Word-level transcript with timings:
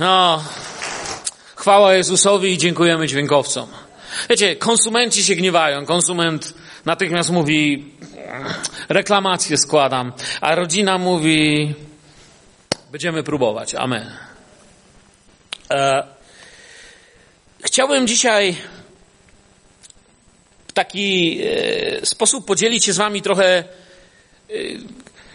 No, 0.00 0.44
chwała 1.56 1.94
Jezusowi 1.94 2.52
i 2.52 2.58
dziękujemy 2.58 3.06
dźwiękowcom. 3.06 3.68
Wiecie, 4.30 4.56
konsumenci 4.56 5.24
się 5.24 5.34
gniewają. 5.34 5.86
Konsument 5.86 6.54
natychmiast 6.84 7.30
mówi, 7.30 7.84
reklamację 8.88 9.56
składam, 9.56 10.12
a 10.40 10.54
rodzina 10.54 10.98
mówi, 10.98 11.74
będziemy 12.92 13.22
próbować. 13.22 13.74
Amen. 13.74 14.10
E, 15.70 16.04
chciałbym 17.64 18.06
dzisiaj 18.06 18.56
w 20.68 20.72
taki 20.72 21.40
e, 21.42 22.06
sposób 22.06 22.46
podzielić 22.46 22.84
się 22.84 22.92
z 22.92 22.96
wami 22.96 23.22
trochę 23.22 23.44
e, 23.54 23.64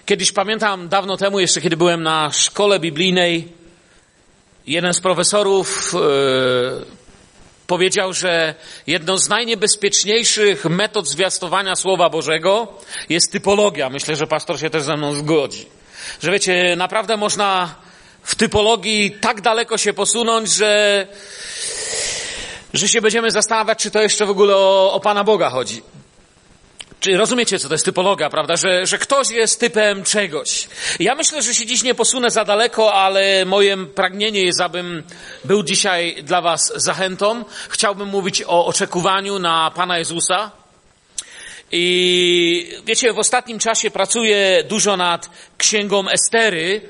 Kiedyś 0.05 0.31
pamiętam 0.31 0.89
dawno 0.89 1.17
temu, 1.17 1.39
jeszcze 1.39 1.61
kiedy 1.61 1.77
byłem 1.77 2.03
na 2.03 2.31
szkole 2.31 2.79
biblijnej, 2.79 3.47
jeden 4.67 4.93
z 4.93 5.01
profesorów 5.01 5.93
yy, 5.93 6.85
powiedział, 7.67 8.13
że 8.13 8.55
jedną 8.87 9.17
z 9.17 9.29
najniebezpieczniejszych 9.29 10.65
metod 10.65 11.09
zwiastowania 11.09 11.75
Słowa 11.75 12.09
Bożego 12.09 12.67
jest 13.09 13.31
typologia. 13.31 13.89
Myślę, 13.89 14.15
że 14.15 14.27
pastor 14.27 14.59
się 14.59 14.69
też 14.69 14.83
ze 14.83 14.97
mną 14.97 15.13
zgodzi. 15.13 15.65
Że 16.21 16.31
wiecie, 16.31 16.75
naprawdę 16.75 17.17
można 17.17 17.75
w 18.23 18.35
typologii 18.35 19.11
tak 19.11 19.41
daleko 19.41 19.77
się 19.77 19.93
posunąć, 19.93 20.49
że, 20.49 21.07
że 22.73 22.87
się 22.87 23.01
będziemy 23.01 23.31
zastanawiać, 23.31 23.79
czy 23.79 23.91
to 23.91 24.01
jeszcze 24.01 24.25
w 24.25 24.29
ogóle 24.29 24.55
o, 24.55 24.93
o 24.93 24.99
Pana 24.99 25.23
Boga 25.23 25.49
chodzi. 25.49 25.81
Czy 27.03 27.17
rozumiecie, 27.17 27.59
co 27.59 27.67
to 27.67 27.73
jest 27.73 27.85
typologia, 27.85 28.29
prawda? 28.29 28.55
Że, 28.55 28.85
że 28.85 28.97
ktoś 28.97 29.29
jest 29.29 29.59
typem 29.59 30.03
czegoś. 30.03 30.67
Ja 30.99 31.15
myślę, 31.15 31.41
że 31.41 31.55
się 31.55 31.65
dziś 31.65 31.83
nie 31.83 31.95
posunę 31.95 32.29
za 32.29 32.45
daleko, 32.45 32.93
ale 32.93 33.45
moje 33.45 33.77
pragnienie 33.85 34.41
jest, 34.41 34.61
abym 34.61 35.03
był 35.45 35.63
dzisiaj 35.63 36.23
dla 36.23 36.41
Was 36.41 36.73
zachętą. 36.75 37.45
Chciałbym 37.69 38.07
mówić 38.07 38.43
o 38.47 38.65
oczekiwaniu 38.65 39.39
na 39.39 39.71
Pana 39.75 39.97
Jezusa. 39.97 40.51
I 41.71 42.77
wiecie, 42.85 43.13
w 43.13 43.19
ostatnim 43.19 43.59
czasie 43.59 43.91
pracuję 43.91 44.63
dużo 44.69 44.97
nad 44.97 45.29
księgą 45.57 46.09
Estery. 46.09 46.81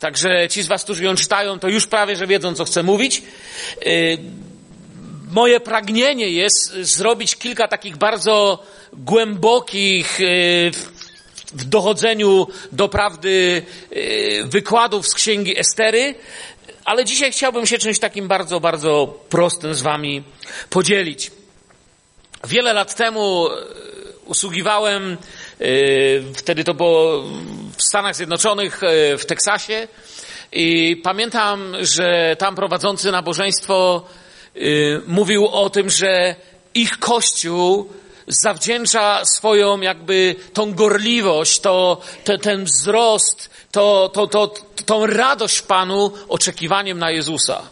Także 0.00 0.48
ci 0.50 0.62
z 0.62 0.66
Was, 0.66 0.84
którzy 0.84 1.04
ją 1.04 1.14
czytają, 1.14 1.58
to 1.58 1.68
już 1.68 1.86
prawie, 1.86 2.16
że 2.16 2.26
wiedzą, 2.26 2.54
co 2.54 2.64
chcę 2.64 2.82
mówić. 2.82 3.22
Y, 5.26 5.32
moje 5.32 5.60
pragnienie 5.60 6.30
jest 6.30 6.72
zrobić 6.72 7.36
kilka 7.36 7.68
takich 7.68 7.96
bardzo 7.96 8.62
głębokich 8.92 10.20
y, 10.20 10.70
w 11.52 11.64
dochodzeniu 11.64 12.46
do 12.72 12.88
prawdy 12.88 13.62
y, 13.92 14.44
wykładów 14.44 15.08
z 15.08 15.14
księgi 15.14 15.58
Estery, 15.58 16.14
ale 16.84 17.04
dzisiaj 17.04 17.32
chciałbym 17.32 17.66
się 17.66 17.78
czymś 17.78 17.98
takim 17.98 18.28
bardzo, 18.28 18.60
bardzo 18.60 19.20
prostym 19.28 19.74
z 19.74 19.82
Wami 19.82 20.22
podzielić. 20.70 21.30
Wiele 22.44 22.72
lat 22.72 22.94
temu 22.94 23.48
y, 23.48 23.50
usługiwałem, 24.24 25.16
wtedy 26.34 26.64
to 26.64 26.74
było 26.74 27.22
w 27.76 27.82
Stanach 27.82 28.16
Zjednoczonych, 28.16 28.80
w 29.18 29.24
Teksasie, 29.26 29.88
i 30.52 30.96
pamiętam, 30.96 31.74
że 31.80 32.36
tam 32.38 32.54
prowadzący 32.54 33.12
nabożeństwo 33.12 34.02
mówił 35.06 35.46
o 35.46 35.70
tym, 35.70 35.90
że 35.90 36.34
ich 36.74 36.98
kościół 36.98 37.90
zawdzięcza 38.26 39.24
swoją 39.24 39.80
jakby 39.80 40.36
tą 40.52 40.74
gorliwość, 40.74 41.60
to, 41.60 42.00
te, 42.24 42.38
ten 42.38 42.64
wzrost, 42.64 43.50
to, 43.72 44.10
to, 44.14 44.26
to, 44.26 44.54
tą 44.86 45.06
radość 45.06 45.62
Panu 45.62 46.12
oczekiwaniem 46.28 46.98
na 46.98 47.10
Jezusa. 47.10 47.62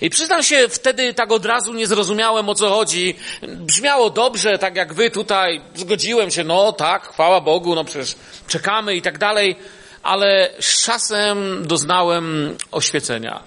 I 0.00 0.10
przyznam 0.10 0.42
się, 0.42 0.68
wtedy 0.68 1.14
tak 1.14 1.32
od 1.32 1.46
razu 1.46 1.74
nie 1.74 1.86
zrozumiałem 1.86 2.48
o 2.48 2.54
co 2.54 2.68
chodzi. 2.68 3.14
Brzmiało 3.42 4.10
dobrze, 4.10 4.58
tak 4.58 4.76
jak 4.76 4.94
wy 4.94 5.10
tutaj, 5.10 5.60
zgodziłem 5.74 6.30
się, 6.30 6.44
no 6.44 6.72
tak, 6.72 7.08
chwała 7.08 7.40
Bogu, 7.40 7.74
no 7.74 7.84
przecież 7.84 8.14
czekamy 8.48 8.96
i 8.96 9.02
tak 9.02 9.18
dalej, 9.18 9.56
ale 10.02 10.50
z 10.60 10.84
czasem 10.84 11.66
doznałem 11.66 12.56
oświecenia, 12.70 13.42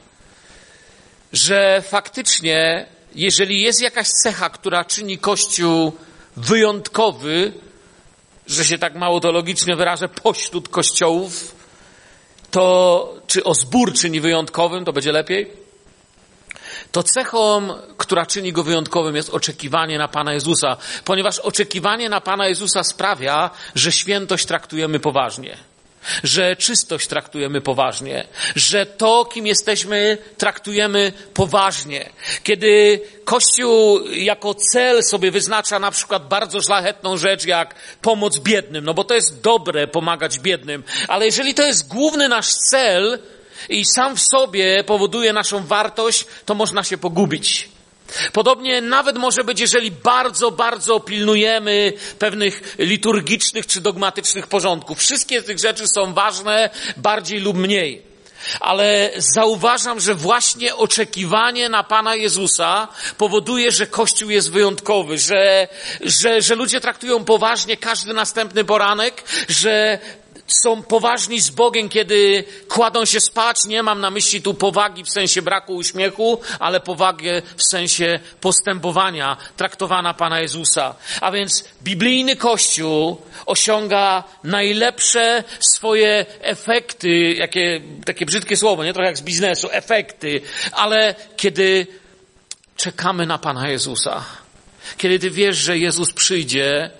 że 1.34 1.84
faktycznie, 1.88 2.86
jeżeli 3.16 3.62
jest 3.62 3.82
jakaś 3.82 4.08
cecha, 4.08 4.50
która 4.50 4.86
czyni 4.86 5.18
Kościół 5.18 5.92
wyjątkowy, 6.38 7.54
że 8.48 8.66
się 8.66 8.78
tak 8.78 8.96
mało 8.96 9.20
logicznie 9.32 9.76
wyrażę, 9.76 10.10
pośród 10.10 10.70
kościołów, 10.70 11.56
to 12.52 13.14
czy 13.28 13.44
o 13.44 13.54
zbór 13.54 13.94
czyni 13.94 14.22
wyjątkowym, 14.22 14.86
to 14.86 14.94
będzie 14.94 15.12
lepiej? 15.12 15.52
To 16.92 17.04
cechą, 17.04 17.68
która 17.98 18.26
czyni 18.26 18.54
go 18.54 18.64
wyjątkowym, 18.64 19.16
jest 19.16 19.30
oczekiwanie 19.30 19.98
na 19.98 20.08
Pana 20.08 20.34
Jezusa, 20.34 20.78
ponieważ 21.06 21.40
oczekiwanie 21.40 22.10
na 22.10 22.22
Pana 22.22 22.48
Jezusa 22.48 22.84
sprawia, 22.84 23.50
że 23.76 23.92
świętość 23.92 24.46
traktujemy 24.46 25.00
poważnie 25.00 25.58
że 26.24 26.56
czystość 26.56 27.08
traktujemy 27.08 27.62
poważnie, 27.62 28.28
że 28.56 28.86
to, 28.86 29.26
kim 29.26 29.48
jesteśmy, 29.48 30.18
traktujemy 30.38 31.14
poważnie. 31.34 32.10
Kiedy 32.44 33.02
Kościół 33.26 34.00
jako 34.10 34.54
cel 34.54 35.04
sobie 35.04 35.32
wyznacza 35.32 35.80
na 35.80 35.92
przykład 35.92 36.28
bardzo 36.28 36.62
szlachetną 36.62 37.18
rzecz 37.18 37.46
jak 37.46 37.76
pomoc 38.02 38.40
biednym, 38.40 38.86
no 38.86 38.94
bo 38.94 39.04
to 39.04 39.14
jest 39.14 39.42
dobre 39.42 39.88
pomagać 39.88 40.40
biednym, 40.40 40.84
ale 41.08 41.26
jeżeli 41.26 41.54
to 41.54 41.64
jest 41.64 41.88
główny 41.88 42.30
nasz 42.30 42.50
cel 42.50 43.20
i 43.70 43.86
sam 43.86 44.16
w 44.16 44.22
sobie 44.22 44.84
powoduje 44.84 45.34
naszą 45.34 45.66
wartość, 45.66 46.26
to 46.46 46.56
można 46.56 46.84
się 46.84 46.98
pogubić. 46.98 47.75
Podobnie 48.34 48.82
nawet 48.82 49.18
może 49.18 49.44
być, 49.44 49.60
jeżeli 49.60 49.92
bardzo, 49.92 50.52
bardzo 50.52 51.00
pilnujemy 51.00 51.94
pewnych 52.20 52.76
liturgicznych 52.80 53.68
czy 53.68 53.82
dogmatycznych 53.82 54.48
porządków. 54.48 55.00
Wszystkie 55.00 55.42
tych 55.42 55.60
rzeczy 55.60 55.88
są 55.88 56.14
ważne, 56.14 56.70
bardziej 56.98 57.40
lub 57.40 57.58
mniej. 57.58 58.16
Ale 58.60 59.12
zauważam, 59.18 60.00
że 60.00 60.16
właśnie 60.16 60.76
oczekiwanie 60.76 61.70
na 61.70 61.84
Pana 61.84 62.16
Jezusa 62.16 62.88
powoduje, 63.18 63.72
że 63.72 63.88
Kościół 63.88 64.30
jest 64.30 64.52
wyjątkowy, 64.52 65.18
że, 65.18 65.68
że, 66.02 66.42
że 66.42 66.56
ludzie 66.56 66.82
traktują 66.82 67.26
poważnie 67.26 67.78
każdy 67.78 68.14
następny 68.14 68.64
poranek, 68.64 69.24
że 69.50 70.00
są 70.48 70.84
poważni 70.84 71.42
z 71.42 71.50
Bogiem, 71.50 71.90
kiedy 71.90 72.44
kładą 72.70 73.06
się 73.06 73.20
spać. 73.20 73.66
Nie 73.66 73.84
mam 73.84 74.02
na 74.02 74.12
myśli 74.12 74.42
tu 74.42 74.54
powagi 74.54 75.04
w 75.04 75.10
sensie 75.10 75.42
braku 75.42 75.76
uśmiechu, 75.76 76.40
ale 76.60 76.80
powagę 76.80 77.42
w 77.58 77.64
sensie 77.64 78.20
postępowania 78.42 79.38
traktowana 79.58 80.14
Pana 80.14 80.40
Jezusa. 80.40 80.96
A 81.22 81.32
więc 81.32 81.64
biblijny 81.84 82.36
Kościół 82.36 83.22
osiąga 83.46 84.24
najlepsze 84.44 85.44
swoje 85.60 86.26
efekty, 86.42 87.34
jakie, 87.34 87.82
takie 88.06 88.26
brzydkie 88.26 88.58
słowo, 88.58 88.84
nie 88.84 88.94
trochę 88.94 89.08
jak 89.08 89.18
z 89.18 89.22
biznesu, 89.22 89.68
efekty, 89.72 90.42
ale 90.72 91.16
kiedy 91.38 91.88
czekamy 92.78 93.26
na 93.26 93.38
Pana 93.38 93.70
Jezusa, 93.70 94.26
kiedy 94.98 95.20
Ty 95.20 95.32
wiesz, 95.32 95.58
że 95.58 95.78
Jezus 95.78 96.14
przyjdzie, 96.14 96.92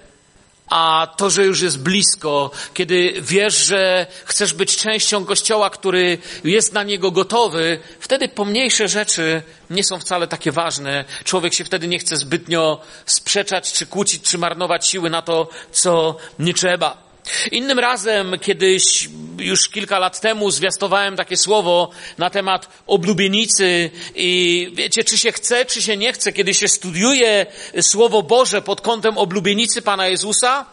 a 0.70 1.08
to, 1.18 1.30
że 1.30 1.46
już 1.46 1.62
jest 1.62 1.80
blisko, 1.80 2.52
kiedy 2.74 3.14
wiesz, 3.22 3.66
że 3.66 4.08
chcesz 4.26 4.54
być 4.54 4.78
częścią 4.78 5.26
Kościoła, 5.26 5.70
który 5.70 6.18
jest 6.44 6.74
na 6.74 6.84
niego 6.84 7.12
gotowy, 7.12 7.80
wtedy 8.00 8.30
pomniejsze 8.30 8.88
rzeczy 8.88 9.42
nie 9.70 9.84
są 9.84 10.00
wcale 10.00 10.28
takie 10.28 10.52
ważne. 10.52 11.06
Człowiek 11.24 11.54
się 11.54 11.64
wtedy 11.64 11.88
nie 11.88 12.00
chce 12.00 12.18
zbytnio 12.18 12.82
sprzeczać, 13.06 13.74
czy 13.74 13.86
kłócić, 13.86 14.24
czy 14.24 14.38
marnować 14.38 14.88
siły 14.88 15.10
na 15.10 15.22
to, 15.22 15.50
co 15.72 16.18
nie 16.40 16.54
trzeba. 16.54 17.05
Innym 17.52 17.80
razem, 17.80 18.40
kiedyś 18.40 19.10
już 19.40 19.70
kilka 19.70 20.00
lat 20.00 20.22
temu, 20.22 20.52
zwiastowałem 20.52 21.16
takie 21.16 21.38
słowo 21.38 21.90
na 22.18 22.30
temat 22.30 22.70
oblubienicy 22.88 23.92
i 24.16 24.72
wiecie, 24.74 25.04
czy 25.04 25.18
się 25.18 25.32
chce, 25.32 25.66
czy 25.66 25.82
się 25.82 25.98
nie 25.98 26.14
chce, 26.14 26.34
kiedy 26.34 26.54
się 26.54 26.68
studiuje 26.68 27.46
Słowo 27.82 28.24
Boże 28.24 28.62
pod 28.62 28.82
kątem 28.82 29.18
oblubienicy 29.18 29.82
Pana 29.82 30.08
Jezusa, 30.08 30.66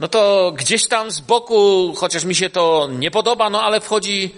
no 0.00 0.08
to 0.08 0.52
gdzieś 0.56 0.88
tam 0.88 1.10
z 1.10 1.20
boku, 1.20 1.94
chociaż 1.96 2.24
mi 2.24 2.34
się 2.34 2.50
to 2.50 2.88
nie 2.92 3.10
podoba, 3.10 3.50
no 3.50 3.62
ale 3.62 3.80
wchodzi 3.80 4.34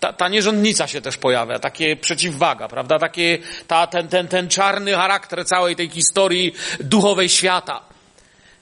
ta, 0.00 0.12
ta 0.12 0.28
nierządnica 0.28 0.86
się 0.86 1.00
też 1.00 1.16
pojawia, 1.16 1.58
takie 1.58 1.96
przeciwwaga, 1.96 2.68
prawda? 2.68 2.98
Takie, 2.98 3.38
ta, 3.66 3.86
ten, 3.86 4.08
ten, 4.08 4.28
ten 4.28 4.48
czarny 4.48 4.92
charakter 4.92 5.46
całej 5.46 5.76
tej 5.76 5.90
historii 5.90 6.54
duchowej 6.80 7.28
świata. 7.28 7.93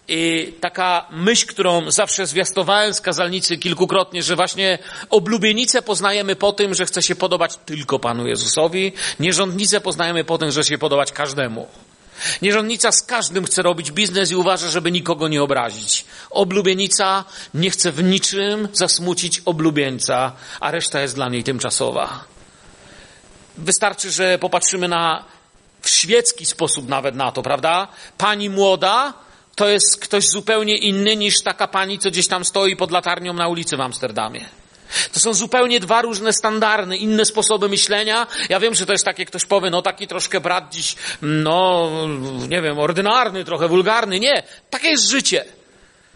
I 0.08 0.52
taka 0.60 1.06
myśl, 1.10 1.46
którą 1.46 1.90
zawsze 1.90 2.26
zwiastowałem 2.26 2.94
z 2.94 3.00
kazalnicy 3.00 3.56
kilkukrotnie, 3.56 4.22
że 4.22 4.36
właśnie 4.36 4.78
oblubienicę 5.10 5.82
poznajemy 5.82 6.36
po 6.36 6.52
tym, 6.52 6.74
że 6.74 6.86
chce 6.86 7.02
się 7.02 7.14
podobać 7.14 7.58
tylko 7.66 7.98
Panu 7.98 8.26
Jezusowi, 8.26 8.92
nierządnicę 9.20 9.80
poznajemy 9.80 10.24
po 10.24 10.38
tym, 10.38 10.50
że 10.50 10.64
się 10.64 10.78
podobać 10.78 11.12
każdemu. 11.12 11.68
Nierządnica 12.42 12.92
z 12.92 13.02
każdym 13.02 13.44
chce 13.44 13.62
robić 13.62 13.92
biznes 13.92 14.30
i 14.30 14.36
uważa, 14.36 14.70
żeby 14.70 14.92
nikogo 14.92 15.28
nie 15.28 15.42
obrazić. 15.42 16.04
Oblubienica 16.30 17.24
nie 17.54 17.70
chce 17.70 17.92
w 17.92 18.02
niczym 18.02 18.68
zasmucić 18.72 19.42
oblubieńca, 19.44 20.32
a 20.60 20.70
reszta 20.70 21.00
jest 21.00 21.14
dla 21.14 21.28
niej 21.28 21.44
tymczasowa. 21.44 22.24
Wystarczy, 23.56 24.10
że 24.10 24.38
popatrzymy 24.38 24.88
na 24.88 25.24
w 25.80 25.90
świecki 25.90 26.46
sposób 26.46 26.88
nawet 26.88 27.14
na 27.14 27.32
to, 27.32 27.42
prawda? 27.42 27.88
Pani 28.18 28.50
młoda 28.50 29.12
to 29.54 29.68
jest 29.68 30.00
ktoś 30.00 30.28
zupełnie 30.28 30.76
inny 30.76 31.16
niż 31.16 31.42
taka 31.42 31.68
pani, 31.68 31.98
co 31.98 32.10
gdzieś 32.10 32.28
tam 32.28 32.44
stoi 32.44 32.76
pod 32.76 32.90
latarnią 32.90 33.32
na 33.32 33.48
ulicy 33.48 33.76
w 33.76 33.80
Amsterdamie. 33.80 34.44
To 35.12 35.20
są 35.20 35.34
zupełnie 35.34 35.80
dwa 35.80 36.02
różne 36.02 36.32
standardy, 36.32 36.96
inne 36.96 37.24
sposoby 37.24 37.68
myślenia. 37.68 38.26
Ja 38.48 38.60
wiem, 38.60 38.74
że 38.74 38.86
to 38.86 38.92
jest 38.92 39.04
takie, 39.04 39.24
ktoś 39.24 39.44
powie, 39.44 39.70
no 39.70 39.82
taki 39.82 40.06
troszkę 40.06 40.40
brat 40.40 40.74
dziś, 40.74 40.96
no, 41.22 41.90
nie 42.48 42.62
wiem, 42.62 42.78
ordynarny, 42.78 43.44
trochę 43.44 43.68
wulgarny. 43.68 44.20
Nie, 44.20 44.42
takie 44.70 44.88
jest 44.88 45.10
życie. 45.10 45.44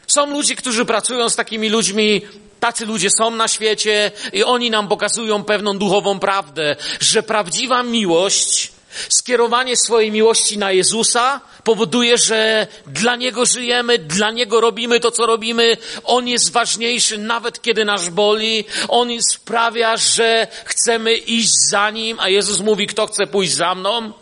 Są 0.06 0.30
ludzie, 0.30 0.56
którzy 0.56 0.84
pracują 0.84 1.30
z 1.30 1.36
takimi 1.36 1.68
ludźmi, 1.68 2.22
tacy 2.60 2.86
ludzie 2.86 3.08
są 3.10 3.30
na 3.30 3.48
świecie 3.48 4.10
i 4.32 4.44
oni 4.44 4.70
nam 4.70 4.88
pokazują 4.88 5.44
pewną 5.44 5.78
duchową 5.78 6.18
prawdę, 6.18 6.76
że 7.00 7.22
prawdziwa 7.22 7.82
miłość 7.82 8.75
Skierowanie 9.08 9.76
swojej 9.76 10.10
miłości 10.10 10.58
na 10.58 10.72
Jezusa 10.72 11.40
powoduje, 11.64 12.18
że 12.18 12.66
dla 12.86 13.16
Niego 13.16 13.46
żyjemy, 13.46 13.98
dla 13.98 14.30
Niego 14.30 14.60
robimy 14.60 15.00
to, 15.00 15.10
co 15.10 15.26
robimy. 15.26 15.76
On 16.04 16.28
jest 16.28 16.52
ważniejszy, 16.52 17.18
nawet 17.18 17.62
kiedy 17.62 17.84
nas 17.84 18.08
boli. 18.08 18.64
On 18.88 19.08
sprawia, 19.32 19.96
że 19.96 20.46
chcemy 20.64 21.14
iść 21.14 21.50
za 21.70 21.90
Nim, 21.90 22.20
a 22.20 22.28
Jezus 22.28 22.60
mówi, 22.60 22.86
kto 22.86 23.06
chce 23.06 23.26
pójść 23.26 23.54
za 23.54 23.74
mną, 23.74 24.12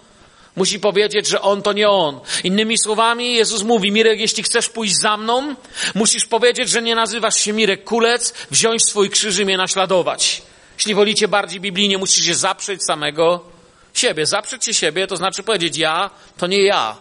musi 0.57 0.81
powiedzieć, 0.81 1.29
że 1.29 1.41
On 1.41 1.63
to 1.63 1.73
nie 1.73 1.89
On. 1.89 2.21
Innymi 2.45 2.79
słowami, 2.79 3.35
Jezus 3.35 3.63
mówi, 3.63 3.93
Mirek, 3.93 4.21
jeśli 4.21 4.43
chcesz 4.43 4.69
pójść 4.69 4.95
za 5.01 5.17
mną, 5.17 5.55
musisz 5.95 6.27
powiedzieć, 6.27 6.69
że 6.69 6.83
nie 6.83 6.95
nazywasz 6.95 7.37
się 7.37 7.53
Mirek 7.53 7.85
Kulec, 7.85 8.35
wziąć 8.51 8.85
swój 8.85 9.11
krzyż 9.11 9.39
i 9.39 9.45
mnie 9.45 9.57
naśladować. 9.57 10.43
Jeśli 10.77 10.95
wolicie 10.95 11.29
bardziej 11.29 11.61
biblijnie, 11.61 11.99
musisz 11.99 12.25
się 12.25 12.35
zaprzeć 12.35 12.85
samego 12.85 13.54
siebie. 13.95 14.27
Zaprzeć 14.27 14.65
się 14.65 14.75
siebie 14.75 15.07
to 15.07 15.17
znaczy 15.17 15.43
powiedzieć 15.43 15.77
ja, 15.77 16.11
to 16.37 16.47
nie 16.47 16.63
ja. 16.63 16.97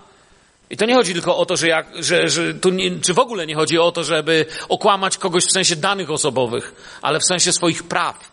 I 0.69 0.77
to 0.77 0.85
nie 0.85 0.95
chodzi 0.95 1.13
tylko 1.13 1.37
o 1.37 1.45
to, 1.45 1.57
że, 1.57 1.67
jak, 1.67 1.87
że, 2.03 2.29
że 2.29 2.53
tu 2.53 2.69
nie, 2.69 2.99
czy 2.99 3.13
w 3.13 3.19
ogóle 3.19 3.47
nie 3.47 3.55
chodzi 3.55 3.79
o 3.79 3.91
to, 3.91 4.03
żeby 4.03 4.45
okłamać 4.69 5.17
kogoś 5.17 5.43
w 5.43 5.51
sensie 5.51 5.75
danych 5.75 6.11
osobowych, 6.11 6.75
ale 7.01 7.19
w 7.19 7.25
sensie 7.25 7.53
swoich 7.53 7.83
praw, 7.83 8.31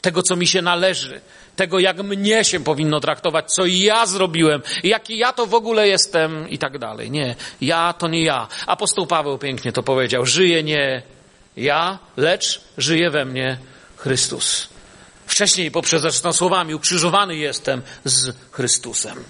tego, 0.00 0.22
co 0.22 0.36
mi 0.36 0.46
się 0.46 0.62
należy, 0.62 1.20
tego, 1.56 1.78
jak 1.78 1.98
mnie 1.98 2.44
się 2.44 2.60
powinno 2.60 3.00
traktować, 3.00 3.52
co 3.52 3.66
ja 3.66 4.06
zrobiłem, 4.06 4.62
jaki 4.82 5.18
ja 5.18 5.32
to 5.32 5.46
w 5.46 5.54
ogóle 5.54 5.88
jestem 5.88 6.48
i 6.48 6.58
tak 6.58 6.78
dalej. 6.78 7.10
Nie, 7.10 7.34
ja 7.60 7.92
to 7.92 8.08
nie 8.08 8.24
ja. 8.24 8.48
Apostoł 8.66 9.06
Paweł 9.06 9.38
pięknie 9.38 9.72
to 9.72 9.82
powiedział. 9.82 10.26
Żyje 10.26 10.62
nie 10.62 11.02
ja, 11.56 11.98
lecz 12.16 12.60
żyje 12.78 13.10
we 13.10 13.24
mnie 13.24 13.58
Chrystus. 13.96 14.75
Wcześniej 15.26 15.70
poprzez 15.70 16.02
zresztą 16.02 16.32
słowami 16.32 16.74
ukrzyżowany 16.74 17.36
jestem 17.36 17.82
z 18.04 18.36
Chrystusem. 18.50 19.24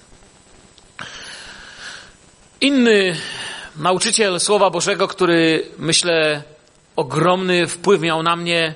Inny 2.61 3.17
nauczyciel 3.77 4.41
Słowa 4.41 4.71
Bożego, 4.71 5.09
który 5.09 5.69
myślę 5.79 6.43
ogromny 6.97 7.67
wpływ 7.67 8.01
miał 8.01 8.23
na 8.23 8.37
mnie, 8.37 8.75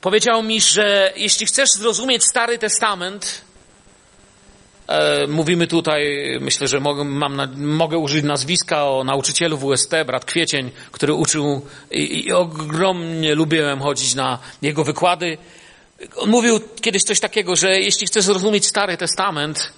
powiedział 0.00 0.42
mi, 0.42 0.60
że 0.60 1.12
jeśli 1.16 1.46
chcesz 1.46 1.70
zrozumieć 1.70 2.24
Stary 2.24 2.58
Testament, 2.58 3.40
e, 4.86 5.26
mówimy 5.26 5.66
tutaj, 5.66 6.02
myślę, 6.40 6.68
że 6.68 6.80
mogę, 6.80 7.04
mam 7.04 7.56
mogę 7.56 7.98
użyć 7.98 8.24
nazwiska 8.24 8.84
o 8.84 9.04
nauczycielu 9.04 9.58
WST, 9.58 9.92
brat 10.06 10.24
Kwiecień, 10.24 10.70
który 10.92 11.14
uczył 11.14 11.66
i, 11.90 12.26
i 12.26 12.32
ogromnie 12.32 13.34
lubiłem 13.34 13.80
chodzić 13.80 14.14
na 14.14 14.38
jego 14.62 14.84
wykłady. 14.84 15.38
On 16.16 16.30
mówił 16.30 16.60
kiedyś 16.80 17.02
coś 17.02 17.20
takiego, 17.20 17.56
że 17.56 17.80
jeśli 17.80 18.06
chcesz 18.06 18.24
zrozumieć 18.24 18.66
Stary 18.66 18.96
Testament, 18.96 19.72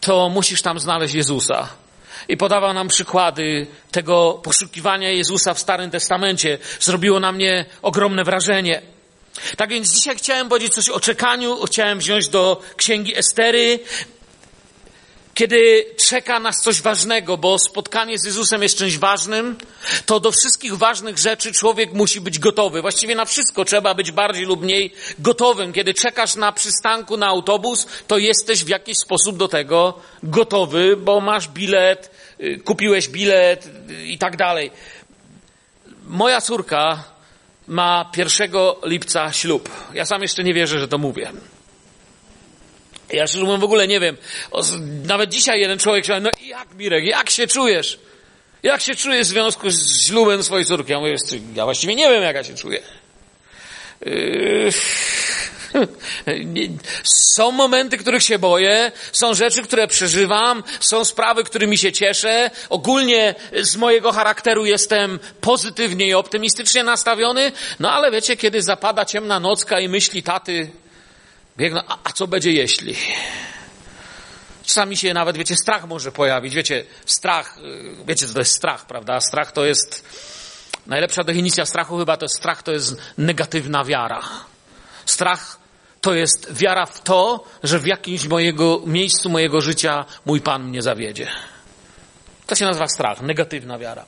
to 0.00 0.28
musisz 0.28 0.62
tam 0.62 0.80
znaleźć 0.80 1.14
Jezusa. 1.14 1.68
I 2.28 2.36
podawał 2.36 2.74
nam 2.74 2.88
przykłady 2.88 3.66
tego 3.90 4.40
poszukiwania 4.42 5.10
Jezusa 5.10 5.54
w 5.54 5.58
Starym 5.58 5.90
Testamencie. 5.90 6.58
Zrobiło 6.80 7.20
na 7.20 7.32
mnie 7.32 7.66
ogromne 7.82 8.24
wrażenie. 8.24 8.82
Tak 9.56 9.70
więc 9.70 9.94
dzisiaj 9.94 10.16
chciałem 10.16 10.48
powiedzieć 10.48 10.74
coś 10.74 10.88
o 10.88 11.00
czekaniu, 11.00 11.56
chciałem 11.66 11.98
wziąć 11.98 12.28
do 12.28 12.62
księgi 12.76 13.18
Estery, 13.18 13.78
kiedy 15.38 15.84
czeka 16.08 16.40
nas 16.40 16.60
coś 16.60 16.82
ważnego, 16.82 17.36
bo 17.36 17.58
spotkanie 17.58 18.18
z 18.18 18.24
Jezusem 18.24 18.62
jest 18.62 18.78
czymś 18.78 18.98
ważnym, 18.98 19.56
to 20.06 20.20
do 20.20 20.32
wszystkich 20.32 20.76
ważnych 20.76 21.18
rzeczy 21.18 21.52
człowiek 21.52 21.92
musi 21.92 22.20
być 22.20 22.38
gotowy. 22.38 22.82
Właściwie 22.82 23.14
na 23.14 23.24
wszystko 23.24 23.64
trzeba 23.64 23.94
być 23.94 24.12
bardziej 24.12 24.44
lub 24.44 24.62
mniej 24.62 24.92
gotowym. 25.18 25.72
Kiedy 25.72 25.94
czekasz 25.94 26.36
na 26.36 26.52
przystanku 26.52 27.16
na 27.16 27.26
autobus, 27.26 27.86
to 28.06 28.18
jesteś 28.18 28.64
w 28.64 28.68
jakiś 28.68 28.98
sposób 28.98 29.36
do 29.36 29.48
tego 29.48 30.00
gotowy, 30.22 30.96
bo 30.96 31.20
masz 31.20 31.48
bilet, 31.48 32.10
y, 32.40 32.60
kupiłeś 32.64 33.08
bilet 33.08 33.70
i 34.04 34.18
tak 34.18 34.36
dalej. 34.36 34.70
Moja 36.06 36.40
córka 36.40 37.04
ma 37.68 38.10
1 38.16 38.50
lipca 38.84 39.32
ślub. 39.32 39.70
Ja 39.94 40.04
sam 40.04 40.22
jeszcze 40.22 40.44
nie 40.44 40.54
wierzę, 40.54 40.80
że 40.80 40.88
to 40.88 40.98
mówię. 40.98 41.32
Ja 43.12 43.26
szczerze 43.26 43.44
mówiąc 43.44 43.60
w 43.60 43.64
ogóle 43.64 43.88
nie 43.88 44.00
wiem. 44.00 44.16
Nawet 45.04 45.30
dzisiaj 45.30 45.60
jeden 45.60 45.78
człowiek 45.78 46.04
się 46.04 46.20
no 46.20 46.30
jak 46.40 46.74
Mirek, 46.74 47.04
jak 47.04 47.30
się 47.30 47.46
czujesz? 47.46 47.98
Jak 48.62 48.80
się 48.80 48.94
czujesz 48.94 49.26
w 49.26 49.30
związku 49.30 49.70
z 49.70 50.06
ślubem 50.06 50.42
swojej 50.42 50.64
córki? 50.64 50.92
Ja 50.92 51.00
mówię, 51.00 51.16
ja 51.54 51.64
właściwie 51.64 51.94
nie 51.94 52.10
wiem, 52.10 52.22
jak 52.22 52.36
ja 52.36 52.44
się 52.44 52.54
czuję. 52.54 52.82
Yy, 54.00 54.70
są 57.34 57.50
momenty, 57.50 57.98
których 57.98 58.22
się 58.22 58.38
boję, 58.38 58.92
są 59.12 59.34
rzeczy, 59.34 59.62
które 59.62 59.86
przeżywam, 59.86 60.62
są 60.80 61.04
sprawy, 61.04 61.44
którymi 61.44 61.78
się 61.78 61.92
cieszę. 61.92 62.50
Ogólnie 62.68 63.34
z 63.62 63.76
mojego 63.76 64.12
charakteru 64.12 64.66
jestem 64.66 65.18
pozytywnie 65.40 66.06
i 66.06 66.14
optymistycznie 66.14 66.84
nastawiony, 66.84 67.52
no 67.80 67.92
ale 67.92 68.10
wiecie, 68.10 68.36
kiedy 68.36 68.62
zapada 68.62 69.04
ciemna 69.04 69.40
nocka 69.40 69.80
i 69.80 69.88
myśli 69.88 70.22
taty, 70.22 70.70
Biegną, 71.58 71.80
a, 71.88 71.98
a 72.04 72.12
co 72.12 72.26
będzie 72.26 72.52
jeśli? 72.52 72.94
Czasami 74.64 74.96
się 74.96 75.14
nawet, 75.14 75.36
wiecie, 75.36 75.56
strach 75.56 75.86
może 75.86 76.12
pojawić. 76.12 76.54
Wiecie, 76.54 76.84
strach, 77.06 77.58
y, 77.58 78.04
wiecie, 78.06 78.26
co 78.26 78.32
to 78.32 78.38
jest 78.38 78.56
strach, 78.56 78.86
prawda? 78.86 79.20
Strach 79.20 79.52
to 79.52 79.64
jest, 79.64 80.04
najlepsza 80.86 81.24
definicja 81.24 81.66
strachu 81.66 81.98
chyba 81.98 82.16
to 82.16 82.24
jest 82.24 82.36
strach 82.36 82.62
to 82.62 82.72
jest 82.72 82.96
negatywna 83.18 83.84
wiara. 83.84 84.20
Strach 85.06 85.58
to 86.00 86.14
jest 86.14 86.52
wiara 86.52 86.86
w 86.86 87.00
to, 87.00 87.44
że 87.62 87.78
w 87.78 87.86
jakimś 87.86 88.26
mojego, 88.26 88.82
miejscu 88.86 89.30
mojego 89.30 89.60
życia 89.60 90.04
mój 90.26 90.40
Pan 90.40 90.64
mnie 90.64 90.82
zawiedzie. 90.82 91.28
To 92.46 92.54
się 92.54 92.64
nazywa 92.64 92.88
strach, 92.88 93.22
negatywna 93.22 93.78
wiara. 93.78 94.04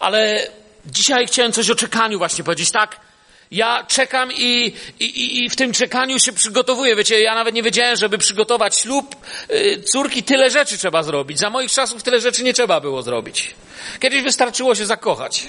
Ale 0.00 0.48
dzisiaj 0.86 1.26
chciałem 1.26 1.52
coś 1.52 1.70
o 1.70 1.74
czekaniu 1.74 2.18
właśnie 2.18 2.44
powiedzieć, 2.44 2.70
tak? 2.70 3.05
Ja 3.50 3.84
czekam 3.88 4.32
i, 4.32 4.72
i, 5.00 5.44
i 5.44 5.50
w 5.50 5.56
tym 5.56 5.72
czekaniu 5.72 6.18
się 6.18 6.32
przygotowuję. 6.32 6.96
Wiecie, 6.96 7.20
ja 7.20 7.34
nawet 7.34 7.54
nie 7.54 7.62
wiedziałem, 7.62 7.96
żeby 7.96 8.18
przygotować 8.18 8.78
ślub 8.78 9.16
yy, 9.48 9.82
córki, 9.82 10.22
tyle 10.22 10.50
rzeczy 10.50 10.78
trzeba 10.78 11.02
zrobić. 11.02 11.38
Za 11.38 11.50
moich 11.50 11.70
czasów 11.70 12.02
tyle 12.02 12.20
rzeczy 12.20 12.44
nie 12.44 12.54
trzeba 12.54 12.80
było 12.80 13.02
zrobić. 13.02 13.54
Kiedyś 14.00 14.22
wystarczyło 14.22 14.74
się 14.74 14.86
zakochać. 14.86 15.46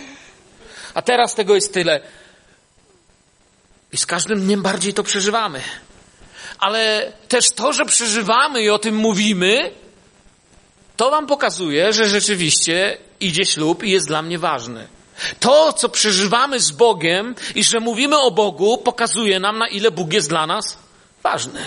A 0.94 1.02
teraz 1.02 1.36
tego 1.36 1.56
jest 1.56 1.74
tyle. 1.74 2.02
I 3.94 3.98
z 3.98 4.06
każdym 4.06 4.42
dniem 4.42 4.62
bardziej 4.62 4.94
to 4.94 5.04
przeżywamy. 5.04 5.62
Ale 6.60 7.12
też 7.28 7.50
to, 7.50 7.74
że 7.74 7.86
przeżywamy 7.86 8.62
i 8.62 8.70
o 8.70 8.80
tym 8.80 8.96
mówimy, 8.96 9.72
to 10.98 11.12
wam 11.12 11.28
pokazuje, 11.28 11.94
że 11.94 12.10
rzeczywiście 12.10 12.98
idzie 13.20 13.46
ślub 13.46 13.84
i 13.84 13.92
jest 13.92 14.08
dla 14.08 14.22
mnie 14.22 14.40
ważny. 14.40 14.88
To, 15.40 15.74
co 15.74 15.90
przeżywamy 15.90 16.60
z 16.60 16.72
Bogiem 16.72 17.36
i 17.56 17.64
że 17.64 17.80
mówimy 17.80 18.20
o 18.20 18.32
Bogu, 18.32 18.78
pokazuje 18.78 19.40
nam, 19.40 19.58
na 19.58 19.68
ile 19.68 19.92
Bóg 19.92 20.14
jest 20.14 20.30
dla 20.30 20.48
nas 20.48 20.78
ważny. 21.24 21.60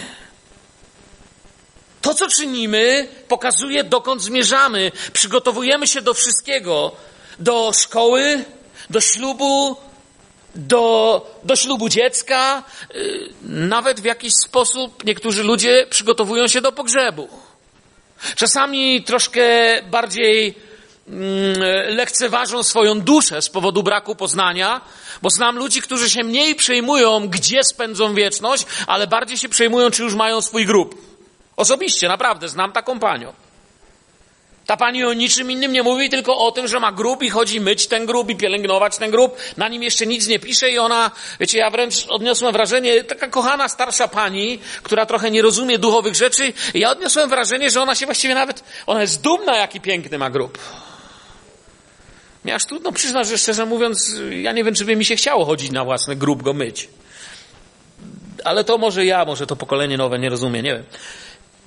To, 2.02 2.14
co 2.14 2.28
czynimy, 2.28 3.08
pokazuje, 3.28 3.84
dokąd 3.84 4.22
zmierzamy. 4.22 4.92
Przygotowujemy 5.12 5.86
się 5.86 6.02
do 6.02 6.14
wszystkiego. 6.14 6.92
Do 7.38 7.72
szkoły, 7.72 8.44
do 8.90 9.00
ślubu, 9.00 9.76
do, 10.54 11.26
do 11.44 11.56
ślubu 11.56 11.88
dziecka. 11.88 12.62
Y, 12.94 13.28
nawet 13.42 14.00
w 14.00 14.04
jakiś 14.04 14.32
sposób 14.46 15.04
niektórzy 15.04 15.42
ludzie 15.42 15.86
przygotowują 15.90 16.48
się 16.48 16.60
do 16.60 16.72
pogrzebu. 16.72 17.28
Czasami 18.36 19.04
troszkę 19.04 19.42
bardziej 19.82 20.54
lekceważą 21.88 22.62
swoją 22.62 23.00
duszę 23.00 23.42
z 23.42 23.48
powodu 23.48 23.82
braku 23.82 24.16
poznania, 24.16 24.80
bo 25.22 25.30
znam 25.30 25.58
ludzi, 25.58 25.82
którzy 25.82 26.10
się 26.10 26.24
mniej 26.24 26.54
przejmują, 26.54 27.28
gdzie 27.28 27.64
spędzą 27.64 28.14
wieczność, 28.14 28.66
ale 28.86 29.06
bardziej 29.06 29.38
się 29.38 29.48
przejmują, 29.48 29.90
czy 29.90 30.02
już 30.02 30.14
mają 30.14 30.40
swój 30.40 30.66
grób. 30.66 30.94
Osobiście, 31.56 32.08
naprawdę, 32.08 32.48
znam 32.48 32.72
taką 32.72 33.00
panią. 33.00 33.32
Ta 34.66 34.76
pani 34.76 35.04
o 35.04 35.12
niczym 35.12 35.50
innym 35.50 35.72
nie 35.72 35.82
mówi, 35.82 36.10
tylko 36.10 36.38
o 36.38 36.52
tym, 36.52 36.68
że 36.68 36.80
ma 36.80 36.92
grób 36.92 37.22
i 37.22 37.30
chodzi 37.30 37.60
myć 37.60 37.86
ten 37.86 38.06
grób 38.06 38.30
i 38.30 38.36
pielęgnować 38.36 38.96
ten 38.96 39.10
grób. 39.10 39.36
Na 39.56 39.68
nim 39.68 39.82
jeszcze 39.82 40.06
nic 40.06 40.26
nie 40.26 40.38
pisze 40.38 40.70
i 40.70 40.78
ona, 40.78 41.10
wiecie, 41.40 41.58
ja 41.58 41.70
wręcz 41.70 42.06
odniosłem 42.08 42.52
wrażenie, 42.52 43.04
taka 43.04 43.28
kochana 43.28 43.68
starsza 43.68 44.08
pani, 44.08 44.58
która 44.82 45.06
trochę 45.06 45.30
nie 45.30 45.42
rozumie 45.42 45.78
duchowych 45.78 46.14
rzeczy, 46.14 46.52
ja 46.74 46.90
odniosłem 46.90 47.30
wrażenie, 47.30 47.70
że 47.70 47.82
ona 47.82 47.94
się 47.94 48.06
właściwie 48.06 48.34
nawet, 48.34 48.64
ona 48.86 49.00
jest 49.00 49.20
dumna, 49.20 49.56
jaki 49.56 49.80
piękny 49.80 50.18
ma 50.18 50.30
grób. 50.30 50.58
Mnie 52.44 52.54
aż 52.54 52.64
trudno 52.64 52.92
przyznać, 52.92 53.28
że 53.28 53.38
szczerze 53.38 53.66
mówiąc, 53.66 54.14
ja 54.30 54.52
nie 54.52 54.64
wiem, 54.64 54.74
czy 54.74 54.84
by 54.84 54.96
mi 54.96 55.04
się 55.04 55.16
chciało 55.16 55.44
chodzić 55.44 55.70
na 55.70 55.84
własny 55.84 56.16
grób, 56.16 56.42
go 56.42 56.52
myć. 56.52 56.88
Ale 58.44 58.64
to 58.64 58.78
może 58.78 59.04
ja, 59.04 59.24
może 59.24 59.46
to 59.46 59.56
pokolenie 59.56 59.96
nowe 59.96 60.18
nie 60.18 60.28
rozumie, 60.28 60.62
nie 60.62 60.74
wiem. 60.74 60.84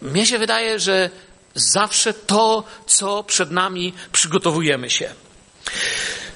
Mnie 0.02 0.26
się 0.26 0.38
wydaje, 0.38 0.80
że 0.80 1.10
zawsze 1.56 2.14
to, 2.14 2.64
co 2.86 3.24
przed 3.24 3.52
nami 3.52 3.94
przygotowujemy 4.12 4.90
się. 4.90 5.10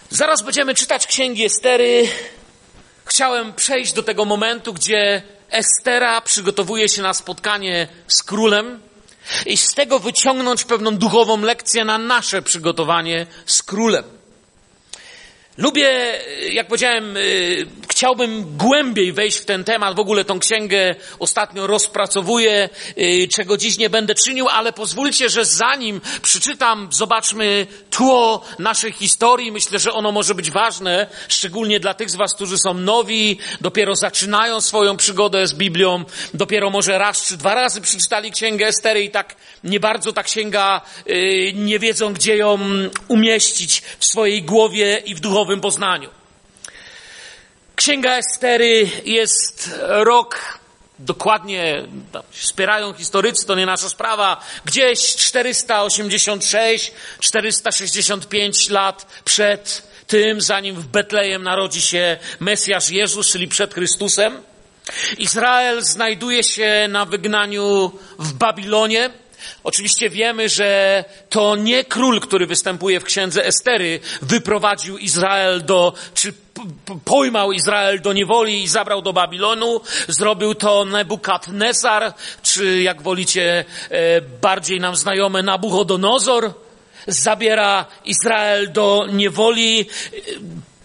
Zaraz 0.10 0.41
będziemy 0.41 0.75
czytać 0.75 1.08
księgi 1.08 1.46
Estery. 1.46 2.08
Chciałem 3.06 3.53
przejść 3.53 3.94
do 3.94 4.03
tego 4.03 4.25
momentu, 4.25 4.74
gdzie 4.74 5.22
Estera 5.50 6.22
przygotowuje 6.22 6.89
się 6.89 7.01
na 7.01 7.13
spotkanie 7.13 7.88
z 8.08 8.24
królem 8.24 8.79
i 9.46 9.58
z 9.58 9.74
tego 9.74 10.00
wyciągnąć 10.00 10.63
pewną 10.63 10.98
duchową 10.98 11.41
lekcję 11.41 11.86
na 11.86 11.98
nasze 11.98 12.41
przygotowanie 12.41 13.27
z 13.46 13.63
królem. 13.63 14.16
Lubię, 15.57 16.19
jak 16.51 16.67
powiedziałem, 16.67 17.17
y, 17.17 17.67
chciałbym 17.89 18.57
głębiej 18.57 19.13
wejść 19.13 19.37
w 19.37 19.45
ten 19.45 19.63
temat. 19.63 19.95
W 19.95 19.99
ogóle 19.99 20.25
tą 20.25 20.39
księgę 20.39 20.95
ostatnio 21.19 21.67
rozpracowuję, 21.67 22.69
y, 22.97 23.27
czego 23.33 23.57
dziś 23.57 23.77
nie 23.77 23.89
będę 23.89 24.15
czynił, 24.15 24.47
ale 24.47 24.73
pozwólcie, 24.73 25.29
że 25.29 25.45
zanim 25.45 26.01
przeczytam, 26.21 26.89
zobaczmy 26.91 27.67
tło 27.89 28.41
naszej 28.59 28.91
historii. 28.91 29.51
Myślę, 29.51 29.79
że 29.79 29.93
ono 29.93 30.11
może 30.11 30.35
być 30.35 30.51
ważne, 30.51 31.07
szczególnie 31.27 31.79
dla 31.79 31.93
tych 31.93 32.09
z 32.09 32.15
Was, 32.15 32.35
którzy 32.35 32.57
są 32.57 32.73
nowi, 32.73 33.39
dopiero 33.61 33.95
zaczynają 33.95 34.61
swoją 34.61 34.97
przygodę 34.97 35.47
z 35.47 35.53
Biblią, 35.53 36.03
dopiero 36.33 36.69
może 36.69 36.97
raz 36.97 37.23
czy 37.27 37.37
dwa 37.37 37.55
razy 37.55 37.81
przeczytali 37.81 38.31
księgę 38.31 38.67
Estery 38.67 39.03
i 39.03 39.09
tak 39.09 39.35
nie 39.63 39.79
bardzo 39.79 40.13
ta 40.13 40.23
księga 40.23 40.81
y, 41.09 41.51
nie 41.55 41.79
wiedzą, 41.79 42.13
gdzie 42.13 42.37
ją 42.37 42.59
umieścić 43.07 43.81
w 43.99 44.05
swojej 44.05 44.43
głowie 44.43 45.01
i 45.05 45.15
w 45.15 45.19
duchowym 45.19 45.47
duchowym 45.48 45.62
poznaniu. 45.62 46.10
Księga 47.75 48.18
Estery 48.18 48.89
jest 49.06 49.72
rok, 49.82 50.60
dokładnie 51.00 51.84
wspierają 52.32 52.94
historycy, 52.94 53.46
to 53.46 53.56
nie 53.56 53.66
nasza 53.66 53.89
sprawa, 53.89 54.44
gdzieś 54.66 55.16
486, 55.16 56.92
465 57.20 58.70
lat 58.70 59.22
przed 59.25 59.88
tym, 60.08 60.42
zanim 60.42 60.75
w 60.75 60.88
Betlejem 60.88 61.44
narodzi 61.44 61.82
się 61.82 62.18
Mesjasz 62.39 62.89
Jezus, 62.89 63.32
czyli 63.32 63.48
przed 63.48 63.74
Chrystusem. 63.74 64.42
Izrael 65.18 65.82
znajduje 65.82 66.44
się 66.44 66.88
na 66.89 67.06
wygnaniu 67.06 67.92
w 68.20 68.34
Babilonie. 68.34 69.10
Oczywiście 69.63 70.10
wiemy, 70.10 70.50
że 70.50 71.04
to 71.30 71.56
nie 71.56 71.84
król, 71.84 72.20
który 72.20 72.48
występuje 72.48 73.00
w 73.00 73.04
księdze 73.04 73.46
Estery, 73.46 74.00
wyprowadził 74.22 74.98
Izrael 74.98 75.66
do, 75.66 75.94
czy 76.13 76.34
pojmał 77.06 77.51
Izrael 77.51 78.01
do 78.01 78.13
niewoli 78.13 78.63
i 78.63 78.68
zabrał 78.68 79.01
do 79.01 79.13
Babilonu. 79.13 79.82
Zrobił 80.08 80.56
to 80.56 80.86
Nebukadnezar, 80.86 82.13
czy 82.44 82.82
jak 82.82 83.01
wolicie, 83.01 83.66
e, 83.89 84.22
bardziej 84.22 84.80
nam 84.80 84.96
znajome 84.96 85.44
Nabuchodonozor. 85.44 86.54
Zabiera 87.08 87.86
Izrael 88.06 88.72
do 88.72 89.08
niewoli 89.13 89.86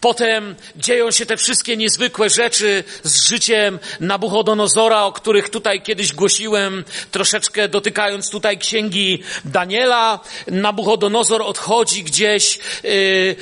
Potem 0.03 0.55
dzieją 0.77 1.11
się 1.11 1.27
te 1.27 1.37
wszystkie 1.37 1.77
niezwykłe 1.77 2.31
rzeczy 2.31 2.85
z 3.03 3.29
życiem 3.29 3.79
Nabuchodonozora, 4.01 5.05
o 5.05 5.13
których 5.13 5.49
tutaj 5.49 5.83
kiedyś 5.83 6.13
głosiłem, 6.13 6.85
troszeczkę 7.11 7.69
dotykając 7.69 8.31
tutaj 8.31 8.59
księgi 8.59 9.23
Daniela. 9.45 10.21
Nabuchodonozor 10.47 11.43
odchodzi 11.43 12.05
gdzieś, 12.05 12.59
yy, 12.83 13.37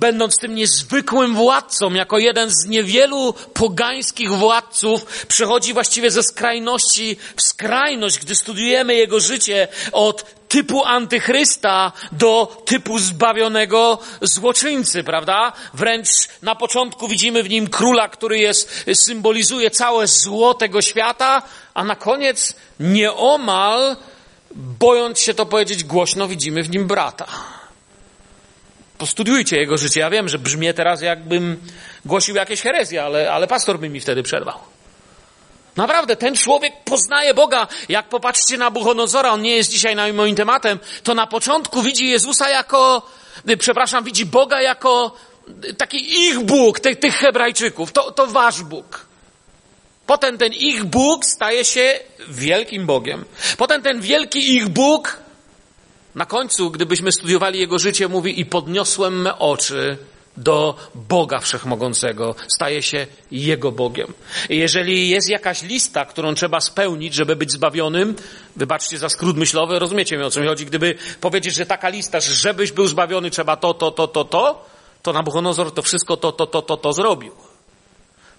będąc 0.00 0.36
tym 0.36 0.54
niezwykłym 0.54 1.34
władcą, 1.34 1.92
jako 1.94 2.18
jeden 2.18 2.50
z 2.50 2.66
niewielu 2.66 3.34
pogańskich 3.54 4.30
władców, 4.30 5.24
przechodzi 5.28 5.72
właściwie 5.72 6.10
ze 6.10 6.22
skrajności 6.22 7.16
w 7.36 7.42
skrajność, 7.42 8.18
gdy 8.18 8.34
studiujemy 8.34 8.94
jego 8.94 9.20
życie 9.20 9.68
od 9.92 10.38
typu 10.48 10.84
antychrysta 10.84 11.92
do 12.12 12.62
typu 12.64 12.98
zbawionego 12.98 13.98
złoczyńcy, 14.22 15.04
prawda? 15.04 15.52
Wręcz 15.74 16.08
na 16.42 16.54
początku 16.54 17.08
widzimy 17.08 17.42
w 17.42 17.48
nim 17.48 17.68
króla, 17.68 18.08
który 18.08 18.38
jest, 18.38 18.84
symbolizuje 18.94 19.70
całe 19.70 20.06
zło 20.06 20.54
tego 20.54 20.82
świata, 20.82 21.42
a 21.74 21.84
na 21.84 21.96
koniec 21.96 22.54
nieomal, 22.80 23.96
bojąc 24.54 25.20
się 25.20 25.34
to 25.34 25.46
powiedzieć 25.46 25.84
głośno, 25.84 26.28
widzimy 26.28 26.62
w 26.62 26.70
nim 26.70 26.86
brata. 26.86 27.57
Postudiujcie 28.98 29.56
jego 29.56 29.78
życie. 29.78 30.00
Ja 30.00 30.10
wiem, 30.10 30.28
że 30.28 30.38
brzmi 30.38 30.74
teraz 30.74 31.02
jakbym 31.02 31.60
głosił 32.04 32.34
jakieś 32.34 32.60
herezje, 32.60 33.04
ale, 33.04 33.32
ale 33.32 33.46
pastor 33.46 33.78
by 33.78 33.88
mi 33.88 34.00
wtedy 34.00 34.22
przerwał. 34.22 34.58
Naprawdę, 35.76 36.16
ten 36.16 36.36
człowiek 36.36 36.72
poznaje 36.84 37.34
Boga. 37.34 37.66
Jak 37.88 38.08
popatrzcie 38.08 38.58
na 38.58 38.70
Buchonozora, 38.70 39.30
on 39.30 39.42
nie 39.42 39.56
jest 39.56 39.70
dzisiaj 39.70 39.96
na 39.96 40.12
moim 40.12 40.36
tematem, 40.36 40.78
to 41.02 41.14
na 41.14 41.26
początku 41.26 41.82
widzi 41.82 42.08
Jezusa 42.08 42.50
jako, 42.50 43.02
y, 43.50 43.56
przepraszam, 43.56 44.04
widzi 44.04 44.26
Boga 44.26 44.60
jako 44.60 45.14
y, 45.64 45.74
taki 45.74 46.18
ich 46.20 46.40
Bóg, 46.40 46.80
tych, 46.80 46.98
tych 46.98 47.14
Hebrajczyków. 47.14 47.92
To, 47.92 48.12
to 48.12 48.26
wasz 48.26 48.62
Bóg. 48.62 49.06
Potem 50.06 50.38
ten 50.38 50.52
ich 50.52 50.84
Bóg 50.84 51.24
staje 51.26 51.64
się 51.64 52.00
wielkim 52.28 52.86
Bogiem. 52.86 53.24
Potem 53.56 53.82
ten 53.82 54.00
wielki 54.00 54.54
ich 54.54 54.68
Bóg, 54.68 55.16
na 56.14 56.26
końcu, 56.26 56.70
gdybyśmy 56.70 57.12
studiowali 57.12 57.60
jego 57.60 57.78
życie, 57.78 58.08
mówi: 58.08 58.40
I 58.40 58.46
podniosłem 58.46 59.22
me 59.22 59.38
oczy 59.38 59.98
do 60.38 60.74
Boga 60.94 61.38
Wszechmogącego, 61.38 62.34
staje 62.48 62.82
się 62.82 63.06
Jego 63.30 63.72
Bogiem. 63.72 64.12
I 64.48 64.56
jeżeli 64.56 65.08
jest 65.08 65.28
jakaś 65.28 65.62
lista, 65.62 66.04
którą 66.04 66.34
trzeba 66.34 66.60
spełnić, 66.60 67.14
żeby 67.14 67.36
być 67.36 67.52
zbawionym, 67.52 68.16
wybaczcie 68.56 68.98
za 68.98 69.08
skrót 69.08 69.36
myślowy, 69.36 69.78
rozumiecie 69.78 70.16
mi 70.16 70.22
o 70.22 70.30
co 70.30 70.40
mi 70.40 70.46
chodzi, 70.46 70.66
gdyby 70.66 70.94
powiedzieć, 71.20 71.54
że 71.54 71.66
taka 71.66 71.88
lista, 71.88 72.20
że 72.20 72.34
żebyś 72.34 72.72
był 72.72 72.86
zbawiony, 72.86 73.30
trzeba 73.30 73.56
to, 73.56 73.74
to, 73.74 73.90
to, 73.90 74.08
to, 74.08 74.24
to, 74.24 74.64
to 75.02 75.12
Nabuchodonozor 75.12 75.74
to 75.74 75.82
wszystko 75.82 76.16
to, 76.16 76.32
to, 76.32 76.46
to, 76.46 76.62
to, 76.62 76.76
to 76.76 76.92
zrobił. 76.92 77.32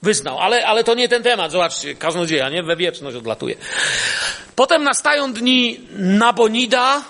Wyznał, 0.02 0.40
ale, 0.40 0.68
ale 0.68 0.84
to 0.84 0.94
nie 0.94 1.10
ten 1.10 1.24
temat, 1.24 1.52
zobaczcie, 1.52 1.96
kaznodzieja, 1.96 2.50
nie? 2.50 2.64
We 2.64 2.76
wieczność 2.76 3.18
odlatuje. 3.18 3.56
Potem 4.56 4.84
nastają 4.84 5.34
dni 5.34 5.80
Nabonida 5.98 7.02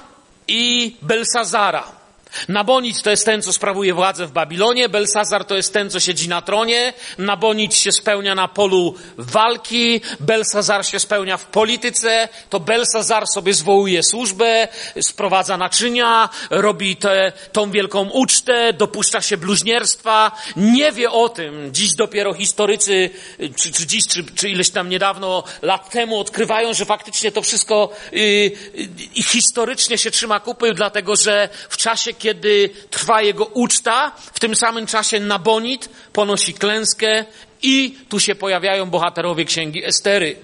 i 0.50 0.98
Belsazara. 1.00 1.99
Nabonic 2.48 3.02
to 3.02 3.10
jest 3.10 3.26
ten, 3.26 3.42
co 3.42 3.54
sprawuje 3.54 3.94
władzę 3.94 4.28
w 4.28 4.32
Babilonie, 4.32 4.90
Belsazar 4.90 5.46
to 5.46 5.56
jest 5.56 5.74
ten, 5.74 5.90
co 5.90 6.00
siedzi 6.00 6.30
na 6.30 6.42
tronie, 6.42 6.94
Nabonic 7.18 7.76
się 7.76 7.92
spełnia 7.92 8.36
na 8.36 8.48
polu 8.48 8.96
walki, 9.18 10.02
Belsazar 10.20 10.86
się 10.86 11.00
spełnia 11.00 11.38
w 11.38 11.46
polityce, 11.46 12.30
to 12.50 12.60
Belsazar 12.60 13.24
sobie 13.28 13.54
zwołuje 13.54 14.04
służbę, 14.04 14.68
sprowadza 15.02 15.58
naczynia, 15.58 16.30
robi 16.50 16.96
te, 16.96 17.32
tą 17.52 17.72
wielką 17.72 18.10
ucztę, 18.10 18.74
dopuszcza 18.74 19.22
się 19.22 19.38
bluźnierstwa, 19.38 20.32
nie 20.56 20.92
wie 20.92 21.12
o 21.12 21.30
tym, 21.30 21.70
dziś 21.74 21.96
dopiero 21.96 22.34
historycy, 22.34 23.10
czy, 23.56 23.72
czy 23.72 23.88
dziś, 23.88 24.08
czy, 24.08 24.24
czy 24.36 24.50
ileś 24.50 24.70
tam 24.70 24.90
niedawno, 24.90 25.44
lat 25.62 25.90
temu 25.90 26.20
odkrywają, 26.20 26.74
że 26.74 26.86
faktycznie 26.86 27.32
to 27.32 27.42
wszystko 27.42 27.90
yy, 28.12 28.22
yy, 28.22 29.24
historycznie 29.24 29.98
się 29.98 30.12
trzyma 30.12 30.40
kupy, 30.40 30.74
dlatego 30.74 31.16
że 31.16 31.50
w 31.70 31.78
czasie, 31.78 32.14
kiedy 32.20 32.70
trwa 32.90 33.22
jego 33.22 33.46
uczta, 33.46 34.12
w 34.34 34.40
tym 34.40 34.56
samym 34.56 34.86
czasie 34.86 35.20
Nabonid 35.20 35.90
ponosi 36.14 36.54
klęskę 36.54 37.26
i 37.62 37.98
tu 38.10 38.20
się 38.20 38.36
pojawiają 38.36 38.90
bohaterowie 38.90 39.46
księgi 39.46 39.86
Estery. 39.86 40.36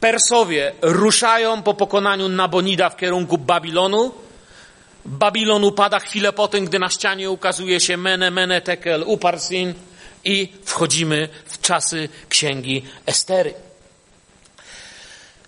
Persowie 0.00 0.72
ruszają 0.82 1.62
po 1.62 1.74
pokonaniu 1.74 2.28
Nabonida 2.28 2.90
w 2.90 2.96
kierunku 2.96 3.38
Babilonu. 3.38 4.14
Babilon 5.04 5.64
upada 5.64 5.98
chwilę 5.98 6.32
po 6.32 6.48
tym, 6.48 6.64
gdy 6.64 6.78
na 6.78 6.88
ścianie 6.88 7.30
ukazuje 7.30 7.80
się 7.80 7.96
Mene, 7.96 8.30
Mene, 8.30 8.60
Tekel, 8.60 9.02
Uparsin 9.06 9.74
i 10.24 10.52
wchodzimy 10.64 11.28
w 11.46 11.60
czasy 11.60 12.08
księgi 12.28 12.82
Estery. 13.06 13.54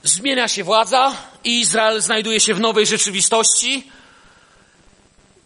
Zmienia 0.04 0.48
się 0.48 0.64
władza 0.64 1.16
i 1.44 1.60
Izrael 1.60 2.02
znajduje 2.02 2.40
się 2.40 2.54
w 2.54 2.60
nowej 2.60 2.86
rzeczywistości. 2.86 3.90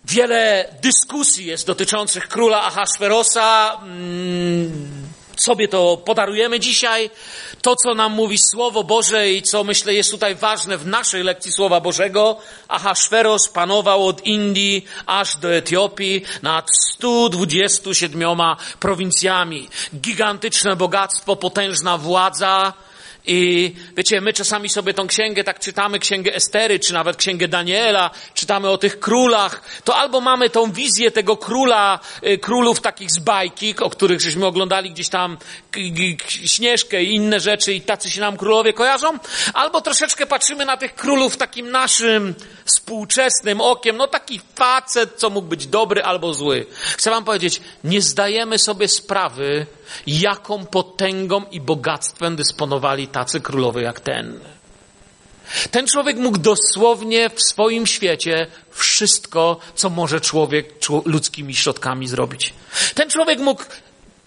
Wiele 0.09 0.75
dyskusji 0.83 1.47
jest 1.47 1.67
dotyczących 1.67 2.29
króla 2.29 2.65
Ahasferosa. 2.65 3.79
Mm, 3.83 5.07
sobie 5.37 5.69
to 5.69 5.97
podarujemy 5.97 6.61
dzisiaj. 6.61 7.11
To, 7.63 7.77
co 7.77 7.95
nam 7.95 8.13
mówi 8.13 8.39
Słowo 8.39 8.85
Boże 8.85 9.31
i 9.31 9.43
co 9.43 9.65
myślę 9.65 9.95
jest 9.95 10.11
tutaj 10.11 10.35
ważne 10.35 10.79
w 10.79 10.87
naszej 10.87 11.23
lekcji 11.23 11.53
Słowa 11.53 11.81
Bożego. 11.81 12.37
Ahasferos 12.69 13.49
panował 13.49 14.07
od 14.07 14.27
Indii 14.27 14.87
aż 15.07 15.37
do 15.37 15.55
Etiopii 15.55 16.25
nad 16.43 16.71
127 16.93 18.39
prowincjami. 18.81 19.69
Gigantyczne 19.95 20.77
bogactwo, 20.77 21.37
potężna 21.37 21.99
władza, 21.99 22.73
i 23.27 23.73
wiecie, 23.97 24.21
my 24.21 24.33
czasami 24.33 24.69
sobie 24.69 24.95
tą 24.95 25.07
księgę 25.07 25.45
tak 25.45 25.61
czytamy, 25.61 25.99
księgę 25.99 26.35
Estery, 26.35 26.79
czy 26.79 26.93
nawet 26.93 27.17
księgę 27.17 27.49
Daniela, 27.49 28.11
czytamy 28.35 28.71
o 28.71 28.79
tych 28.79 29.01
królach, 29.01 29.63
to 29.85 29.97
albo 29.97 30.21
mamy 30.21 30.51
tą 30.51 30.73
wizję 30.73 31.11
tego 31.11 31.37
króla, 31.37 31.99
y, 32.27 32.39
królów 32.39 32.81
takich 32.81 33.11
z 33.11 33.19
bajki, 33.19 33.75
o 33.81 33.91
których 33.91 34.21
żeśmy 34.21 34.47
oglądali 34.47 34.91
gdzieś 34.91 35.09
tam 35.09 35.39
Śnieżkę 36.29 37.03
i 37.03 37.15
inne 37.15 37.41
rzeczy 37.41 37.73
i 37.73 37.81
tacy 37.81 38.11
się 38.11 38.21
nam 38.21 38.37
królowie 38.37 38.73
kojarzą, 38.73 39.19
albo 39.55 39.81
troszeczkę 39.81 40.27
patrzymy 40.27 40.65
na 40.65 40.77
tych 40.77 40.95
królów 40.95 41.37
takim 41.37 41.71
naszym 41.71 42.35
współczesnym 42.65 43.61
okiem, 43.61 43.97
no 43.97 44.09
taki 44.09 44.41
facet, 44.55 45.15
co 45.17 45.31
mógł 45.31 45.49
być 45.49 45.67
dobry 45.67 46.03
albo 46.03 46.35
zły. 46.35 46.67
Chcę 46.97 47.11
wam 47.11 47.25
powiedzieć, 47.25 47.61
nie 47.85 48.03
zdajemy 48.03 48.59
sobie 48.59 48.89
sprawy, 48.89 49.67
jaką 50.07 50.67
potęgą 50.67 51.43
i 51.51 51.61
bogactwem 51.61 52.37
dysponowali 52.37 53.09
tacy 53.09 53.41
królowie 53.41 53.83
jak 53.83 54.01
ten. 54.01 54.41
Ten 55.71 55.87
człowiek 55.87 56.17
mógł 56.17 56.39
dosłownie 56.39 57.31
w 57.31 57.43
swoim 57.43 57.87
świecie 57.87 58.47
wszystko, 58.71 59.61
co 59.75 59.91
może 59.91 60.21
człowiek 60.21 60.75
ludzkimi 61.05 61.55
środkami 61.55 62.09
zrobić. 62.09 62.53
Ten 62.95 63.11
człowiek 63.11 63.39
mógł 63.39 63.63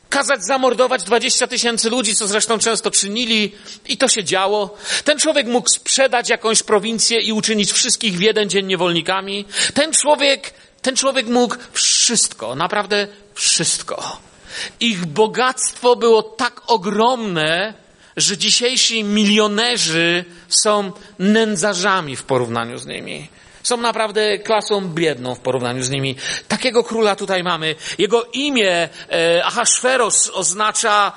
kazać 0.10 0.46
zamordować 0.46 1.04
20 1.04 1.48
tysięcy 1.48 1.90
ludzi, 1.90 2.16
co 2.16 2.28
zresztą 2.28 2.60
często 2.60 2.92
czynili, 2.92 3.52
i 3.88 3.98
to 3.98 4.08
się 4.08 4.24
działo. 4.24 4.78
Ten 5.04 5.20
człowiek 5.20 5.48
mógł 5.48 5.70
sprzedać 5.70 6.30
jakąś 6.30 6.64
prowincję 6.64 7.22
i 7.22 7.34
uczynić 7.34 7.72
wszystkich 7.72 8.18
w 8.18 8.22
jeden 8.22 8.50
dzień 8.50 8.66
niewolnikami. 8.66 9.46
Ten 9.74 9.94
człowiek, 9.94 10.54
ten 10.82 10.96
człowiek 10.96 11.28
mógł 11.28 11.56
wszystko, 11.74 12.56
naprawdę 12.56 13.08
wszystko. 13.34 14.29
Ich 14.80 15.06
bogactwo 15.06 15.96
było 15.96 16.24
tak 16.24 16.62
ogromne, 16.68 17.74
że 18.18 18.38
dzisiejsi 18.38 19.04
milionerzy 19.04 20.26
są 20.48 20.92
nędzarzami 21.20 22.16
w 22.16 22.24
porównaniu 22.24 22.78
z 22.78 22.86
nimi. 22.86 23.28
Są 23.64 23.78
naprawdę 23.78 24.38
klasą 24.38 24.90
biedną 24.90 25.36
w 25.36 25.40
porównaniu 25.40 25.84
z 25.84 25.90
nimi. 25.90 26.16
Takiego 26.48 26.84
króla 26.84 27.16
tutaj 27.16 27.44
mamy. 27.44 27.76
Jego 27.98 28.26
imię 28.34 28.90
e, 29.12 29.46
Ahasferos 29.46 30.32
oznacza 30.34 31.12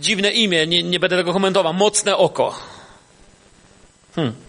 dziwne 0.00 0.30
imię, 0.30 0.66
nie, 0.66 0.82
nie 0.82 1.00
będę 1.00 1.16
tego 1.16 1.32
komentował, 1.32 1.74
mocne 1.74 2.16
oko. 2.16 2.58
Hmm. 4.14 4.45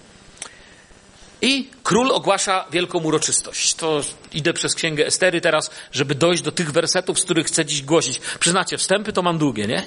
I 1.42 1.70
król 1.84 2.12
ogłasza 2.12 2.66
wielką 2.72 3.00
uroczystość. 3.00 3.74
To 3.74 4.02
idę 4.34 4.54
przez 4.54 4.76
księgę 4.76 5.06
Estery 5.06 5.42
teraz, 5.42 5.72
żeby 5.92 6.16
dojść 6.16 6.44
do 6.44 6.52
tych 6.52 6.72
wersetów, 6.72 7.20
z 7.20 7.24
których 7.24 7.48
chcę 7.48 7.66
dziś 7.66 7.82
głosić. 7.82 8.20
Przyznacie, 8.40 8.78
wstępy 8.78 9.14
to 9.14 9.22
mam 9.22 9.38
długie, 9.38 9.68
nie? 9.68 9.86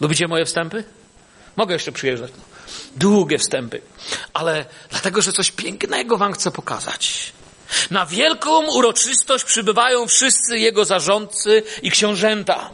Lubicie 0.00 0.28
moje 0.28 0.44
wstępy? 0.44 0.84
Mogę 1.56 1.74
jeszcze 1.74 1.92
przyjeżdżać. 1.92 2.30
Długie 2.96 3.38
wstępy. 3.38 3.80
Ale 4.34 4.64
dlatego, 4.90 5.22
że 5.22 5.32
coś 5.32 5.50
pięknego 5.50 6.16
wam 6.18 6.32
chcę 6.32 6.50
pokazać. 6.50 7.32
Na 7.90 8.06
wielką 8.06 8.66
uroczystość 8.72 9.44
przybywają 9.44 10.06
wszyscy 10.06 10.58
jego 10.58 10.84
zarządcy 10.84 11.62
i 11.82 11.90
książęta. 11.90 12.70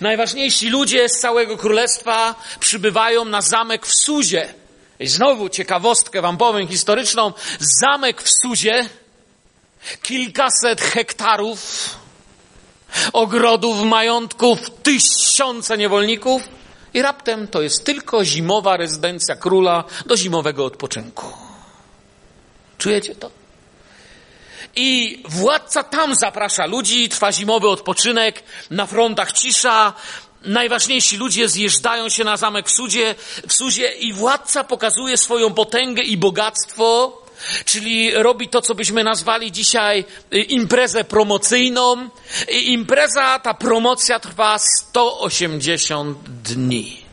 Najważniejsi 0.00 0.70
ludzie 0.70 1.08
z 1.08 1.20
całego 1.20 1.56
królestwa 1.56 2.34
przybywają 2.60 3.24
na 3.24 3.42
zamek 3.42 3.86
w 3.86 3.94
Suzie. 3.94 4.54
I 5.00 5.08
znowu 5.08 5.48
ciekawostkę 5.48 6.22
wam 6.22 6.36
powiem 6.36 6.68
historyczną. 6.68 7.32
Zamek 7.58 8.22
w 8.22 8.30
Suzie, 8.30 8.88
kilkaset 10.02 10.80
hektarów, 10.80 11.90
ogrodów, 13.12 13.82
majątków, 13.82 14.58
tysiące 14.82 15.78
niewolników 15.78 16.42
i 16.94 17.02
raptem 17.02 17.48
to 17.48 17.62
jest 17.62 17.84
tylko 17.84 18.24
zimowa 18.24 18.76
rezydencja 18.76 19.36
króla 19.36 19.84
do 20.06 20.16
zimowego 20.16 20.64
odpoczynku. 20.64 21.26
Czujecie 22.78 23.14
to? 23.14 23.30
I 24.76 25.22
władca 25.28 25.82
tam 25.82 26.14
zaprasza 26.14 26.66
ludzi, 26.66 27.08
trwa 27.08 27.32
zimowy 27.32 27.68
odpoczynek, 27.68 28.42
na 28.70 28.86
frontach 28.86 29.32
cisza, 29.32 29.92
najważniejsi 30.48 31.16
ludzie 31.16 31.48
zjeżdżają 31.48 32.08
się 32.08 32.24
na 32.24 32.36
zamek 32.36 32.68
w 32.68 32.72
Sudzie, 32.72 33.14
w 33.48 33.52
i 33.98 34.12
władca 34.12 34.64
pokazuje 34.64 35.16
swoją 35.16 35.54
potęgę 35.54 36.02
i 36.02 36.16
bogactwo, 36.16 37.18
czyli 37.64 38.10
robi 38.14 38.48
to, 38.48 38.62
co 38.62 38.74
byśmy 38.74 39.04
nazwali 39.04 39.52
dzisiaj 39.52 40.04
y, 40.34 40.40
imprezę 40.40 41.04
promocyjną. 41.04 42.08
I 42.48 42.72
impreza, 42.72 43.38
ta 43.38 43.54
promocja 43.54 44.20
trwa 44.20 44.58
180 44.58 46.18
dni. 46.42 47.04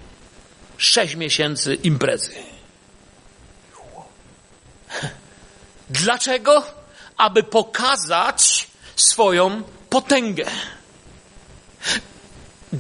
6 0.78 1.16
miesięcy 1.16 1.76
imprezy. 1.76 2.34
Dlaczego? 5.90 6.64
Aby 7.18 7.44
pokazać 7.44 8.68
swoją 8.96 9.64
potęgę. 9.90 10.46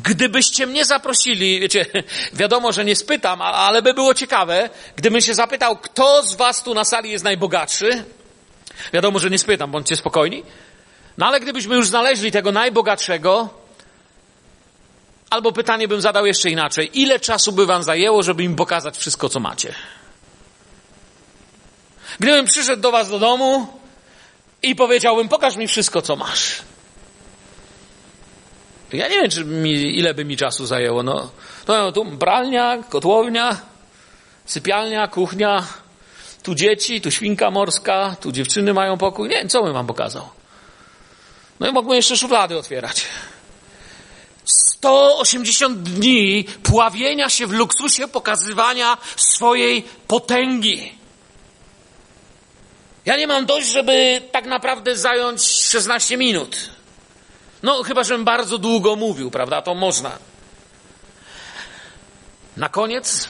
Gdybyście 0.04 0.68
mnie 0.68 0.86
zaprosili, 0.86 1.60
wiecie, 1.60 1.86
wiadomo, 2.34 2.72
że 2.72 2.86
nie 2.86 2.96
spytam, 2.96 3.42
ale 3.42 3.82
by 3.82 3.94
było 3.94 4.14
ciekawe, 4.14 4.70
gdybym 4.96 5.22
się 5.22 5.34
zapytał, 5.34 5.78
kto 5.78 6.24
z 6.24 6.36
was 6.36 6.64
tu 6.64 6.74
na 6.74 6.86
sali 6.86 7.12
jest 7.12 7.24
najbogatszy. 7.24 8.04
Wiadomo, 8.94 9.20
że 9.20 9.30
nie 9.30 9.40
spytam, 9.40 9.72
bądźcie 9.72 9.96
spokojni. 9.96 10.44
No 11.18 11.26
ale 11.26 11.40
gdybyśmy 11.40 11.76
już 11.76 11.88
znaleźli 11.88 12.32
tego 12.32 12.52
najbogatszego, 12.52 13.50
albo 15.30 15.52
pytanie 15.52 15.88
bym 15.88 16.02
zadał 16.02 16.26
jeszcze 16.26 16.50
inaczej. 16.50 16.90
Ile 16.94 17.20
czasu 17.20 17.52
by 17.52 17.66
wam 17.66 17.84
zajęło, 17.84 18.24
żeby 18.24 18.44
im 18.44 18.56
pokazać 18.56 18.98
wszystko, 18.98 19.30
co 19.30 19.40
macie? 19.40 19.76
Gdybym 22.20 22.46
przyszedł 22.46 22.82
do 22.82 22.92
was 22.92 23.10
do 23.10 23.20
domu 23.20 23.68
i 24.64 24.76
powiedziałbym, 24.76 25.30
pokaż 25.30 25.56
mi 25.56 25.68
wszystko, 25.68 26.02
co 26.02 26.16
masz. 26.16 26.62
Ja 28.98 29.08
nie 29.08 29.22
wiem, 29.22 29.30
czy 29.30 29.46
mi, 29.46 29.72
ile 29.72 30.14
by 30.14 30.26
mi 30.26 30.38
czasu 30.38 30.66
zajęło. 30.66 31.04
No, 31.04 31.32
no 31.68 31.92
tu 31.92 32.06
pralnia, 32.06 32.84
kotłownia, 32.90 33.62
sypialnia, 34.46 35.08
kuchnia, 35.08 35.64
tu 36.44 36.56
dzieci, 36.56 37.02
tu 37.02 37.12
świnka 37.12 37.52
morska, 37.52 38.16
tu 38.22 38.32
dziewczyny 38.32 38.74
mają 38.74 38.98
pokój. 38.98 39.30
Nie 39.30 39.36
wiem, 39.36 39.50
co 39.50 39.64
bym 39.64 39.74
wam 39.74 39.88
pokazał. 39.88 40.30
No 41.60 41.68
i 41.68 41.72
mógłbym 41.72 41.96
jeszcze 41.96 42.18
szuflady 42.18 42.58
otwierać. 42.58 43.06
180 44.46 45.84
dni 45.84 46.46
pławienia 46.64 47.30
się 47.30 47.48
w 47.48 47.52
luksusie 47.52 48.08
pokazywania 48.08 48.98
swojej 49.16 49.84
potęgi. 50.08 50.96
Ja 53.06 53.18
nie 53.18 53.28
mam 53.28 53.46
dość, 53.46 53.68
żeby 53.68 54.22
tak 54.32 54.46
naprawdę 54.46 54.98
zająć 54.98 55.42
16 55.42 56.18
minut. 56.18 56.58
No, 57.66 57.84
chyba, 57.84 58.04
żebym 58.04 58.26
bardzo 58.26 58.58
długo 58.58 58.96
mówił, 58.96 59.32
prawda? 59.32 59.62
To 59.62 59.76
można. 59.76 60.12
Na 62.58 62.70
koniec 62.70 63.30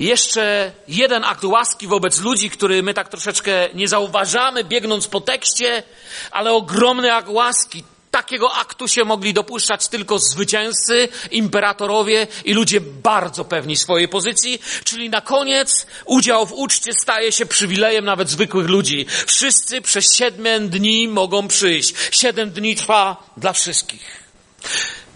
jeszcze 0.00 0.72
jeden 0.88 1.24
akt 1.24 1.44
łaski 1.44 1.86
wobec 1.86 2.20
ludzi, 2.20 2.50
który 2.50 2.82
my 2.82 2.94
tak 2.94 3.08
troszeczkę 3.08 3.68
nie 3.74 3.88
zauważamy, 3.88 4.64
biegnąc 4.64 5.08
po 5.08 5.20
tekście, 5.20 5.82
ale 6.30 6.52
ogromny 6.52 7.14
akt 7.14 7.28
łaski. 7.28 7.84
Takiego 8.10 8.52
aktu 8.52 8.88
się 8.88 9.04
mogli 9.04 9.34
dopuszczać 9.34 9.88
tylko 9.88 10.18
zwycięzcy, 10.18 11.08
imperatorowie 11.30 12.26
i 12.44 12.54
ludzie 12.54 12.80
bardzo 12.80 13.44
pewni 13.44 13.76
swojej 13.76 14.08
pozycji, 14.08 14.62
czyli 14.84 15.10
na 15.10 15.20
koniec 15.20 15.86
udział 16.04 16.46
w 16.46 16.52
uczcie 16.52 16.92
staje 16.92 17.32
się 17.32 17.46
przywilejem 17.46 18.04
nawet 18.04 18.30
zwykłych 18.30 18.68
ludzi. 18.68 19.06
Wszyscy 19.26 19.80
przez 19.80 20.14
siedem 20.14 20.68
dni 20.68 21.08
mogą 21.08 21.48
przyjść. 21.48 21.94
Siedem 22.10 22.50
dni 22.50 22.76
trwa 22.76 23.16
dla 23.36 23.52
wszystkich. 23.52 24.20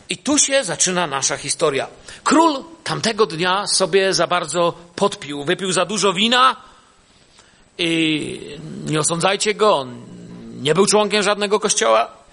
I 0.08 0.18
tu 0.18 0.38
się 0.38 0.64
zaczyna 0.64 1.06
nasza 1.06 1.36
historia. 1.36 1.88
Król 2.24 2.64
tamtego 2.84 3.26
dnia 3.26 3.66
sobie 3.66 4.14
za 4.14 4.26
bardzo 4.26 4.74
podpił, 4.96 5.44
wypił 5.44 5.72
za 5.72 5.84
dużo 5.84 6.12
wina 6.12 6.56
i 7.78 8.40
nie 8.86 9.00
osądzajcie 9.00 9.54
go, 9.54 9.76
on 9.76 10.06
nie 10.62 10.74
był 10.74 10.86
członkiem 10.86 11.22
żadnego 11.22 11.60
kościoła 11.60 12.23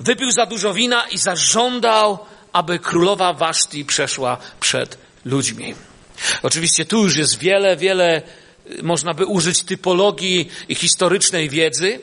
Wypił 0.00 0.30
za 0.30 0.46
dużo 0.46 0.74
wina 0.74 1.08
i 1.08 1.18
zażądał, 1.18 2.18
aby 2.52 2.78
królowa 2.78 3.32
Waszti 3.32 3.84
przeszła 3.84 4.36
przed 4.60 4.98
ludźmi. 5.24 5.74
Oczywiście 6.42 6.84
tu 6.84 7.02
już 7.02 7.16
jest 7.16 7.38
wiele, 7.38 7.76
wiele, 7.76 8.22
można 8.82 9.14
by 9.14 9.26
użyć 9.26 9.62
typologii 9.62 10.48
i 10.68 10.74
historycznej 10.74 11.48
wiedzy, 11.48 12.00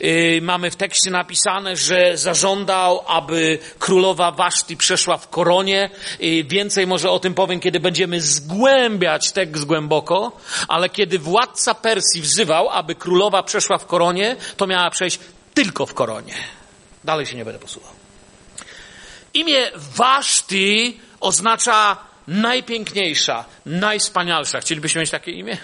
Yy, 0.00 0.40
mamy 0.42 0.70
w 0.70 0.76
tekście 0.76 1.10
napisane, 1.10 1.76
że 1.76 2.16
zażądał, 2.16 3.00
aby 3.06 3.58
królowa 3.78 4.30
Waszti 4.30 4.76
przeszła 4.76 5.16
w 5.16 5.28
koronie. 5.28 5.90
Yy, 6.20 6.44
więcej 6.44 6.86
może 6.86 7.10
o 7.10 7.18
tym 7.18 7.34
powiem, 7.34 7.60
kiedy 7.60 7.80
będziemy 7.80 8.20
zgłębiać 8.20 9.32
tekst 9.32 9.64
głęboko, 9.64 10.32
ale 10.68 10.88
kiedy 10.88 11.18
władca 11.18 11.74
Persji 11.74 12.22
wzywał, 12.22 12.68
aby 12.68 12.94
królowa 12.94 13.42
przeszła 13.42 13.78
w 13.78 13.86
koronie, 13.86 14.36
to 14.56 14.66
miała 14.66 14.90
przejść 14.90 15.18
tylko 15.54 15.86
w 15.86 15.94
koronie. 15.94 16.34
Dalej 17.06 17.26
się 17.26 17.36
nie 17.36 17.44
będę 17.44 17.60
posłuchał. 17.60 17.92
Imię 19.34 19.70
Waszti 19.74 21.00
oznacza 21.20 21.96
najpiękniejsza, 22.28 23.44
najwspanialsza. 23.66 24.60
Chcielibyśmy 24.60 25.00
mieć 25.00 25.10
takie 25.10 25.30
imię? 25.30 25.56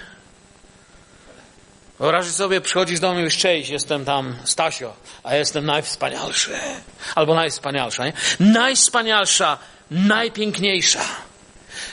Wyobraźcie 1.99 2.33
sobie, 2.33 2.61
przychodzisz 2.61 3.01
do 3.01 3.15
mnie 3.15 3.23
już 3.23 3.37
cześć, 3.37 3.71
jestem 3.71 4.05
tam 4.05 4.37
Stasio, 4.45 4.97
a 5.25 5.35
jestem 5.35 5.67
najwspanialszy. 5.67 6.51
Albo 7.15 7.35
najwspanialsza, 7.35 8.07
nie? 8.07 8.13
Najwspanialsza, 8.41 9.59
najpiękniejsza. 9.91 11.05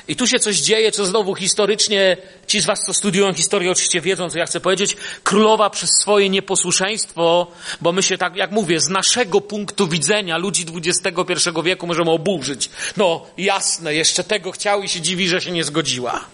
I 0.08 0.16
tu 0.16 0.28
się 0.28 0.40
coś 0.40 0.58
dzieje, 0.58 0.92
co 0.92 1.06
znowu 1.06 1.36
historycznie, 1.36 2.18
ci 2.48 2.62
z 2.62 2.66
was, 2.66 2.80
co 2.86 2.94
studiują 2.94 3.34
historię, 3.34 3.72
oczywiście 3.72 4.02
wiedzą, 4.02 4.30
co 4.30 4.38
ja 4.38 4.46
chcę 4.46 4.60
powiedzieć. 4.60 4.98
Królowa 5.24 5.70
przez 5.70 5.90
swoje 6.02 6.30
nieposłuszeństwo, 6.30 7.48
bo 7.82 7.92
my 7.92 8.04
się 8.04 8.18
tak, 8.18 8.36
jak 8.36 8.52
mówię, 8.52 8.80
z 8.80 8.90
naszego 8.90 9.42
punktu 9.42 9.88
widzenia 9.88 10.38
ludzi 10.38 10.66
XXI 10.76 11.50
wieku 11.64 11.88
możemy 11.88 12.12
oburzyć. 12.12 12.70
No, 12.98 13.26
jasne, 13.38 13.96
jeszcze 13.96 14.24
tego 14.24 14.52
chciał 14.52 14.84
i 14.84 14.90
się 14.90 15.02
dziwi, 15.02 15.28
że 15.28 15.42
się 15.42 15.52
nie 15.52 15.64
zgodziła. 15.64 16.26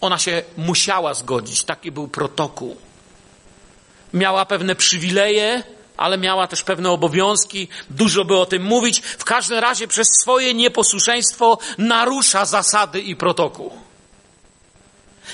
Ona 0.00 0.18
się 0.18 0.42
musiała 0.56 1.14
zgodzić, 1.14 1.64
taki 1.64 1.92
był 1.92 2.08
protokół. 2.08 2.76
Miała 4.14 4.46
pewne 4.46 4.74
przywileje, 4.74 5.62
ale 6.00 6.18
miała 6.18 6.46
też 6.46 6.62
pewne 6.62 6.90
obowiązki, 6.90 7.68
dużo 7.90 8.24
by 8.24 8.38
o 8.38 8.46
tym 8.46 8.62
mówić. 8.62 9.00
W 9.00 9.24
każdym 9.24 9.58
razie 9.58 9.88
przez 9.88 10.08
swoje 10.22 10.54
nieposłuszeństwo 10.54 11.58
narusza 11.78 12.44
zasady 12.44 13.00
i 13.00 13.16
protokół. 13.16 13.72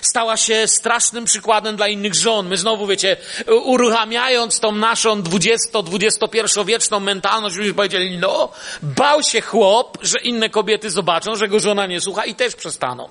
Stała 0.00 0.36
się 0.36 0.66
strasznym 0.66 1.24
przykładem 1.24 1.76
dla 1.76 1.88
innych 1.88 2.14
żon. 2.14 2.48
My 2.48 2.56
znowu, 2.56 2.86
wiecie, 2.86 3.16
uruchamiając 3.46 4.60
tą 4.60 4.72
naszą 4.72 5.22
20-21 5.22 6.64
wieczną 6.64 7.00
mentalność, 7.00 7.56
już 7.56 7.74
powiedzieli, 7.74 8.18
no, 8.18 8.52
bał 8.82 9.22
się 9.22 9.40
chłop, 9.40 9.98
że 10.02 10.18
inne 10.18 10.50
kobiety 10.50 10.90
zobaczą, 10.90 11.36
że 11.36 11.48
go 11.48 11.60
żona 11.60 11.86
nie 11.86 12.00
słucha 12.00 12.24
i 12.24 12.34
też 12.34 12.54
przestaną. 12.54 13.08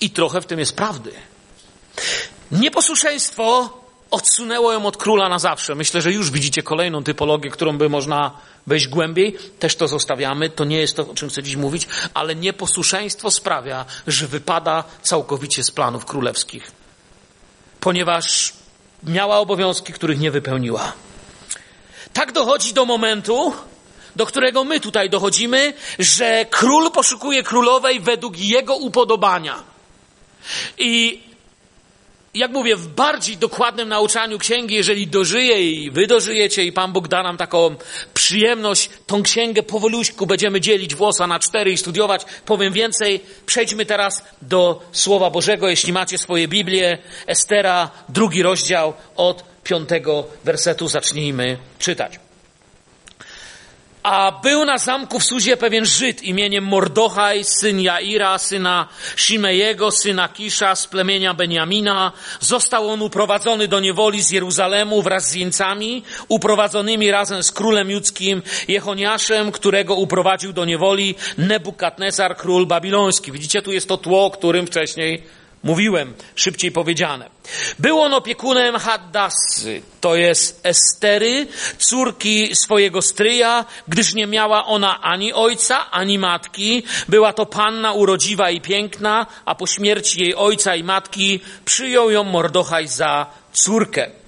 I 0.00 0.10
trochę 0.10 0.40
w 0.40 0.46
tym 0.46 0.58
jest 0.58 0.76
prawdy. 0.76 1.12
Nieposłuszeństwo 2.52 3.70
odsunęło 4.14 4.72
ją 4.72 4.86
od 4.86 4.96
króla 4.96 5.28
na 5.28 5.38
zawsze. 5.38 5.74
Myślę, 5.74 6.00
że 6.00 6.12
już 6.12 6.30
widzicie 6.30 6.62
kolejną 6.62 7.04
typologię, 7.04 7.50
którą 7.50 7.78
by 7.78 7.88
można 7.88 8.30
wejść 8.66 8.88
głębiej. 8.88 9.36
Też 9.58 9.76
to 9.76 9.88
zostawiamy. 9.88 10.50
To 10.50 10.64
nie 10.64 10.78
jest 10.78 10.96
to, 10.96 11.10
o 11.10 11.14
czym 11.14 11.28
chcę 11.28 11.42
dziś 11.42 11.56
mówić, 11.56 11.88
ale 12.14 12.34
nieposłuszeństwo 12.34 13.30
sprawia, 13.30 13.84
że 14.06 14.26
wypada 14.26 14.84
całkowicie 15.02 15.64
z 15.64 15.70
planów 15.70 16.04
królewskich. 16.04 16.72
Ponieważ 17.80 18.52
miała 19.02 19.38
obowiązki, 19.38 19.92
których 19.92 20.18
nie 20.18 20.30
wypełniła. 20.30 20.92
Tak 22.12 22.32
dochodzi 22.32 22.74
do 22.74 22.84
momentu, 22.84 23.52
do 24.16 24.26
którego 24.26 24.64
my 24.64 24.80
tutaj 24.80 25.10
dochodzimy, 25.10 25.74
że 25.98 26.46
król 26.50 26.90
poszukuje 26.90 27.42
królowej 27.42 28.00
według 28.00 28.38
jego 28.38 28.76
upodobania. 28.76 29.62
I 30.78 31.22
jak 32.34 32.50
mówię, 32.50 32.76
w 32.76 32.86
bardziej 32.86 33.36
dokładnym 33.36 33.88
nauczaniu 33.88 34.38
księgi, 34.38 34.74
jeżeli 34.74 35.06
dożyję 35.06 35.70
i 35.70 35.90
wy 35.90 36.06
dożyjecie 36.06 36.64
i 36.64 36.72
Pan 36.72 36.92
Bóg 36.92 37.08
da 37.08 37.22
nam 37.22 37.36
taką 37.36 37.76
przyjemność, 38.14 38.90
tą 39.06 39.22
księgę 39.22 39.62
powoluśku 39.62 40.26
będziemy 40.26 40.60
dzielić 40.60 40.94
włosa 40.94 41.26
na 41.26 41.38
cztery 41.38 41.72
i 41.72 41.78
studiować. 41.78 42.24
Powiem 42.46 42.72
więcej. 42.72 43.20
Przejdźmy 43.46 43.86
teraz 43.86 44.24
do 44.42 44.82
Słowa 44.92 45.30
Bożego. 45.30 45.68
Jeśli 45.68 45.92
macie 45.92 46.18
swoje 46.18 46.48
Biblię, 46.48 46.98
Estera, 47.26 47.90
drugi 48.08 48.42
rozdział 48.42 48.92
od 49.16 49.44
piątego 49.64 50.24
wersetu 50.44 50.88
zacznijmy 50.88 51.58
czytać. 51.78 52.23
A 54.04 54.32
był 54.42 54.64
na 54.64 54.78
zamku 54.78 55.18
w 55.18 55.24
Suzie 55.24 55.56
pewien 55.56 55.84
Żyd 55.84 56.22
imieniem 56.22 56.64
Mordochaj, 56.64 57.44
syn 57.44 57.80
Jaira, 57.80 58.38
syna 58.38 58.88
Shimejego, 59.16 59.90
syna 59.90 60.28
Kisza 60.28 60.74
z 60.74 60.86
plemienia 60.86 61.34
Beniamina. 61.34 62.12
Został 62.40 62.88
on 62.88 63.02
uprowadzony 63.02 63.68
do 63.68 63.80
niewoli 63.80 64.22
z 64.22 64.30
Jeruzalemu 64.30 65.02
wraz 65.02 65.30
z 65.30 65.34
jeńcami, 65.34 66.02
uprowadzonymi 66.28 67.10
razem 67.10 67.42
z 67.42 67.52
królem 67.52 67.90
judzkim 67.90 68.42
Jechoniaszem, 68.68 69.52
którego 69.52 69.94
uprowadził 69.94 70.52
do 70.52 70.64
niewoli 70.64 71.14
Nebukadnezar, 71.38 72.36
król 72.36 72.66
babiloński. 72.66 73.32
Widzicie, 73.32 73.62
tu 73.62 73.72
jest 73.72 73.88
to 73.88 73.96
tło, 73.96 74.24
o 74.24 74.30
którym 74.30 74.66
wcześniej 74.66 75.22
Mówiłem, 75.64 76.14
szybciej 76.34 76.72
powiedziane. 76.72 77.30
Był 77.78 78.00
on 78.00 78.14
opiekunem 78.14 78.78
Haddasy, 78.78 79.82
to 80.00 80.16
jest 80.16 80.60
Estery, 80.66 81.46
córki 81.78 82.56
swojego 82.56 83.02
stryja, 83.02 83.64
gdyż 83.88 84.14
nie 84.14 84.26
miała 84.26 84.66
ona 84.66 85.00
ani 85.02 85.32
ojca, 85.32 85.90
ani 85.90 86.18
matki. 86.18 86.82
Była 87.08 87.32
to 87.32 87.46
panna 87.46 87.92
urodziwa 87.92 88.50
i 88.50 88.60
piękna, 88.60 89.26
a 89.44 89.54
po 89.54 89.66
śmierci 89.66 90.20
jej 90.20 90.34
ojca 90.34 90.76
i 90.76 90.84
matki 90.84 91.40
przyjął 91.64 92.10
ją 92.10 92.24
Mordochaj 92.24 92.88
za 92.88 93.26
córkę. 93.52 94.23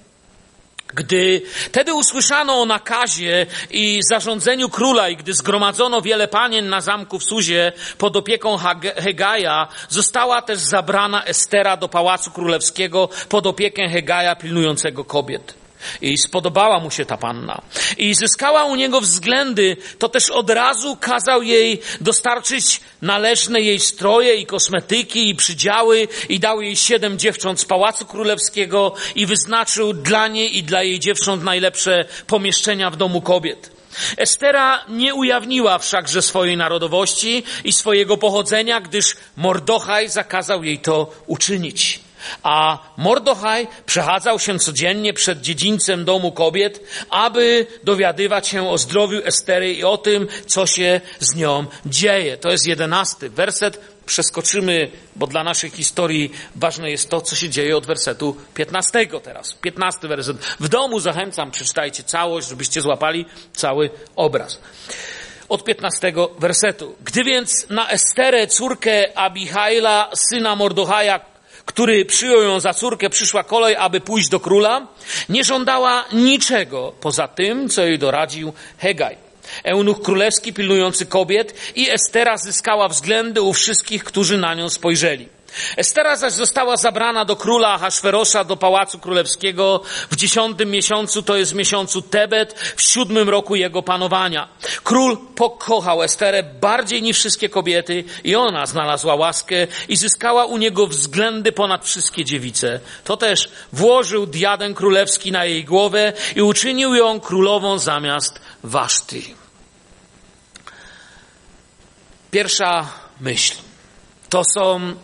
Gdy 0.93 1.41
tedy 1.71 1.93
usłyszano 1.93 2.61
o 2.61 2.65
nakazie 2.65 3.45
i 3.71 3.99
zarządzeniu 4.09 4.69
króla 4.69 5.09
i 5.09 5.17
gdy 5.17 5.33
zgromadzono 5.33 6.01
wiele 6.01 6.27
panien 6.27 6.69
na 6.69 6.81
zamku 6.81 7.19
w 7.19 7.23
Suzie 7.23 7.71
pod 7.97 8.15
opieką 8.15 8.57
Hegaja, 8.97 9.67
została 9.89 10.41
też 10.41 10.59
zabrana 10.59 11.23
Estera 11.23 11.77
do 11.77 11.89
pałacu 11.89 12.31
królewskiego 12.31 13.09
pod 13.29 13.47
opiekę 13.47 13.89
Hegaja 13.89 14.35
pilnującego 14.35 15.05
kobiet. 15.05 15.66
I 16.01 16.17
spodobała 16.17 16.79
mu 16.79 16.91
się 16.91 17.05
ta 17.05 17.17
panna. 17.17 17.61
I 17.97 18.15
zyskała 18.15 18.65
u 18.65 18.75
niego 18.75 19.01
względy, 19.01 19.77
to 19.99 20.09
też 20.09 20.29
od 20.29 20.49
razu 20.49 20.95
kazał 20.95 21.43
jej 21.43 21.81
dostarczyć 22.01 22.81
należne 23.01 23.61
jej 23.61 23.79
stroje 23.79 24.35
i 24.35 24.45
kosmetyki 24.45 25.29
i 25.29 25.35
przydziały 25.35 26.07
i 26.29 26.39
dał 26.39 26.61
jej 26.61 26.75
siedem 26.75 27.19
dziewcząt 27.19 27.59
z 27.59 27.65
Pałacu 27.65 28.05
Królewskiego 28.05 28.93
i 29.15 29.25
wyznaczył 29.25 29.93
dla 29.93 30.27
niej 30.27 30.57
i 30.57 30.63
dla 30.63 30.83
jej 30.83 30.99
dziewcząt 30.99 31.43
najlepsze 31.43 32.05
pomieszczenia 32.27 32.89
w 32.89 32.95
domu 32.95 33.21
kobiet. 33.21 33.77
Estera 34.17 34.85
nie 34.89 35.15
ujawniła 35.15 35.77
wszakże 35.77 36.21
swojej 36.21 36.57
narodowości 36.57 37.43
i 37.63 37.73
swojego 37.73 38.17
pochodzenia, 38.17 38.81
gdyż 38.81 39.15
Mordochaj 39.37 40.09
zakazał 40.09 40.63
jej 40.63 40.79
to 40.79 41.11
uczynić. 41.27 42.06
A 42.43 42.77
Mordochaj 42.97 43.67
przechadzał 43.85 44.39
się 44.39 44.59
codziennie 44.59 45.13
przed 45.13 45.41
dziedzińcem 45.41 46.05
domu 46.05 46.31
kobiet, 46.31 46.79
aby 47.09 47.67
dowiadywać 47.83 48.47
się 48.47 48.69
o 48.69 48.77
zdrowiu 48.77 49.21
Estery 49.25 49.73
i 49.73 49.83
o 49.83 49.97
tym, 49.97 50.27
co 50.47 50.65
się 50.65 51.01
z 51.19 51.35
nią 51.35 51.65
dzieje. 51.85 52.37
To 52.37 52.49
jest 52.49 52.67
jedenasty 52.67 53.29
werset. 53.29 53.97
Przeskoczymy, 54.05 54.91
bo 55.15 55.27
dla 55.27 55.43
naszej 55.43 55.69
historii 55.69 56.31
ważne 56.55 56.91
jest 56.91 57.09
to, 57.09 57.21
co 57.21 57.35
się 57.35 57.49
dzieje 57.49 57.77
od 57.77 57.85
wersetu 57.85 58.35
piętnastego 58.53 59.19
teraz. 59.19 59.53
Piętnasty 59.53 60.07
werset. 60.07 60.37
W 60.59 60.67
domu 60.67 60.99
zachęcam, 60.99 61.51
przeczytajcie 61.51 62.03
całość, 62.03 62.49
żebyście 62.49 62.81
złapali 62.81 63.25
cały 63.53 63.89
obraz 64.15 64.59
od 65.49 65.63
15 65.63 66.13
wersetu. 66.39 66.95
Gdy 67.03 67.23
więc 67.23 67.69
na 67.69 67.89
Esterę, 67.89 68.47
córkę 68.47 69.17
Abihaila, 69.17 70.09
syna 70.13 70.55
Mordochaja, 70.55 71.19
który 71.67 72.05
przyjął 72.05 72.41
ją 72.41 72.59
za 72.59 72.73
córkę, 72.73 73.09
przyszła 73.09 73.43
kolej, 73.43 73.75
aby 73.75 74.01
pójść 74.01 74.29
do 74.29 74.39
króla, 74.39 74.87
nie 75.29 75.43
żądała 75.43 76.05
niczego 76.13 76.93
poza 77.01 77.27
tym, 77.27 77.69
co 77.69 77.85
jej 77.85 77.99
doradził 77.99 78.53
Hegaj. 78.77 79.17
Eunuch 79.63 80.01
królewski 80.01 80.53
pilnujący 80.53 81.05
kobiet 81.05 81.53
i 81.75 81.89
Estera 81.89 82.37
zyskała 82.37 82.87
względy 82.87 83.41
u 83.41 83.53
wszystkich, 83.53 84.03
którzy 84.03 84.37
na 84.37 84.55
nią 84.55 84.69
spojrzeli. 84.69 85.36
Estera 85.77 86.15
zaś 86.15 86.33
została 86.33 86.77
zabrana 86.77 87.25
do 87.25 87.35
króla 87.35 87.73
Ahasferosza 87.73 88.43
do 88.43 88.57
pałacu 88.57 88.99
królewskiego 88.99 89.81
w 90.11 90.15
dziesiątym 90.15 90.71
miesiącu, 90.71 91.23
to 91.23 91.37
jest 91.37 91.53
miesiącu 91.53 92.01
Tebet, 92.01 92.73
w 92.75 92.81
siódmym 92.81 93.29
roku 93.29 93.55
jego 93.55 93.83
panowania. 93.83 94.47
Król 94.83 95.17
pokochał 95.35 96.03
Esterę 96.03 96.43
bardziej 96.43 97.01
niż 97.01 97.17
wszystkie 97.17 97.49
kobiety 97.49 98.03
i 98.23 98.35
ona 98.35 98.65
znalazła 98.65 99.15
łaskę 99.15 99.67
i 99.89 99.95
zyskała 99.95 100.45
u 100.45 100.57
niego 100.57 100.87
względy 100.87 101.51
ponad 101.51 101.85
wszystkie 101.85 102.25
dziewice. 102.25 102.79
To 103.03 103.17
też 103.17 103.49
włożył 103.73 104.25
diadem 104.25 104.73
królewski 104.73 105.31
na 105.31 105.45
jej 105.45 105.65
głowę 105.65 106.13
i 106.35 106.41
uczynił 106.41 106.95
ją 106.95 107.19
królową 107.19 107.77
zamiast 107.79 108.41
Waszty. 108.63 109.21
Pierwsza 112.31 112.89
myśl. 113.21 113.55
To 114.29 114.43
są 114.43 114.95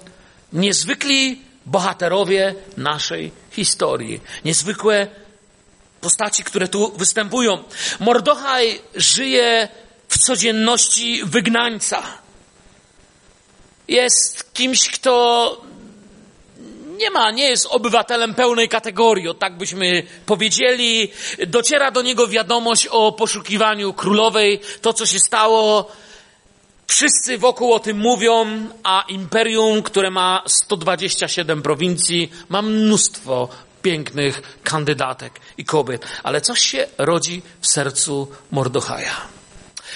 niezwykli 0.53 1.41
bohaterowie 1.65 2.55
naszej 2.77 3.31
historii. 3.51 4.21
Niezwykłe 4.45 5.07
postaci, 6.01 6.43
które 6.43 6.67
tu 6.67 6.91
występują. 6.97 7.63
Mordochaj 7.99 8.81
żyje 8.95 9.67
w 10.07 10.17
codzienności 10.17 11.21
wygnańca. 11.25 12.03
Jest 13.87 14.53
kimś, 14.53 14.89
kto 14.89 15.61
nie 16.97 17.11
ma, 17.11 17.31
nie 17.31 17.49
jest 17.49 17.65
obywatelem 17.65 18.35
pełnej 18.35 18.69
kategorii, 18.69 19.27
o 19.27 19.33
tak 19.33 19.57
byśmy 19.57 20.03
powiedzieli. 20.25 21.11
Dociera 21.47 21.91
do 21.91 22.01
niego 22.01 22.27
wiadomość 22.27 22.87
o 22.87 23.11
poszukiwaniu 23.11 23.93
królowej, 23.93 24.59
to 24.81 24.93
co 24.93 25.05
się 25.05 25.19
stało. 25.19 25.91
Wszyscy 26.93 27.37
wokół 27.37 27.73
o 27.73 27.79
tym 27.79 27.97
mówią, 27.97 28.45
a 28.83 29.05
imperium, 29.07 29.83
które 29.83 30.11
ma 30.11 30.43
127 30.47 31.61
prowincji, 31.61 32.31
ma 32.49 32.61
mnóstwo 32.61 33.49
pięknych 33.81 34.59
kandydatek 34.63 35.39
i 35.57 35.65
kobiet. 35.65 36.05
Ale 36.23 36.41
coś 36.41 36.59
się 36.59 36.87
rodzi 36.97 37.41
w 37.61 37.67
sercu 37.67 38.31
Mordochaja. 38.51 39.15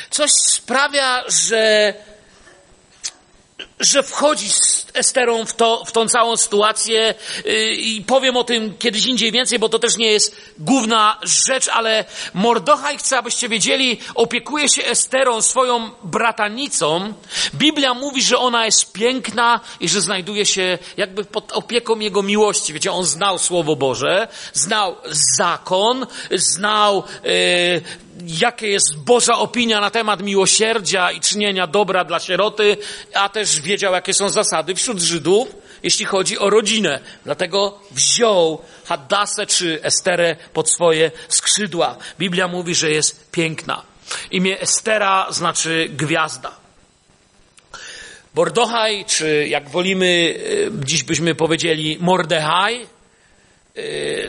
Coś 0.09 0.31
sprawia, 0.31 1.23
że 1.27 1.93
że 3.79 4.03
wchodzi 4.03 4.49
z 4.49 4.87
Esterą 4.93 5.45
w, 5.45 5.53
to, 5.53 5.85
w 5.85 5.91
tą 5.91 6.07
całą 6.07 6.37
sytuację 6.37 7.15
yy, 7.45 7.73
i 7.73 8.01
powiem 8.01 8.37
o 8.37 8.43
tym 8.43 8.77
kiedyś 8.79 9.05
indziej 9.05 9.31
więcej, 9.31 9.59
bo 9.59 9.69
to 9.69 9.79
też 9.79 9.97
nie 9.97 10.11
jest 10.11 10.35
główna 10.59 11.19
rzecz, 11.23 11.67
ale 11.67 12.05
Mordochaj, 12.33 12.97
chcę 12.97 13.17
abyście 13.17 13.49
wiedzieli, 13.49 13.99
opiekuje 14.15 14.69
się 14.69 14.83
Esterą, 14.85 15.41
swoją 15.41 15.89
bratanicą. 16.03 17.13
Biblia 17.53 17.93
mówi, 17.93 18.21
że 18.21 18.37
ona 18.37 18.65
jest 18.65 18.93
piękna 18.93 19.59
i 19.79 19.89
że 19.89 20.01
znajduje 20.01 20.45
się 20.45 20.77
jakby 20.97 21.25
pod 21.25 21.51
opieką 21.51 21.99
Jego 21.99 22.23
miłości. 22.23 22.73
Wiecie, 22.73 22.91
on 22.91 23.05
znał 23.05 23.39
Słowo 23.39 23.75
Boże, 23.75 24.27
znał 24.53 24.95
zakon, 25.37 26.05
znał 26.31 27.03
yy, 27.23 27.81
jakie 28.25 28.67
jest 28.67 28.97
Boża 28.97 29.37
opinia 29.37 29.81
na 29.81 29.89
temat 29.89 30.21
miłosierdzia 30.21 31.11
i 31.11 31.19
czynienia 31.19 31.67
dobra 31.67 32.03
dla 32.03 32.19
sieroty, 32.19 32.77
a 33.13 33.29
też 33.29 33.61
wiedział, 33.61 33.93
jakie 33.93 34.13
są 34.13 34.29
zasady 34.29 34.75
wśród 34.75 34.99
Żydów, 34.99 35.47
jeśli 35.83 36.05
chodzi 36.05 36.39
o 36.39 36.49
rodzinę. 36.49 36.99
Dlatego 37.25 37.79
wziął 37.91 38.61
Haddasę 38.85 39.45
czy 39.45 39.83
Esterę 39.83 40.35
pod 40.53 40.69
swoje 40.69 41.11
skrzydła. 41.27 41.97
Biblia 42.19 42.47
mówi, 42.47 42.75
że 42.75 42.91
jest 42.91 43.31
piękna. 43.31 43.81
Imię 44.31 44.59
Estera 44.59 45.27
znaczy 45.29 45.89
gwiazda. 45.89 46.51
Bordochaj, 48.35 49.05
czy 49.05 49.47
jak 49.47 49.69
wolimy, 49.69 50.35
e, 50.67 50.85
dziś 50.85 51.03
byśmy 51.03 51.35
powiedzieli 51.35 51.97
Mordechaj, 51.99 52.87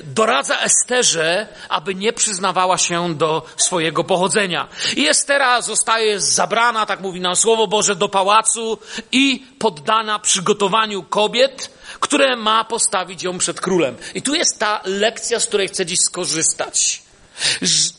doradza 0.02 0.58
Esterze, 0.60 1.46
aby 1.68 1.94
nie 1.94 2.12
przyznawała 2.12 2.78
się 2.78 3.14
do 3.14 3.46
swojego 3.56 4.04
pochodzenia. 4.04 4.68
I 4.96 5.08
Estera 5.08 5.62
zostaje 5.62 6.20
zabrana, 6.20 6.86
tak 6.86 7.00
mówi 7.00 7.20
nam 7.20 7.36
Słowo 7.36 7.66
Boże, 7.66 7.96
do 7.96 8.08
pałacu 8.08 8.78
i 9.12 9.46
poddana 9.58 10.18
przygotowaniu 10.18 11.02
kobiet, 11.02 11.70
które 12.00 12.36
ma 12.36 12.64
postawić 12.64 13.22
ją 13.22 13.38
przed 13.38 13.60
królem. 13.60 13.96
I 14.14 14.22
tu 14.22 14.34
jest 14.34 14.58
ta 14.58 14.80
lekcja, 14.84 15.40
z 15.40 15.46
której 15.46 15.68
chcę 15.68 15.86
dziś 15.86 15.98
skorzystać. 16.00 17.02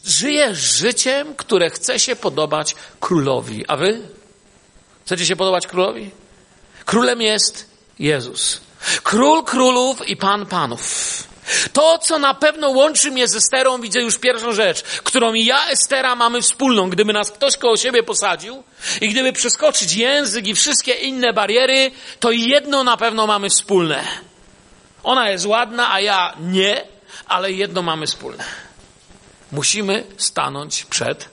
Żyje 0.06 0.56
życiem, 0.56 1.36
które 1.36 1.70
chce 1.70 2.00
się 2.00 2.16
podobać 2.16 2.76
królowi. 3.00 3.66
A 3.68 3.78
wy? 3.78 4.02
Chcecie 5.06 5.26
się 5.26 5.36
podobać 5.36 5.68
królowi? 5.68 6.12
Królem 6.86 7.22
jest 7.22 7.70
Jezus. 8.00 8.62
Król 9.04 9.44
królów 9.44 10.08
i 10.08 10.18
pan 10.18 10.46
panów. 10.46 11.29
To, 11.74 11.98
co 11.98 12.20
na 12.20 12.34
pewno 12.34 12.70
łączy 12.70 13.12
mnie 13.12 13.28
z 13.28 13.36
Esterą, 13.36 13.82
widzę 13.82 14.00
już 14.00 14.18
pierwszą 14.18 14.54
rzecz, 14.54 14.84
którą 14.84 15.34
ja, 15.34 15.68
Estera, 15.68 16.16
mamy 16.16 16.42
wspólną. 16.42 16.90
Gdyby 16.90 17.14
nas 17.14 17.32
ktoś 17.32 17.58
koło 17.58 17.78
siebie 17.78 18.04
posadził 18.04 18.64
i 19.02 19.10
gdyby 19.10 19.34
przeskoczyć 19.34 19.94
język 19.94 20.48
i 20.48 20.56
wszystkie 20.56 20.94
inne 20.94 21.34
bariery, 21.34 21.92
to 22.20 22.32
jedno 22.32 22.84
na 22.84 22.98
pewno 22.98 23.28
mamy 23.28 23.50
wspólne. 23.50 24.04
Ona 25.04 25.30
jest 25.30 25.46
ładna, 25.46 25.94
a 25.94 26.00
ja 26.00 26.34
nie, 26.40 26.82
ale 27.28 27.52
jedno 27.52 27.82
mamy 27.82 28.08
wspólne. 28.08 28.44
Musimy 29.52 30.04
stanąć 30.18 30.86
przed 30.86 31.30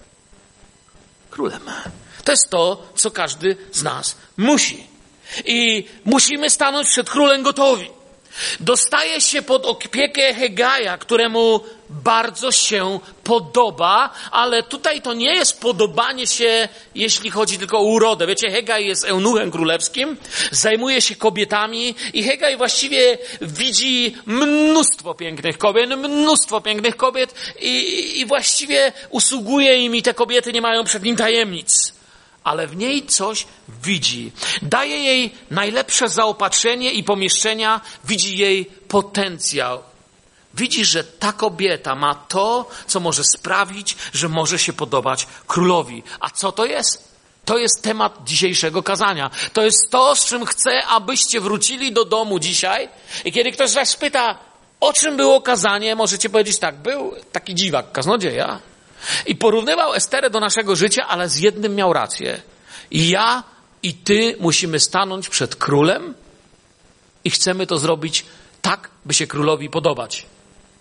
królem. 1.31 1.61
To 2.25 2.33
jest 2.33 2.51
to, 2.51 2.93
co 2.97 3.11
każdy 3.11 3.57
z 3.73 3.83
nas 3.83 4.17
musi. 4.37 4.87
I 5.45 5.89
musimy 6.05 6.51
stanąć 6.51 6.89
przed 6.89 7.11
królem 7.11 7.43
gotowi. 7.43 7.91
Dostaje 8.61 9.21
się 9.21 9.43
pod 9.43 9.67
opiekę 9.67 10.35
Hegaja, 10.35 10.99
któremu 10.99 11.61
bardzo 11.91 12.53
się 12.53 13.01
podoba, 13.25 14.11
ale 14.31 14.63
tutaj 14.63 15.03
to 15.03 15.15
nie 15.15 15.35
jest 15.35 15.61
podobanie 15.61 16.27
się, 16.27 16.69
jeśli 16.95 17.31
chodzi 17.31 17.59
tylko 17.59 17.79
o 17.79 17.83
urodę. 17.83 18.27
Wiecie, 18.27 18.51
Hegaj 18.51 18.87
jest 18.87 19.05
eunuchem 19.05 19.51
królewskim, 19.51 20.17
zajmuje 20.51 21.01
się 21.01 21.17
kobietami 21.17 21.95
i 22.13 22.23
Hegaj 22.23 22.57
właściwie 22.57 23.19
widzi 23.41 24.17
mnóstwo 24.27 25.15
pięknych 25.15 25.59
kobiet, 25.59 25.91
mnóstwo 25.91 26.61
pięknych 26.61 26.97
kobiet 26.97 27.35
i, 27.61 28.21
i 28.21 28.27
właściwie 28.27 28.93
usługuje 29.11 29.77
im 29.77 29.97
i 29.97 30.03
te 30.03 30.15
kobiety 30.15 30.53
nie 30.53 30.61
mają 30.61 30.85
przed 30.85 31.03
nim 31.03 31.17
tajemnic 31.17 31.96
ale 32.47 32.67
w 32.67 32.77
niej 32.77 33.07
coś 33.07 33.47
widzi. 33.83 34.33
Daje 34.63 34.99
jej 34.99 35.35
najlepsze 35.51 36.09
zaopatrzenie 36.09 36.93
i 36.93 37.05
pomieszczenia, 37.05 37.81
widzi 38.05 38.39
jej 38.39 38.65
potencjał. 38.65 39.83
Widzi, 40.55 40.85
że 40.85 41.05
ta 41.05 41.33
kobieta 41.33 41.95
ma 41.95 42.15
to, 42.15 42.69
co 42.87 43.01
może 43.01 43.25
sprawić, 43.25 43.97
że 44.13 44.29
może 44.29 44.59
się 44.59 44.73
podobać 44.73 45.27
królowi. 45.47 46.03
A 46.21 46.31
co 46.31 46.53
to 46.53 46.67
jest? 46.67 47.09
To 47.45 47.59
jest 47.59 47.83
temat 47.83 48.19
dzisiejszego 48.25 48.83
kazania. 48.83 49.31
To 49.53 49.63
jest 49.63 49.91
to, 49.91 50.17
z 50.17 50.27
czym 50.27 50.47
chcę, 50.47 50.87
abyście 50.87 51.41
wrócili 51.41 51.93
do 51.93 52.05
domu 52.05 52.39
dzisiaj. 52.39 52.89
I 53.25 53.33
kiedy 53.33 53.53
ktoś 53.53 53.73
was 53.73 53.97
pyta, 53.97 54.39
o 54.81 54.93
czym 54.93 55.17
było 55.17 55.41
kazanie, 55.41 55.97
możecie 55.97 56.31
powiedzieć 56.31 56.59
tak, 56.59 56.77
był 56.77 57.15
taki 57.33 57.55
dziwak, 57.55 57.93
kaznodzieja. 57.93 58.61
I 59.27 59.37
porównywał 59.37 59.95
Esterę 59.95 60.31
do 60.31 60.41
naszego 60.41 60.77
życia, 60.77 61.07
ale 61.09 61.29
z 61.29 61.39
jednym 61.39 61.75
miał 61.75 61.93
rację. 61.93 62.43
I 62.91 63.09
ja 63.09 63.43
i 63.83 63.95
ty 63.95 64.37
musimy 64.41 64.81
stanąć 64.81 65.29
przed 65.29 65.57
królem 65.57 66.15
i 67.25 67.31
chcemy 67.31 67.67
to 67.67 67.79
zrobić 67.79 68.27
tak, 68.63 68.91
by 69.05 69.15
się 69.15 69.27
królowi 69.27 69.71
podobać. 69.71 70.27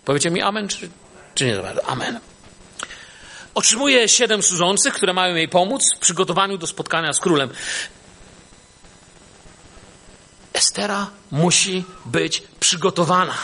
Powiecie 0.04 0.30
mi 0.30 0.42
amen, 0.42 0.68
czy, 0.68 0.90
czy 1.34 1.46
nie? 1.46 1.84
Amen. 1.86 2.20
Otrzymuje 3.54 4.08
siedem 4.08 4.42
służących, 4.42 4.94
które 4.94 5.12
mają 5.12 5.34
jej 5.34 5.48
pomóc 5.48 5.82
w 5.96 5.98
przygotowaniu 5.98 6.58
do 6.58 6.66
spotkania 6.66 7.12
z 7.12 7.20
królem. 7.20 7.50
Estera 10.52 11.10
musi 11.30 11.84
być 12.04 12.42
przygotowana. 12.60 13.38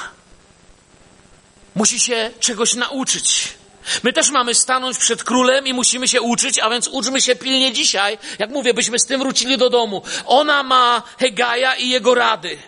Musi 1.74 2.00
się 2.00 2.30
czegoś 2.40 2.74
nauczyć. 2.74 3.54
My 4.02 4.12
też 4.12 4.30
mamy 4.30 4.54
stanąć 4.54 4.98
przed 4.98 5.24
królem 5.24 5.66
i 5.66 5.72
musimy 5.72 6.08
się 6.08 6.20
uczyć, 6.20 6.58
a 6.58 6.70
więc 6.70 6.88
uczmy 6.88 7.20
się 7.20 7.36
pilnie 7.36 7.72
dzisiaj. 7.72 8.18
Jak 8.38 8.50
mówię, 8.50 8.74
byśmy 8.74 8.98
z 8.98 9.06
tym 9.06 9.20
wrócili 9.20 9.58
do 9.58 9.70
domu. 9.70 10.02
Ona 10.26 10.62
ma 10.62 11.02
Hegaja 11.18 11.74
i 11.74 11.88
jego 11.88 12.14
rady. 12.14 12.58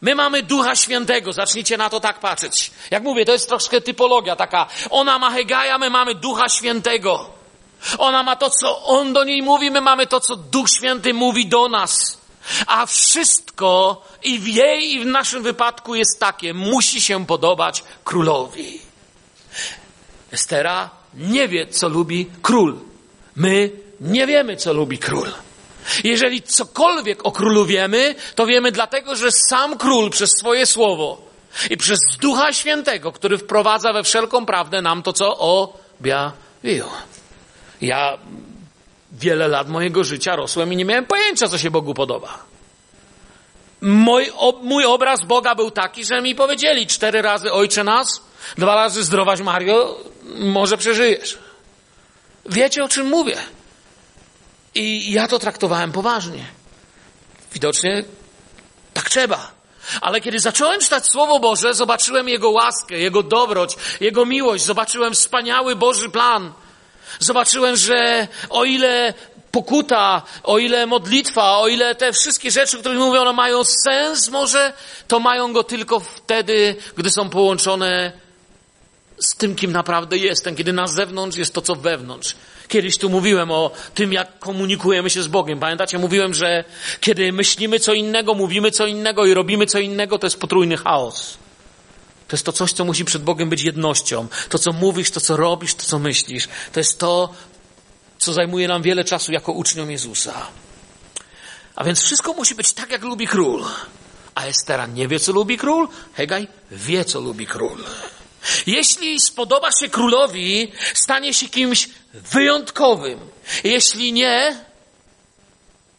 My 0.00 0.14
mamy 0.14 0.42
Ducha 0.42 0.76
Świętego, 0.76 1.32
zacznijcie 1.32 1.76
na 1.76 1.90
to 1.90 2.00
tak 2.00 2.20
patrzeć. 2.20 2.70
Jak 2.90 3.02
mówię, 3.02 3.24
to 3.24 3.32
jest 3.32 3.48
troszkę 3.48 3.80
typologia 3.80 4.36
taka. 4.36 4.66
Ona 4.90 5.18
ma 5.18 5.30
Hegaja, 5.30 5.78
my 5.78 5.90
mamy 5.90 6.14
Ducha 6.14 6.48
Świętego. 6.48 7.30
Ona 7.98 8.22
ma 8.22 8.36
to, 8.36 8.50
co 8.50 8.82
On 8.82 9.12
do 9.12 9.24
niej 9.24 9.42
mówi, 9.42 9.70
my 9.70 9.80
mamy 9.80 10.06
to, 10.06 10.20
co 10.20 10.36
Duch 10.36 10.70
Święty 10.70 11.14
mówi 11.14 11.46
do 11.46 11.68
nas. 11.68 12.18
A 12.66 12.86
wszystko 12.86 14.02
i 14.22 14.38
w 14.38 14.48
jej, 14.48 14.92
i 14.92 15.00
w 15.00 15.06
naszym 15.06 15.42
wypadku 15.42 15.94
jest 15.94 16.20
takie, 16.20 16.54
musi 16.54 17.00
się 17.00 17.26
podobać 17.26 17.84
królowi. 18.04 18.80
Estera 20.34 20.90
nie 21.14 21.48
wie, 21.48 21.66
co 21.66 21.88
lubi 21.88 22.26
król. 22.42 22.74
My 23.36 23.70
nie 24.00 24.26
wiemy, 24.26 24.56
co 24.56 24.72
lubi 24.72 24.98
król. 24.98 25.28
Jeżeli 26.04 26.42
cokolwiek 26.42 27.26
o 27.26 27.32
królu 27.32 27.66
wiemy, 27.66 28.14
to 28.34 28.46
wiemy 28.46 28.72
dlatego, 28.72 29.16
że 29.16 29.28
sam 29.32 29.78
król 29.78 30.10
przez 30.10 30.30
swoje 30.38 30.66
słowo 30.66 31.22
i 31.70 31.76
przez 31.76 31.98
Ducha 32.20 32.52
Świętego, 32.52 33.12
który 33.12 33.38
wprowadza 33.38 33.92
we 33.92 34.02
wszelką 34.02 34.46
prawdę 34.46 34.82
nam 34.82 35.02
to, 35.02 35.12
co 35.12 35.38
objawił. 35.38 36.86
Ja 37.80 38.18
wiele 39.12 39.48
lat 39.48 39.68
mojego 39.68 40.04
życia 40.04 40.36
rosłem 40.36 40.72
i 40.72 40.76
nie 40.76 40.84
miałem 40.84 41.06
pojęcia, 41.06 41.48
co 41.48 41.58
się 41.58 41.70
Bogu 41.70 41.94
podoba. 41.94 42.38
Mój, 43.80 44.32
mój 44.62 44.84
obraz 44.84 45.24
Boga 45.24 45.54
był 45.54 45.70
taki, 45.70 46.04
że 46.04 46.22
mi 46.22 46.34
powiedzieli 46.34 46.86
cztery 46.86 47.22
razy 47.22 47.52
Ojcze 47.52 47.84
nas, 47.84 48.06
dwa 48.58 48.74
razy 48.74 49.04
zdrowaś 49.04 49.40
Mario, 49.40 50.00
może 50.38 50.76
przeżyjesz. 50.76 51.38
Wiecie, 52.46 52.84
o 52.84 52.88
czym 52.88 53.06
mówię. 53.06 53.36
I 54.74 55.12
ja 55.12 55.28
to 55.28 55.38
traktowałem 55.38 55.92
poważnie. 55.92 56.44
Widocznie 57.52 58.04
tak 58.94 59.10
trzeba. 59.10 59.52
Ale 60.00 60.20
kiedy 60.20 60.38
zacząłem 60.38 60.80
czytać 60.80 61.06
Słowo 61.06 61.40
Boże, 61.40 61.74
zobaczyłem 61.74 62.28
Jego 62.28 62.50
łaskę, 62.50 62.98
Jego 62.98 63.22
dobroć, 63.22 63.76
Jego 64.00 64.26
miłość, 64.26 64.64
zobaczyłem 64.64 65.14
wspaniały 65.14 65.76
Boży 65.76 66.08
plan. 66.10 66.52
Zobaczyłem, 67.18 67.76
że 67.76 68.28
o 68.50 68.64
ile 68.64 69.14
pokuta, 69.50 70.22
o 70.42 70.58
ile 70.58 70.86
modlitwa, 70.86 71.58
o 71.58 71.68
ile 71.68 71.94
te 71.94 72.12
wszystkie 72.12 72.50
rzeczy, 72.50 72.78
które 72.78 72.94
mówią, 72.94 73.20
one 73.20 73.32
mają 73.32 73.64
sens 73.64 74.28
może, 74.28 74.72
to 75.08 75.20
mają 75.20 75.52
go 75.52 75.64
tylko 75.64 76.00
wtedy, 76.00 76.76
gdy 76.96 77.10
są 77.10 77.30
połączone 77.30 78.12
z 79.18 79.34
tym, 79.34 79.54
kim 79.54 79.72
naprawdę 79.72 80.18
jestem, 80.18 80.56
kiedy 80.56 80.72
na 80.72 80.86
zewnątrz 80.86 81.36
jest 81.36 81.54
to, 81.54 81.60
co 81.60 81.74
wewnątrz. 81.74 82.36
Kiedyś 82.68 82.98
tu 82.98 83.10
mówiłem 83.10 83.50
o 83.50 83.70
tym, 83.94 84.12
jak 84.12 84.38
komunikujemy 84.38 85.10
się 85.10 85.22
z 85.22 85.28
Bogiem. 85.28 85.60
Pamiętacie, 85.60 85.98
mówiłem, 85.98 86.34
że 86.34 86.64
kiedy 87.00 87.32
myślimy 87.32 87.80
co 87.80 87.94
innego, 87.94 88.34
mówimy 88.34 88.70
co 88.70 88.86
innego 88.86 89.26
i 89.26 89.34
robimy 89.34 89.66
co 89.66 89.78
innego, 89.78 90.18
to 90.18 90.26
jest 90.26 90.40
potrójny 90.40 90.76
chaos. 90.76 91.38
To 92.28 92.36
jest 92.36 92.46
to 92.46 92.52
coś, 92.52 92.72
co 92.72 92.84
musi 92.84 93.04
przed 93.04 93.22
Bogiem 93.22 93.48
być 93.48 93.62
jednością. 93.62 94.26
To, 94.48 94.58
co 94.58 94.72
mówisz, 94.72 95.10
to, 95.10 95.20
co 95.20 95.36
robisz, 95.36 95.74
to, 95.74 95.84
co 95.84 95.98
myślisz. 95.98 96.48
To 96.72 96.80
jest 96.80 96.98
to, 96.98 97.34
co 98.18 98.32
zajmuje 98.32 98.68
nam 98.68 98.82
wiele 98.82 99.04
czasu 99.04 99.32
jako 99.32 99.52
uczniom 99.52 99.90
Jezusa. 99.90 100.46
A 101.76 101.84
więc 101.84 102.02
wszystko 102.02 102.32
musi 102.32 102.54
być 102.54 102.72
tak, 102.72 102.90
jak 102.90 103.02
lubi 103.02 103.26
król. 103.26 103.64
A 104.34 104.44
Estera 104.44 104.86
nie 104.86 105.08
wie, 105.08 105.20
co 105.20 105.32
lubi 105.32 105.58
król? 105.58 105.88
Hegaj 106.14 106.48
wie, 106.70 107.04
co 107.04 107.20
lubi 107.20 107.46
król. 107.46 107.84
Jeśli 108.66 109.20
spodoba 109.20 109.68
się 109.80 109.88
królowi, 109.88 110.72
stanie 110.94 111.34
się 111.34 111.48
kimś 111.48 111.88
wyjątkowym. 112.14 113.18
Jeśli 113.64 114.12
nie, 114.12 114.64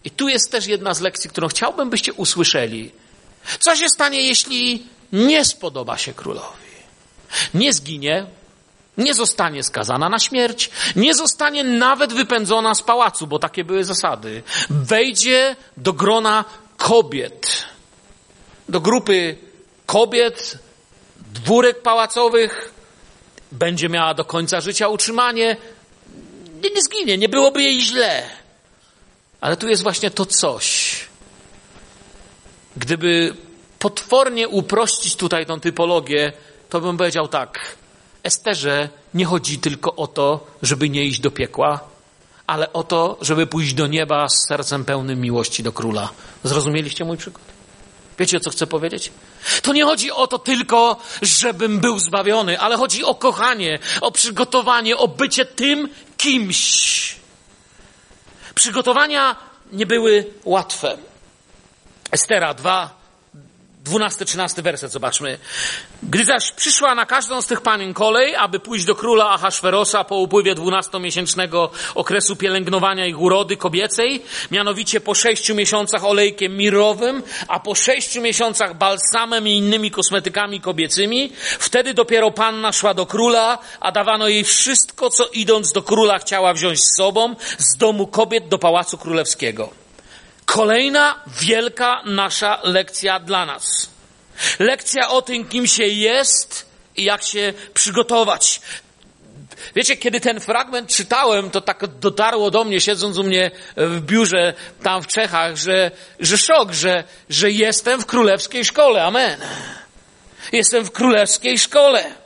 i 0.03 0.12
tu 0.12 0.29
jest 0.29 0.51
też 0.51 0.67
jedna 0.67 0.93
z 0.93 1.01
lekcji, 1.01 1.29
którą 1.29 1.47
chciałbym, 1.47 1.89
byście 1.89 2.13
usłyszeli. 2.13 2.91
Co 3.60 3.75
się 3.75 3.89
stanie, 3.89 4.21
jeśli 4.21 4.88
nie 5.13 5.45
spodoba 5.45 5.97
się 5.97 6.13
królowi? 6.13 6.65
Nie 7.53 7.73
zginie, 7.73 8.25
nie 8.97 9.13
zostanie 9.13 9.63
skazana 9.63 10.10
na 10.10 10.19
śmierć, 10.19 10.69
nie 10.95 11.15
zostanie 11.15 11.63
nawet 11.63 12.13
wypędzona 12.13 12.75
z 12.75 12.81
pałacu, 12.81 13.27
bo 13.27 13.39
takie 13.39 13.63
były 13.63 13.84
zasady. 13.84 14.43
Wejdzie 14.69 15.55
do 15.77 15.93
grona 15.93 16.45
kobiet, 16.77 17.65
do 18.69 18.81
grupy 18.81 19.38
kobiet, 19.86 20.58
dwórek 21.35 21.81
pałacowych, 21.81 22.71
będzie 23.51 23.89
miała 23.89 24.13
do 24.13 24.25
końca 24.25 24.61
życia 24.61 24.87
utrzymanie. 24.87 25.57
Nie, 26.63 26.69
nie 26.69 26.81
zginie, 26.81 27.17
nie 27.17 27.29
byłoby 27.29 27.63
jej 27.63 27.81
źle. 27.81 28.23
Ale 29.41 29.57
tu 29.57 29.67
jest 29.67 29.83
właśnie 29.83 30.11
to 30.11 30.25
coś. 30.25 30.95
Gdyby 32.77 33.35
potwornie 33.79 34.47
uprościć 34.47 35.15
tutaj 35.15 35.45
tą 35.45 35.59
typologię, 35.59 36.33
to 36.69 36.81
bym 36.81 36.97
powiedział 36.97 37.27
tak. 37.27 37.75
Esterze 38.23 38.89
nie 39.13 39.25
chodzi 39.25 39.59
tylko 39.59 39.95
o 39.95 40.07
to, 40.07 40.47
żeby 40.61 40.89
nie 40.89 41.05
iść 41.05 41.19
do 41.19 41.31
piekła, 41.31 41.79
ale 42.47 42.73
o 42.73 42.83
to, 42.83 43.17
żeby 43.21 43.47
pójść 43.47 43.73
do 43.73 43.87
nieba 43.87 44.29
z 44.29 44.47
sercem 44.47 44.85
pełnym 44.85 45.21
miłości 45.21 45.63
do 45.63 45.71
króla. 45.71 46.09
Zrozumieliście 46.43 47.05
mój 47.05 47.17
przykład? 47.17 47.54
Wiecie, 48.19 48.39
co 48.39 48.49
chcę 48.49 48.67
powiedzieć? 48.67 49.12
To 49.62 49.73
nie 49.73 49.86
chodzi 49.86 50.12
o 50.12 50.28
to 50.28 50.39
tylko, 50.39 50.97
żebym 51.21 51.80
był 51.80 51.99
zbawiony, 51.99 52.60
ale 52.60 52.78
chodzi 52.78 53.04
o 53.04 53.15
kochanie, 53.15 53.80
o 54.01 54.12
przygotowanie, 54.12 54.97
o 54.97 55.08
bycie 55.08 55.45
tym 55.45 55.89
kimś. 56.17 57.15
Przygotowania 58.56 59.36
nie 59.71 59.86
były 59.86 60.34
łatwe. 60.43 60.97
Estera 62.12 62.54
2, 62.54 63.04
12-13 63.85 64.61
werset, 64.61 64.91
zobaczmy. 64.91 65.37
Gdy 66.03 66.25
zaś 66.25 66.51
przyszła 66.51 66.95
na 66.95 67.05
każdą 67.05 67.41
z 67.41 67.47
tych 67.47 67.61
panien 67.61 67.93
kolej, 67.93 68.35
aby 68.35 68.59
pójść 68.59 68.85
do 68.85 68.95
króla 68.95 69.29
Ahasferosa 69.29 70.03
po 70.03 70.15
upływie 70.15 70.55
dwunastomiesięcznego 70.55 71.71
okresu 71.95 72.35
pielęgnowania 72.35 73.05
ich 73.05 73.19
urody 73.19 73.57
kobiecej, 73.57 74.23
mianowicie 74.51 75.01
po 75.01 75.15
sześciu 75.15 75.55
miesiącach 75.55 76.05
olejkiem 76.05 76.57
mirowym, 76.57 77.23
a 77.47 77.59
po 77.59 77.75
sześciu 77.75 78.21
miesiącach 78.21 78.77
balsamem 78.77 79.47
i 79.47 79.57
innymi 79.57 79.91
kosmetykami 79.91 80.61
kobiecymi, 80.61 81.31
wtedy 81.59 81.93
dopiero 81.93 82.31
panna 82.31 82.71
szła 82.71 82.93
do 82.93 83.05
króla, 83.05 83.57
a 83.79 83.91
dawano 83.91 84.27
jej 84.27 84.43
wszystko, 84.43 85.09
co 85.09 85.27
idąc 85.27 85.71
do 85.71 85.81
króla 85.81 86.19
chciała 86.19 86.53
wziąć 86.53 86.79
z 86.79 86.97
sobą, 86.97 87.35
z 87.57 87.77
domu 87.77 88.07
kobiet 88.07 88.47
do 88.47 88.57
pałacu 88.57 88.97
królewskiego. 88.97 89.84
Kolejna 90.45 91.23
wielka 91.27 92.01
nasza 92.05 92.60
lekcja 92.63 93.19
dla 93.19 93.45
nas. 93.45 93.89
Lekcja 94.60 95.10
o 95.10 95.21
tym, 95.21 95.45
kim 95.47 95.67
się 95.67 95.84
jest 95.84 96.69
i 96.95 97.03
jak 97.03 97.23
się 97.23 97.53
przygotować. 97.73 98.62
Wiecie, 99.75 99.97
kiedy 99.97 100.19
ten 100.19 100.39
fragment 100.39 100.89
czytałem, 100.89 101.49
to 101.49 101.62
tak 101.62 101.88
dotarło 101.88 102.51
do 102.51 102.63
mnie, 102.63 102.81
siedząc 102.81 103.17
u 103.17 103.23
mnie 103.23 103.51
w 103.77 104.01
biurze 104.01 104.53
tam 104.84 105.03
w 105.03 105.08
Czechach, 105.08 105.55
że, 105.55 105.91
że 106.19 106.38
szok, 106.38 106.71
że, 106.71 107.03
że 107.29 107.51
jestem 107.51 108.01
w 108.01 108.05
królewskiej 108.05 108.65
szkole. 108.65 109.03
Amen. 109.03 109.39
Jestem 110.51 110.86
w 110.86 110.91
królewskiej 110.91 111.60
szkole. 111.60 112.24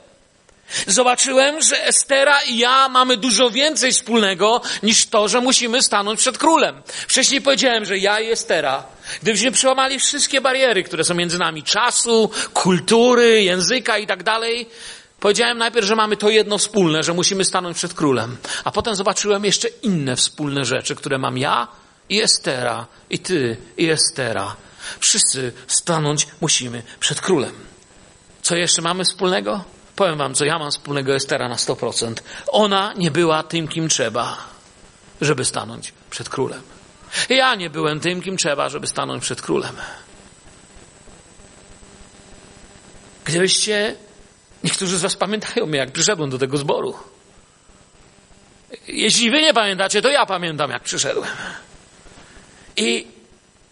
Zobaczyłem, 0.86 1.62
że 1.62 1.86
Estera 1.86 2.42
i 2.42 2.58
ja 2.58 2.88
mamy 2.88 3.16
dużo 3.16 3.50
więcej 3.50 3.92
wspólnego 3.92 4.62
niż 4.82 5.06
to, 5.06 5.28
że 5.28 5.40
musimy 5.40 5.82
stanąć 5.82 6.20
przed 6.20 6.38
królem. 6.38 6.82
Wcześniej 6.86 7.40
powiedziałem, 7.40 7.84
że 7.84 7.98
ja 7.98 8.20
i 8.20 8.30
Estera, 8.30 8.84
gdybyśmy 9.22 9.50
przełamali 9.50 9.98
wszystkie 9.98 10.40
bariery, 10.40 10.82
które 10.82 11.04
są 11.04 11.14
między 11.14 11.38
nami, 11.38 11.62
czasu, 11.62 12.30
kultury, 12.54 13.42
języka 13.42 13.98
i 13.98 14.06
tak 14.06 14.22
dalej, 14.22 14.68
powiedziałem 15.20 15.58
najpierw, 15.58 15.86
że 15.86 15.96
mamy 15.96 16.16
to 16.16 16.30
jedno 16.30 16.58
wspólne, 16.58 17.02
że 17.02 17.14
musimy 17.14 17.44
stanąć 17.44 17.76
przed 17.76 17.94
królem. 17.94 18.36
A 18.64 18.70
potem 18.70 18.94
zobaczyłem 18.94 19.44
jeszcze 19.44 19.68
inne 19.68 20.16
wspólne 20.16 20.64
rzeczy, 20.64 20.94
które 20.94 21.18
mam 21.18 21.38
ja 21.38 21.68
i 22.08 22.20
Estera, 22.20 22.86
i 23.10 23.18
ty 23.18 23.56
i 23.76 23.90
Estera. 23.90 24.56
Wszyscy 25.00 25.52
stanąć 25.66 26.26
musimy 26.40 26.82
przed 27.00 27.20
królem. 27.20 27.52
Co 28.42 28.56
jeszcze 28.56 28.82
mamy 28.82 29.04
wspólnego? 29.04 29.64
Powiem 30.00 30.18
wam, 30.18 30.34
co 30.34 30.44
ja 30.44 30.58
mam 30.58 30.70
wspólnego 30.70 31.14
Estera 31.14 31.48
na 31.48 31.56
100%. 31.56 32.14
Ona 32.46 32.92
nie 32.96 33.10
była 33.10 33.42
tym, 33.42 33.68
kim 33.68 33.88
trzeba, 33.88 34.36
żeby 35.20 35.44
stanąć 35.44 35.92
przed 36.10 36.28
królem. 36.28 36.62
Ja 37.28 37.54
nie 37.54 37.70
byłem 37.70 38.00
tym, 38.00 38.22
kim 38.22 38.36
trzeba, 38.36 38.68
żeby 38.68 38.86
stanąć 38.86 39.22
przed 39.22 39.42
królem. 39.42 39.76
Gdybyście, 43.24 43.96
niektórzy 44.64 44.98
z 44.98 45.02
was 45.02 45.16
pamiętają 45.16 45.66
mnie, 45.66 45.78
jak 45.78 45.92
przyszedłem 45.92 46.30
do 46.30 46.38
tego 46.38 46.56
zboru. 46.56 46.94
Jeśli 48.88 49.30
wy 49.30 49.42
nie 49.42 49.54
pamiętacie, 49.54 50.02
to 50.02 50.08
ja 50.08 50.26
pamiętam, 50.26 50.70
jak 50.70 50.82
przyszedłem. 50.82 51.30
I, 52.76 53.06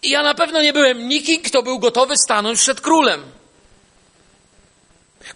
i 0.03 0.09
ja 0.09 0.23
na 0.23 0.33
pewno 0.33 0.61
nie 0.61 0.73
byłem 0.73 1.07
nikim, 1.07 1.41
kto 1.41 1.63
był 1.63 1.79
gotowy 1.79 2.17
stanąć 2.17 2.59
przed 2.59 2.81
królem. 2.81 3.38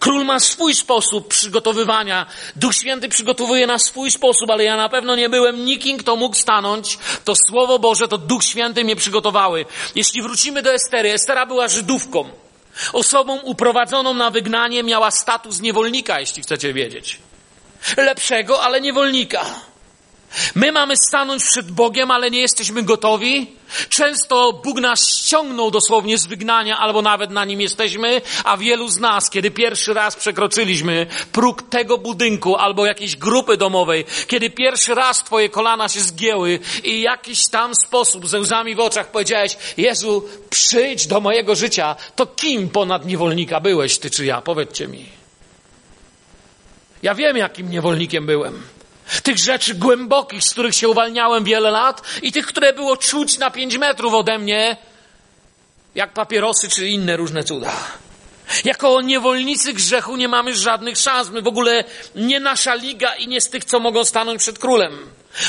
Król 0.03 0.25
ma 0.25 0.39
swój 0.39 0.75
sposób 0.75 1.27
przygotowywania. 1.27 2.25
Duch 2.55 2.75
Święty 2.75 3.09
przygotowuje 3.09 3.67
na 3.67 3.79
swój 3.79 4.11
sposób, 4.11 4.49
ale 4.49 4.63
ja 4.63 4.77
na 4.77 4.89
pewno 4.89 5.15
nie 5.15 5.29
byłem 5.29 5.65
nikim, 5.65 5.97
kto 5.97 6.15
mógł 6.15 6.35
stanąć. 6.35 6.97
To 7.25 7.33
Słowo 7.35 7.79
Boże, 7.79 8.07
to 8.07 8.17
Duch 8.17 8.43
Święty 8.43 8.83
mnie 8.83 8.95
przygotowały. 8.95 9.65
Jeśli 9.95 10.21
wrócimy 10.21 10.61
do 10.61 10.73
Estery, 10.73 11.13
Estera 11.13 11.45
była 11.45 11.67
Żydówką. 11.67 12.29
Osobą 12.93 13.39
uprowadzoną 13.39 14.13
na 14.13 14.29
wygnanie 14.29 14.83
miała 14.83 15.11
status 15.11 15.59
niewolnika, 15.59 16.19
jeśli 16.19 16.43
chcecie 16.43 16.73
wiedzieć. 16.73 17.19
Lepszego, 17.97 18.63
ale 18.63 18.81
niewolnika. 18.81 19.45
My 20.55 20.71
mamy 20.71 20.97
stanąć 20.97 21.43
przed 21.43 21.71
Bogiem, 21.71 22.11
ale 22.11 22.31
nie 22.31 22.39
jesteśmy 22.39 22.83
gotowi. 22.83 23.47
Często 23.89 24.61
Bóg 24.63 24.81
nas 24.81 25.09
ściągnął 25.09 25.71
dosłownie 25.71 26.17
z 26.17 26.25
wygnania, 26.25 26.77
albo 26.77 27.01
nawet 27.01 27.31
na 27.31 27.45
nim 27.45 27.61
jesteśmy, 27.61 28.21
a 28.43 28.57
wielu 28.57 28.87
z 28.87 28.97
nas, 28.97 29.29
kiedy 29.29 29.51
pierwszy 29.51 29.93
raz 29.93 30.15
przekroczyliśmy 30.15 31.07
próg 31.31 31.61
tego 31.61 31.97
budynku 31.97 32.55
albo 32.55 32.85
jakiejś 32.85 33.15
grupy 33.15 33.57
domowej, 33.57 34.05
kiedy 34.27 34.49
pierwszy 34.49 34.95
raz 34.95 35.23
twoje 35.23 35.49
kolana 35.49 35.89
się 35.89 36.01
zgięły 36.01 36.59
i 36.83 37.01
jakiś 37.01 37.49
tam 37.49 37.75
sposób 37.75 38.27
ze 38.27 38.39
łzami 38.39 38.75
w 38.75 38.79
oczach 38.79 39.11
powiedziałeś, 39.11 39.57
Jezu, 39.77 40.29
przyjdź 40.49 41.07
do 41.07 41.19
mojego 41.19 41.55
życia, 41.55 41.95
to 42.15 42.25
kim 42.25 42.69
ponad 42.69 43.05
niewolnika 43.05 43.59
byłeś, 43.59 43.97
ty 43.97 44.09
czy 44.09 44.25
ja? 44.25 44.41
Powiedzcie 44.41 44.87
mi. 44.87 45.05
Ja 47.03 47.15
wiem, 47.15 47.37
jakim 47.37 47.69
niewolnikiem 47.69 48.25
byłem. 48.25 48.72
Tych 49.23 49.37
rzeczy 49.37 49.73
głębokich, 49.73 50.43
z 50.43 50.51
których 50.51 50.75
się 50.75 50.89
uwalniałem 50.89 51.43
wiele 51.43 51.71
lat 51.71 52.01
i 52.21 52.31
tych, 52.31 52.45
które 52.45 52.73
było 52.73 52.97
czuć 52.97 53.37
na 53.37 53.51
pięć 53.51 53.77
metrów 53.77 54.13
ode 54.13 54.37
mnie, 54.37 54.77
jak 55.95 56.13
papierosy 56.13 56.69
czy 56.69 56.87
inne 56.87 57.17
różne 57.17 57.43
cuda. 57.43 57.73
Jako 58.63 59.01
niewolnicy 59.01 59.73
grzechu 59.73 60.15
nie 60.15 60.27
mamy 60.27 60.55
żadnych 60.55 60.97
szans. 60.97 61.29
My 61.29 61.41
w 61.41 61.47
ogóle 61.47 61.83
nie 62.15 62.39
nasza 62.39 62.75
liga 62.75 63.15
i 63.15 63.27
nie 63.27 63.41
z 63.41 63.49
tych, 63.49 63.65
co 63.65 63.79
mogą 63.79 64.05
stanąć 64.05 64.41
przed 64.41 64.59
królem. 64.59 64.93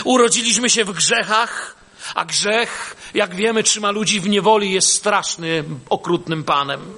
Urodziliśmy 0.04 0.70
się 0.70 0.84
w 0.84 0.92
grzechach, 0.92 1.76
a 2.14 2.24
grzech, 2.24 2.96
jak 3.14 3.34
wiemy, 3.34 3.62
trzyma 3.62 3.90
ludzi 3.90 4.20
w 4.20 4.28
niewoli, 4.28 4.72
jest 4.72 4.88
strasznym, 4.88 5.80
okrutnym 5.90 6.44
panem. 6.44 6.96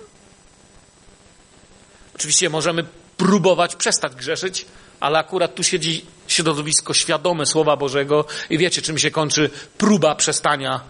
Oczywiście 2.14 2.50
możemy 2.50 2.84
próbować 3.16 3.76
przestać 3.76 4.14
grzeszyć, 4.14 4.66
ale 5.00 5.18
akurat 5.18 5.54
tu 5.54 5.62
siedzi 5.62 6.04
środowisko 6.28 6.94
świadome 6.94 7.46
Słowa 7.46 7.76
Bożego 7.76 8.24
i 8.50 8.58
wiecie, 8.58 8.82
czym 8.82 8.98
się 8.98 9.10
kończy 9.10 9.50
próba 9.78 10.14
przestania 10.14 10.80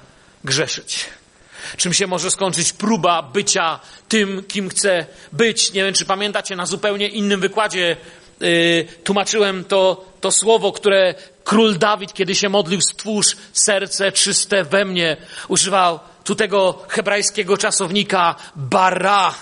grzeszyć. 0.44 1.04
Czym 1.76 1.92
się 1.92 2.06
może 2.06 2.30
skończyć 2.30 2.72
próba 2.72 3.22
bycia 3.22 3.80
tym, 4.08 4.44
kim 4.48 4.68
chce 4.68 5.06
być. 5.32 5.72
Nie 5.72 5.84
wiem, 5.84 5.94
czy 5.94 6.04
pamiętacie, 6.04 6.56
na 6.56 6.66
zupełnie 6.66 7.08
innym 7.08 7.40
wykładzie 7.40 7.96
yy, 8.40 8.86
tłumaczyłem 9.04 9.64
to, 9.64 10.04
to 10.20 10.30
słowo, 10.30 10.72
które 10.72 11.14
król 11.44 11.78
Dawid, 11.78 12.12
kiedy 12.12 12.34
się 12.34 12.48
modlił, 12.48 12.80
stwórz 12.80 13.36
serce 13.52 14.12
czyste 14.12 14.64
we 14.64 14.84
mnie. 14.84 15.16
Używał 15.48 16.00
tu 16.24 16.34
tego 16.34 16.84
hebrajskiego 16.88 17.56
czasownika 17.56 18.34
bara. 18.56 19.34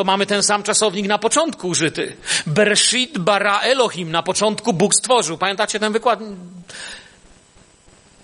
To 0.00 0.04
mamy 0.04 0.26
ten 0.26 0.42
sam 0.42 0.62
czasownik 0.62 1.06
na 1.06 1.18
początku 1.18 1.68
użyty. 1.68 2.16
Bereshit 2.46 3.18
bara 3.18 3.60
Elohim. 3.60 4.10
Na 4.10 4.22
początku 4.22 4.72
Bóg 4.72 4.94
stworzył. 4.94 5.38
Pamiętacie 5.38 5.80
ten 5.80 5.92
wykład? 5.92 6.20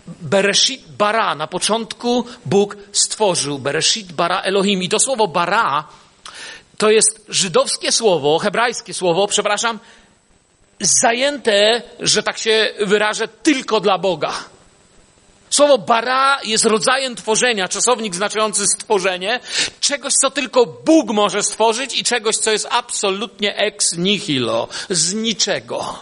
Bereshit 0.07 0.83
bara. 0.99 1.35
Na 1.35 1.47
początku 1.47 2.25
Bóg 2.47 2.77
stworzył. 2.93 3.59
Bereshit 3.59 4.13
bara 4.13 4.41
Elohim. 4.41 4.83
I 4.83 4.89
to 4.89 4.99
słowo 4.99 5.29
bara 5.29 5.85
to 6.79 6.91
jest 6.91 7.25
żydowskie 7.29 7.93
słowo, 7.93 8.39
hebrajskie 8.39 8.95
słowo, 8.95 9.27
przepraszam, 9.27 9.79
zajęte, 10.81 11.83
że 12.01 12.23
tak 12.23 12.39
się 12.39 12.75
wyrażę, 12.81 13.29
tylko 13.29 13.81
dla 13.81 13.99
Boga. 13.99 14.33
Słowo 15.57 15.79
bara 15.79 16.39
jest 16.45 16.65
rodzajem 16.65 17.17
tworzenia, 17.17 17.69
czasownik 17.69 18.15
znaczący 18.15 18.67
stworzenie, 18.67 19.41
czegoś, 19.81 20.13
co 20.13 20.31
tylko 20.31 20.67
Bóg 20.67 21.11
może 21.11 21.43
stworzyć 21.43 21.99
i 21.99 22.05
czegoś, 22.05 22.37
co 22.37 22.53
jest 22.53 22.67
absolutnie 22.71 23.57
ex 23.57 23.97
nihilo, 23.97 24.69
z 24.91 25.15
niczego. 25.15 25.99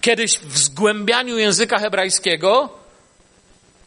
Kiedyś 0.00 0.38
w 0.38 0.58
zgłębianiu 0.58 1.38
języka 1.38 1.78
hebrajskiego 1.78 2.68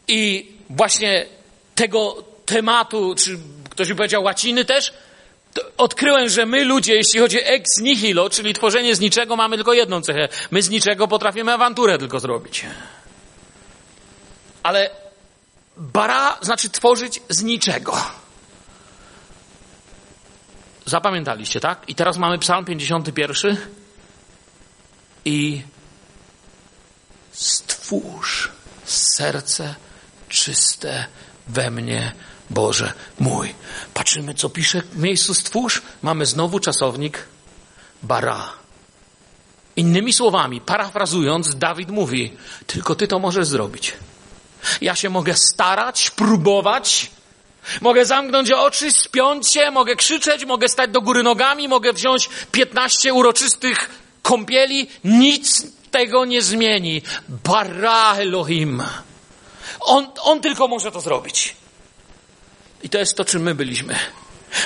i 0.08 0.52
właśnie 0.70 1.26
tego 1.74 2.24
tematu, 2.46 3.14
czy 3.14 3.38
ktoś 3.70 3.88
by 3.88 3.94
powiedział 3.94 4.22
łaciny 4.22 4.64
też, 4.64 4.92
odkryłem, 5.76 6.28
że 6.28 6.46
my 6.46 6.64
ludzie, 6.64 6.94
jeśli 6.94 7.20
chodzi 7.20 7.38
o 7.38 7.46
ex 7.46 7.78
nihilo, 7.80 8.30
czyli 8.30 8.54
tworzenie 8.54 8.94
z 8.94 9.00
niczego, 9.00 9.36
mamy 9.36 9.56
tylko 9.56 9.72
jedną 9.72 10.02
cechę. 10.02 10.28
My 10.50 10.62
z 10.62 10.70
niczego 10.70 11.08
potrafimy 11.08 11.52
awanturę 11.52 11.98
tylko 11.98 12.20
zrobić. 12.20 12.64
Ale 14.62 14.90
bara 15.76 16.38
znaczy 16.42 16.70
tworzyć 16.70 17.20
z 17.28 17.42
niczego. 17.42 17.96
Zapamiętaliście, 20.86 21.60
tak? 21.60 21.88
I 21.88 21.94
teraz 21.94 22.16
mamy 22.16 22.38
Psalm 22.38 22.64
51 22.64 23.56
i 25.24 25.62
stwórz 27.32 28.50
serce 28.84 29.74
czyste 30.28 31.06
we 31.48 31.70
mnie, 31.70 32.12
Boże 32.50 32.92
mój. 33.18 33.54
Patrzymy, 33.94 34.34
co 34.34 34.50
pisze 34.50 34.82
w 34.82 34.96
miejscu 34.96 35.34
stwórz. 35.34 35.82
Mamy 36.02 36.26
znowu 36.26 36.60
czasownik 36.60 37.26
bara. 38.02 38.52
Innymi 39.76 40.12
słowami, 40.12 40.60
parafrazując, 40.60 41.56
Dawid 41.56 41.90
mówi: 41.90 42.36
Tylko 42.66 42.94
ty 42.94 43.08
to 43.08 43.18
możesz 43.18 43.46
zrobić. 43.46 43.96
Ja 44.80 44.94
się 44.94 45.10
mogę 45.10 45.34
starać, 45.34 46.10
próbować, 46.10 47.10
mogę 47.80 48.04
zamknąć 48.04 48.50
oczy, 48.50 48.92
spiąć 48.92 49.48
się, 49.48 49.70
mogę 49.70 49.96
krzyczeć, 49.96 50.44
mogę 50.44 50.68
stać 50.68 50.90
do 50.90 51.00
góry 51.00 51.22
nogami, 51.22 51.68
mogę 51.68 51.92
wziąć 51.92 52.28
15 52.52 53.14
uroczystych 53.14 53.90
kąpieli. 54.22 54.88
Nic 55.04 55.66
tego 55.90 56.24
nie 56.24 56.42
zmieni. 56.42 57.02
Bara 57.28 58.14
Elohim. 58.16 58.82
On, 59.80 60.06
on 60.22 60.40
tylko 60.40 60.68
może 60.68 60.92
to 60.92 61.00
zrobić. 61.00 61.56
I 62.82 62.88
to 62.88 62.98
jest 62.98 63.16
to, 63.16 63.24
czym 63.24 63.42
my 63.42 63.54
byliśmy. 63.54 63.96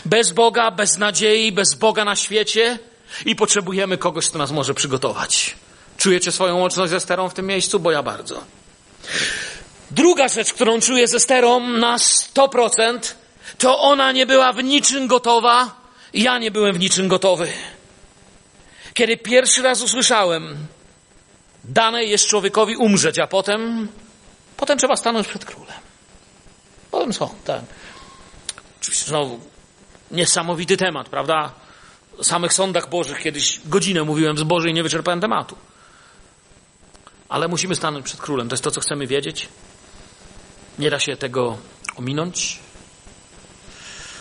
Bez 0.04 0.32
Boga, 0.32 0.70
bez 0.70 0.98
nadziei, 0.98 1.52
bez 1.52 1.74
Boga 1.74 2.04
na 2.04 2.16
świecie 2.16 2.78
i 3.26 3.36
potrzebujemy 3.36 3.98
kogoś, 3.98 4.28
kto 4.28 4.38
nas 4.38 4.50
może 4.50 4.74
przygotować. 4.74 5.56
Czujecie 5.96 6.32
swoją 6.32 6.58
łączność 6.58 6.90
ze 6.90 7.00
sterą 7.00 7.28
w 7.28 7.34
tym 7.34 7.46
miejscu? 7.46 7.80
Bo 7.80 7.90
ja 7.90 8.02
bardzo. 8.02 8.44
Druga 9.94 10.28
rzecz, 10.28 10.52
którą 10.52 10.80
czuję 10.80 11.08
ze 11.08 11.20
sterą 11.20 11.60
na 11.60 11.96
100%, 11.96 13.14
to 13.58 13.78
ona 13.80 14.12
nie 14.12 14.26
była 14.26 14.52
w 14.52 14.64
niczym 14.64 15.06
gotowa, 15.06 15.74
ja 16.14 16.38
nie 16.38 16.50
byłem 16.50 16.74
w 16.74 16.78
niczym 16.78 17.08
gotowy. 17.08 17.52
Kiedy 18.94 19.16
pierwszy 19.16 19.62
raz 19.62 19.82
usłyszałem, 19.82 20.56
dane 21.64 22.04
jest 22.04 22.26
człowiekowi 22.26 22.76
umrzeć, 22.76 23.18
a 23.18 23.26
potem, 23.26 23.88
potem 24.56 24.78
trzeba 24.78 24.96
stanąć 24.96 25.28
przed 25.28 25.44
królem. 25.44 25.76
Potem 26.90 27.12
są, 27.12 27.34
tak. 27.44 27.60
Oczywiście 28.80 29.06
znowu 29.06 29.40
niesamowity 30.10 30.76
temat, 30.76 31.08
prawda? 31.08 31.52
O 32.18 32.24
samych 32.24 32.52
sądach 32.52 32.88
Bożych 32.88 33.22
kiedyś 33.22 33.60
godzinę 33.66 34.04
mówiłem 34.04 34.38
z 34.38 34.42
Bożej 34.42 34.70
i 34.70 34.74
nie 34.74 34.82
wyczerpałem 34.82 35.20
tematu. 35.20 35.56
Ale 37.28 37.48
musimy 37.48 37.74
stanąć 37.74 38.04
przed 38.04 38.20
królem. 38.20 38.48
To 38.48 38.54
jest 38.54 38.64
to, 38.64 38.70
co 38.70 38.80
chcemy 38.80 39.06
wiedzieć. 39.06 39.48
Nie 40.78 40.90
da 40.90 41.00
się 41.00 41.16
tego 41.16 41.58
ominąć. 41.96 42.58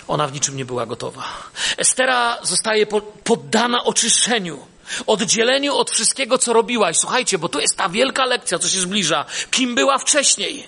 Ona 0.08 0.28
w 0.28 0.34
niczym 0.34 0.58
nie 0.58 0.66
była 0.66 0.86
gotowa. 0.86 1.24
Estera 1.78 2.38
zostaje 2.44 2.86
poddana 3.24 3.84
oczyszczeniu, 3.84 4.68
oddzieleniu 5.08 5.76
od 5.76 5.92
wszystkiego, 5.92 6.38
co 6.38 6.54
robiła. 6.54 6.92
I 6.92 6.96
słuchajcie, 6.96 7.38
bo 7.38 7.50
tu 7.50 7.60
jest 7.60 7.78
ta 7.78 7.90
wielka 7.90 8.26
lekcja, 8.26 8.60
co 8.60 8.70
się 8.70 8.80
zbliża. 8.80 9.26
Kim 9.52 9.76
była 9.76 9.98
wcześniej? 9.98 10.68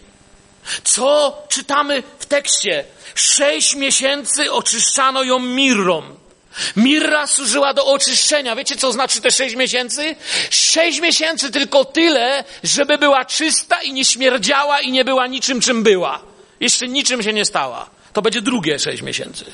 Co 0.84 1.38
czytamy 1.50 2.04
w 2.20 2.26
tekście? 2.26 2.86
Sześć 3.16 3.76
miesięcy 3.76 4.52
oczyszczano 4.52 5.24
ją 5.24 5.40
mirrą. 5.40 6.04
Mirra 6.76 7.28
służyła 7.28 7.74
do 7.74 7.86
oczyszczenia. 7.86 8.56
Wiecie, 8.56 8.76
co 8.76 8.92
znaczy 8.92 9.22
te 9.22 9.32
sześć 9.32 9.56
miesięcy? 9.56 10.16
Sześć 10.50 11.00
miesięcy 11.00 11.52
tylko 11.52 11.86
tyle, 11.86 12.44
żeby 12.64 12.98
była 12.98 13.26
czysta 13.26 13.82
i 13.82 13.94
nie 13.94 14.06
śmierdziała 14.06 14.80
i 14.80 14.92
nie 14.92 15.06
była 15.06 15.28
niczym, 15.28 15.62
czym 15.62 15.84
była. 15.84 16.22
Jeszcze 16.60 16.88
niczym 16.88 17.24
się 17.24 17.34
nie 17.34 17.46
stała. 17.46 17.90
To 18.14 18.22
będzie 18.22 18.42
drugie 18.42 18.80
sześć 18.80 19.02
miesięcy. 19.02 19.46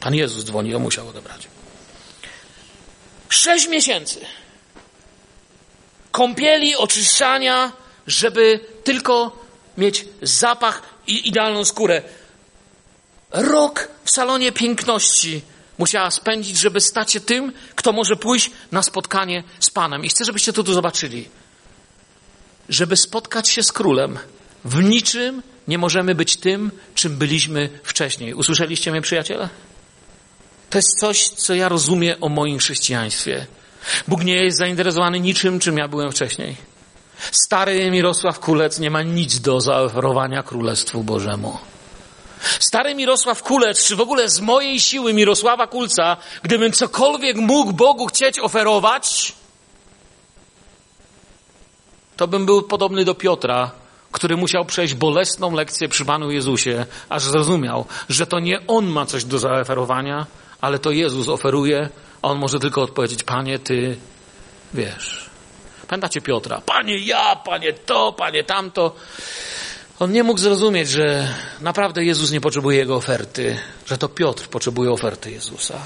Pan 0.00 0.14
Jezus 0.14 0.44
dzwoni, 0.44 0.72
to 0.72 0.78
musiał 0.78 1.08
odebrać. 1.08 1.48
Sześć 3.28 3.68
miesięcy. 3.68 4.20
Kąpieli, 6.12 6.76
oczyszczania, 6.76 7.72
żeby 8.06 8.60
tylko 8.84 9.44
mieć 9.78 10.04
zapach 10.22 10.82
i 11.06 11.28
idealną 11.28 11.64
skórę. 11.64 12.02
Rok 13.30 13.88
w 14.04 14.10
salonie 14.10 14.52
piękności 14.52 15.42
musiała 15.78 16.10
spędzić, 16.10 16.58
żeby 16.58 16.80
stać 16.80 17.12
się 17.12 17.20
tym, 17.20 17.52
kto 17.74 17.92
może 17.92 18.16
pójść 18.16 18.50
na 18.72 18.82
spotkanie 18.82 19.44
z 19.60 19.70
Panem. 19.70 20.04
I 20.04 20.08
chcę, 20.08 20.24
żebyście 20.24 20.52
to 20.52 20.64
tu 20.64 20.74
zobaczyli. 20.74 21.28
Żeby 22.68 22.96
spotkać 22.96 23.48
się 23.48 23.62
z 23.62 23.72
królem, 23.72 24.18
w 24.64 24.82
niczym 24.82 25.42
nie 25.68 25.78
możemy 25.78 26.14
być 26.14 26.36
tym, 26.36 26.70
czym 26.94 27.16
byliśmy 27.16 27.68
wcześniej. 27.82 28.34
Usłyszeliście 28.34 28.90
mnie, 28.90 29.00
przyjaciele? 29.00 29.48
To 30.70 30.78
jest 30.78 31.00
coś, 31.00 31.28
co 31.28 31.54
ja 31.54 31.68
rozumiem 31.68 32.16
o 32.20 32.28
moim 32.28 32.58
chrześcijaństwie. 32.58 33.46
Bóg 34.08 34.24
nie 34.24 34.44
jest 34.44 34.58
zainteresowany 34.58 35.20
niczym, 35.20 35.60
czym 35.60 35.78
ja 35.78 35.88
byłem 35.88 36.12
wcześniej. 36.12 36.56
Stary 37.32 37.90
Mirosław 37.90 38.40
Kulec 38.40 38.78
nie 38.78 38.90
ma 38.90 39.02
nic 39.02 39.40
do 39.40 39.60
zaoferowania 39.60 40.42
Królestwu 40.42 41.04
Bożemu. 41.04 41.58
Stary 42.60 42.94
Mirosław 42.94 43.42
Kulec, 43.42 43.84
czy 43.84 43.96
w 43.96 44.00
ogóle 44.00 44.28
z 44.28 44.40
mojej 44.40 44.80
siły 44.80 45.14
Mirosława 45.14 45.66
Kulca, 45.66 46.16
gdybym 46.42 46.72
cokolwiek 46.72 47.36
mógł 47.36 47.72
Bogu 47.72 48.06
chcieć 48.06 48.38
oferować, 48.38 49.32
to 52.16 52.28
bym 52.28 52.46
był 52.46 52.62
podobny 52.62 53.04
do 53.04 53.14
Piotra, 53.14 53.70
który 54.12 54.36
musiał 54.36 54.64
przejść 54.64 54.94
bolesną 54.94 55.54
lekcję 55.54 55.88
przy 55.88 56.04
Panu 56.04 56.30
Jezusie, 56.30 56.86
aż 57.08 57.22
zrozumiał, 57.22 57.84
że 58.08 58.26
to 58.26 58.38
nie 58.40 58.66
on 58.66 58.86
ma 58.86 59.06
coś 59.06 59.24
do 59.24 59.38
zaoferowania, 59.38 60.26
ale 60.60 60.78
to 60.78 60.90
Jezus 60.90 61.28
oferuje, 61.28 61.88
a 62.22 62.28
on 62.28 62.38
może 62.38 62.58
tylko 62.58 62.82
odpowiedzieć: 62.82 63.22
Panie, 63.22 63.58
ty 63.58 63.96
wiesz. 64.74 65.30
Pamiętacie 65.88 66.20
Piotra? 66.20 66.60
Panie 66.66 66.98
ja, 66.98 67.36
panie 67.36 67.72
to, 67.72 68.12
panie 68.12 68.44
tamto. 68.44 68.94
On 69.98 70.12
nie 70.12 70.22
mógł 70.22 70.40
zrozumieć, 70.40 70.88
że 70.88 71.34
naprawdę 71.60 72.04
Jezus 72.04 72.30
nie 72.30 72.40
potrzebuje 72.40 72.78
jego 72.78 72.96
oferty, 72.96 73.58
że 73.86 73.98
to 73.98 74.08
Piotr 74.08 74.48
potrzebuje 74.48 74.90
oferty 74.90 75.30
Jezusa. 75.30 75.78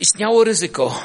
Istniało 0.00 0.44
ryzyko, 0.44 1.02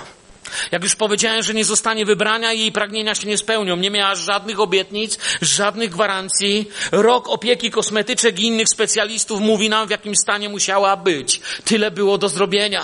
Jak 0.71 0.83
już 0.83 0.95
powiedziałem, 0.95 1.43
że 1.43 1.53
nie 1.53 1.65
zostanie 1.65 2.05
wybrania 2.05 2.53
i 2.53 2.59
jej 2.59 2.71
pragnienia 2.71 3.15
się 3.15 3.27
nie 3.27 3.37
spełnią. 3.37 3.75
Nie 3.75 3.91
miała 3.91 4.15
żadnych 4.15 4.59
obietnic, 4.59 5.17
żadnych 5.41 5.89
gwarancji. 5.89 6.69
Rok 6.91 7.29
opieki 7.29 7.71
kosmetyczek 7.71 8.39
i 8.39 8.43
innych 8.43 8.69
specjalistów 8.69 9.41
mówi 9.41 9.69
nam, 9.69 9.87
w 9.87 9.91
jakim 9.91 10.15
stanie 10.15 10.49
musiała 10.49 10.97
być. 10.97 11.41
Tyle 11.65 11.91
było 11.91 12.17
do 12.17 12.29
zrobienia. 12.29 12.83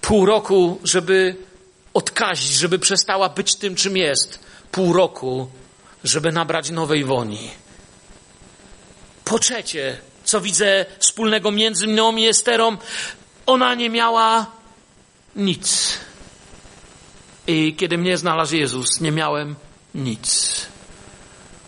Pół 0.00 0.26
roku, 0.26 0.80
żeby 0.84 1.36
odkazić, 1.94 2.52
żeby 2.52 2.78
przestała 2.78 3.28
być 3.28 3.54
tym, 3.54 3.74
czym 3.74 3.96
jest. 3.96 4.38
Pół 4.72 4.92
roku, 4.92 5.48
żeby 6.06 6.32
nabrać 6.32 6.70
nowej 6.70 7.04
woni. 7.04 7.50
Po 9.24 9.38
trzecie, 9.38 9.98
co 10.24 10.40
widzę 10.40 10.86
wspólnego 10.98 11.50
między 11.50 11.86
mną 11.86 12.16
i 12.16 12.26
Esterą, 12.26 12.76
ona 13.46 13.74
nie 13.74 13.90
miała 13.90 14.46
nic. 15.36 15.98
I 17.46 17.74
kiedy 17.76 17.98
mnie 17.98 18.18
znalazł 18.18 18.56
Jezus, 18.56 19.00
nie 19.00 19.12
miałem 19.12 19.54
nic. 19.94 20.66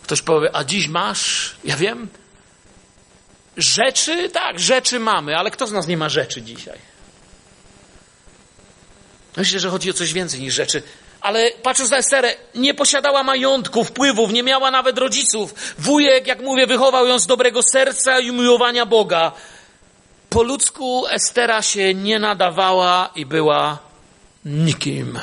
Ktoś 0.03 0.21
powie, 0.21 0.55
a 0.55 0.63
dziś 0.63 0.87
masz? 0.87 1.55
Ja 1.63 1.77
wiem. 1.77 2.07
Rzeczy? 3.57 4.29
Tak, 4.29 4.59
rzeczy 4.59 4.99
mamy, 4.99 5.37
ale 5.37 5.51
kto 5.51 5.67
z 5.67 5.71
nas 5.71 5.87
nie 5.87 5.97
ma 5.97 6.09
rzeczy 6.09 6.41
dzisiaj? 6.41 6.79
Myślę, 9.37 9.59
że 9.59 9.69
chodzi 9.69 9.89
o 9.89 9.93
coś 9.93 10.13
więcej 10.13 10.41
niż 10.41 10.53
rzeczy. 10.53 10.83
Ale 11.21 11.51
patrząc 11.63 11.91
na 11.91 11.97
Esterę, 11.97 12.35
nie 12.55 12.73
posiadała 12.73 13.23
majątku, 13.23 13.83
wpływów, 13.83 14.31
nie 14.31 14.43
miała 14.43 14.71
nawet 14.71 14.97
rodziców. 14.97 15.53
Wujek, 15.79 16.27
jak 16.27 16.41
mówię, 16.41 16.67
wychował 16.67 17.07
ją 17.07 17.19
z 17.19 17.27
dobrego 17.27 17.61
serca 17.73 18.19
i 18.19 18.31
umiłowania 18.31 18.85
Boga. 18.85 19.31
Po 20.29 20.43
ludzku 20.43 21.07
Estera 21.07 21.61
się 21.61 21.93
nie 21.93 22.19
nadawała 22.19 23.09
i 23.15 23.25
była 23.25 23.77
nikim. 24.45 25.19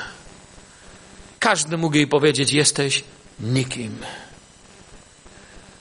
Każdy 1.39 1.77
mógł 1.77 1.97
jej 1.97 2.07
powiedzieć: 2.07 2.53
Jesteś 2.53 3.05
nikim. 3.41 3.99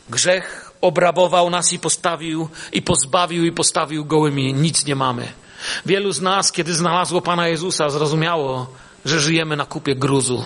Grzech 0.10 0.72
obrabował 0.82 1.50
nas 1.50 1.74
i 1.74 1.80
postawił, 1.80 2.50
i 2.72 2.82
pozbawił, 2.82 3.46
i 3.46 3.52
postawił 3.52 4.06
gołymi. 4.06 4.54
Nic 4.54 4.86
nie 4.86 4.96
mamy. 4.96 5.28
Wielu 5.86 6.12
z 6.12 6.22
nas, 6.22 6.52
kiedy 6.52 6.74
znalazło 6.74 7.22
Pana 7.22 7.48
Jezusa, 7.48 7.90
zrozumiało, 7.90 8.68
że 9.06 9.20
żyjemy 9.20 9.56
na 9.56 9.66
kupie 9.66 9.96
gruzu, 9.96 10.46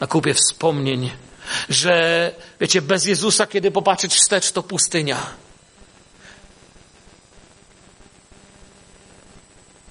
na 0.00 0.06
kupie 0.06 0.34
wspomnień, 0.34 1.10
że, 1.68 2.34
wiecie, 2.60 2.82
bez 2.82 3.06
Jezusa, 3.06 3.46
kiedy 3.46 3.70
popatrzeć 3.70 4.14
wstecz, 4.14 4.52
to 4.52 4.62
pustynia. 4.62 5.26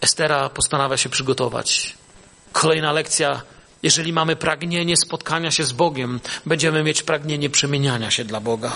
Estera 0.02 0.50
postanawia 0.50 0.98
się 0.98 1.10
przygotować. 1.10 1.98
Kolejna 2.52 2.92
lekcja. 2.92 3.42
Jeżeli 3.84 4.14
mamy 4.14 4.36
pragnienie 4.36 4.98
spotkania 4.98 5.52
się 5.52 5.64
z 5.64 5.72
Bogiem, 5.72 6.20
będziemy 6.46 6.84
mieć 6.84 7.04
pragnienie 7.04 7.50
przemieniania 7.50 8.12
się 8.12 8.24
dla 8.24 8.40
Boga. 8.40 8.72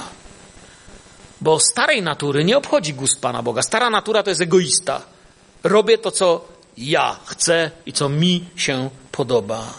Bo 1.42 1.60
starej 1.60 2.02
natury 2.02 2.44
nie 2.44 2.58
obchodzi 2.58 2.94
gust 2.94 3.22
Pana 3.22 3.44
Boga. 3.44 3.62
Stara 3.62 3.90
natura 3.90 4.24
to 4.24 4.30
jest 4.30 4.42
egoista. 4.42 5.02
Robię 5.64 5.98
to, 5.98 6.12
co 6.12 6.57
ja 6.78 7.20
chcę 7.26 7.72
i 7.86 7.94
co 7.94 8.10
mi 8.10 8.46
się 8.56 8.90
podoba. 9.12 9.74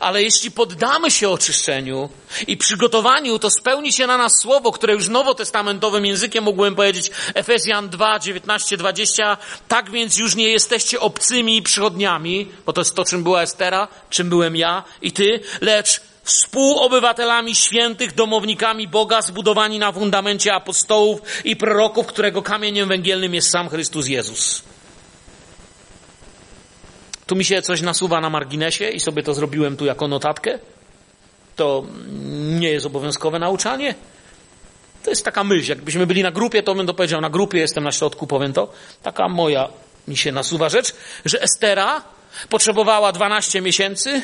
Ale 0.00 0.22
jeśli 0.22 0.50
poddamy 0.50 1.10
się 1.10 1.28
oczyszczeniu 1.28 2.08
i 2.46 2.56
przygotowaniu, 2.56 3.38
to 3.38 3.50
spełni 3.50 3.92
się 3.92 4.06
na 4.06 4.18
nas 4.18 4.32
słowo, 4.42 4.72
które 4.72 4.92
już 4.92 5.08
nowotestamentowym 5.08 6.06
językiem 6.06 6.44
mogłem 6.44 6.74
powiedzieć, 6.74 7.10
Efezjan 7.34 7.88
2, 7.88 8.18
19, 8.18 8.76
20. 8.76 9.36
Tak 9.68 9.90
więc 9.90 10.18
już 10.18 10.34
nie 10.34 10.48
jesteście 10.48 11.00
obcymi 11.00 11.62
przychodniami, 11.62 12.48
bo 12.66 12.72
to 12.72 12.80
jest 12.80 12.94
to, 12.94 13.04
czym 13.04 13.22
była 13.22 13.42
Estera, 13.42 13.88
czym 14.10 14.28
byłem 14.28 14.56
ja 14.56 14.82
i 15.02 15.12
ty, 15.12 15.40
lecz 15.60 16.00
współobywatelami 16.22 17.54
świętych, 17.54 18.14
domownikami 18.14 18.88
Boga, 18.88 19.22
zbudowani 19.22 19.78
na 19.78 19.92
fundamencie 19.92 20.54
apostołów 20.54 21.20
i 21.44 21.56
proroków, 21.56 22.06
którego 22.06 22.42
kamieniem 22.42 22.88
węgielnym 22.88 23.34
jest 23.34 23.50
sam 23.50 23.68
Chrystus 23.68 24.06
Jezus. 24.06 24.73
Tu 27.26 27.36
mi 27.36 27.44
się 27.44 27.62
coś 27.62 27.80
nasuwa 27.80 28.20
na 28.20 28.30
marginesie 28.30 28.88
i 28.88 29.00
sobie 29.00 29.22
to 29.22 29.34
zrobiłem 29.34 29.76
tu 29.76 29.84
jako 29.84 30.08
notatkę. 30.08 30.58
To 31.56 31.84
nie 32.60 32.70
jest 32.70 32.86
obowiązkowe 32.86 33.38
nauczanie. 33.38 33.94
To 35.02 35.10
jest 35.10 35.24
taka 35.24 35.44
myśl. 35.44 35.70
Jakbyśmy 35.70 36.06
byli 36.06 36.22
na 36.22 36.30
grupie, 36.30 36.62
to 36.62 36.74
bym 36.74 36.86
to 36.86 36.94
powiedział 36.94 37.20
na 37.20 37.30
grupie, 37.30 37.58
jestem 37.58 37.84
na 37.84 37.92
środku, 37.92 38.26
powiem 38.26 38.52
to. 38.52 38.72
Taka 39.02 39.28
moja 39.28 39.68
mi 40.08 40.16
się 40.16 40.32
nasuwa 40.32 40.68
rzecz, 40.68 40.94
że 41.24 41.42
Estera 41.42 42.02
potrzebowała 42.48 43.12
12 43.12 43.60
miesięcy, 43.60 44.22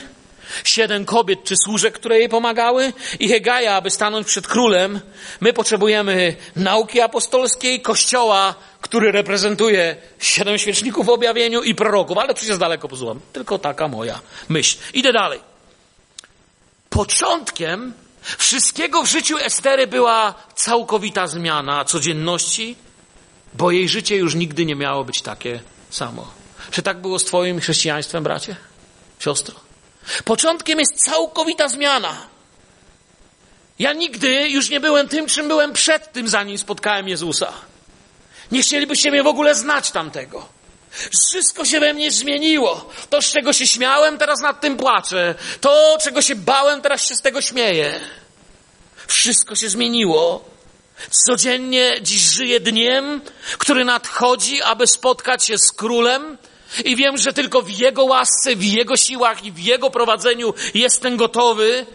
siedem 0.64 1.04
kobiet 1.04 1.44
czy 1.44 1.54
służek, 1.64 1.94
które 1.94 2.18
jej 2.18 2.28
pomagały 2.28 2.92
i 3.18 3.28
Hegaja, 3.28 3.74
aby 3.74 3.90
stanąć 3.90 4.26
przed 4.26 4.46
królem. 4.46 5.00
My 5.40 5.52
potrzebujemy 5.52 6.36
nauki 6.56 7.00
apostolskiej, 7.00 7.80
kościoła, 7.80 8.54
który 8.90 9.12
reprezentuje 9.12 9.96
siedem 10.18 10.58
świeczników 10.58 11.06
w 11.06 11.10
objawieniu 11.10 11.62
i 11.62 11.74
proroków, 11.74 12.18
ale 12.18 12.34
przecież 12.34 12.58
daleko 12.58 12.88
pozułam. 12.88 13.20
Tylko 13.32 13.58
taka 13.58 13.88
moja 13.88 14.20
myśl. 14.48 14.78
Idę 14.94 15.12
dalej. 15.12 15.40
Początkiem 16.88 17.92
wszystkiego 18.38 19.02
w 19.02 19.06
życiu 19.06 19.38
Estery 19.38 19.86
była 19.86 20.34
całkowita 20.54 21.26
zmiana 21.26 21.84
codzienności, 21.84 22.76
bo 23.54 23.70
jej 23.70 23.88
życie 23.88 24.16
już 24.16 24.34
nigdy 24.34 24.64
nie 24.64 24.76
miało 24.76 25.04
być 25.04 25.22
takie 25.22 25.60
samo. 25.90 26.30
Czy 26.70 26.82
tak 26.82 27.00
było 27.00 27.18
z 27.18 27.24
Twoim 27.24 27.60
chrześcijaństwem, 27.60 28.24
bracie? 28.24 28.56
Siostro? 29.18 29.54
Początkiem 30.24 30.78
jest 30.78 31.04
całkowita 31.04 31.68
zmiana. 31.68 32.16
Ja 33.78 33.92
nigdy 33.92 34.48
już 34.48 34.70
nie 34.70 34.80
byłem 34.80 35.08
tym, 35.08 35.26
czym 35.26 35.48
byłem 35.48 35.72
przed 35.72 36.12
tym, 36.12 36.28
zanim 36.28 36.58
spotkałem 36.58 37.08
Jezusa. 37.08 37.69
Nie 38.52 38.62
chcielibyście 38.62 39.10
mnie 39.10 39.22
w 39.22 39.26
ogóle 39.26 39.54
znać 39.54 39.90
tamtego. 39.90 40.48
Wszystko 41.30 41.64
się 41.64 41.80
we 41.80 41.94
mnie 41.94 42.10
zmieniło. 42.10 42.90
To, 43.10 43.22
z 43.22 43.32
czego 43.32 43.52
się 43.52 43.66
śmiałem, 43.66 44.18
teraz 44.18 44.40
nad 44.40 44.60
tym 44.60 44.76
płaczę. 44.76 45.34
To, 45.60 45.98
czego 46.02 46.22
się 46.22 46.34
bałem, 46.34 46.82
teraz 46.82 47.08
się 47.08 47.14
z 47.14 47.22
tego 47.22 47.42
śmieję. 47.42 48.00
Wszystko 49.06 49.56
się 49.56 49.68
zmieniło. 49.68 50.44
Codziennie 51.10 51.98
dziś 52.02 52.20
żyję 52.20 52.60
dniem, 52.60 53.20
który 53.58 53.84
nadchodzi, 53.84 54.62
aby 54.62 54.86
spotkać 54.86 55.44
się 55.44 55.58
z 55.58 55.72
królem. 55.72 56.38
I 56.84 56.96
wiem, 56.96 57.18
że 57.18 57.32
tylko 57.32 57.62
w 57.62 57.70
Jego 57.70 58.04
łasce, 58.04 58.56
w 58.56 58.64
Jego 58.64 58.96
siłach 58.96 59.44
i 59.44 59.52
w 59.52 59.58
Jego 59.58 59.90
prowadzeniu 59.90 60.54
jestem 60.74 61.16
gotowy 61.16 61.86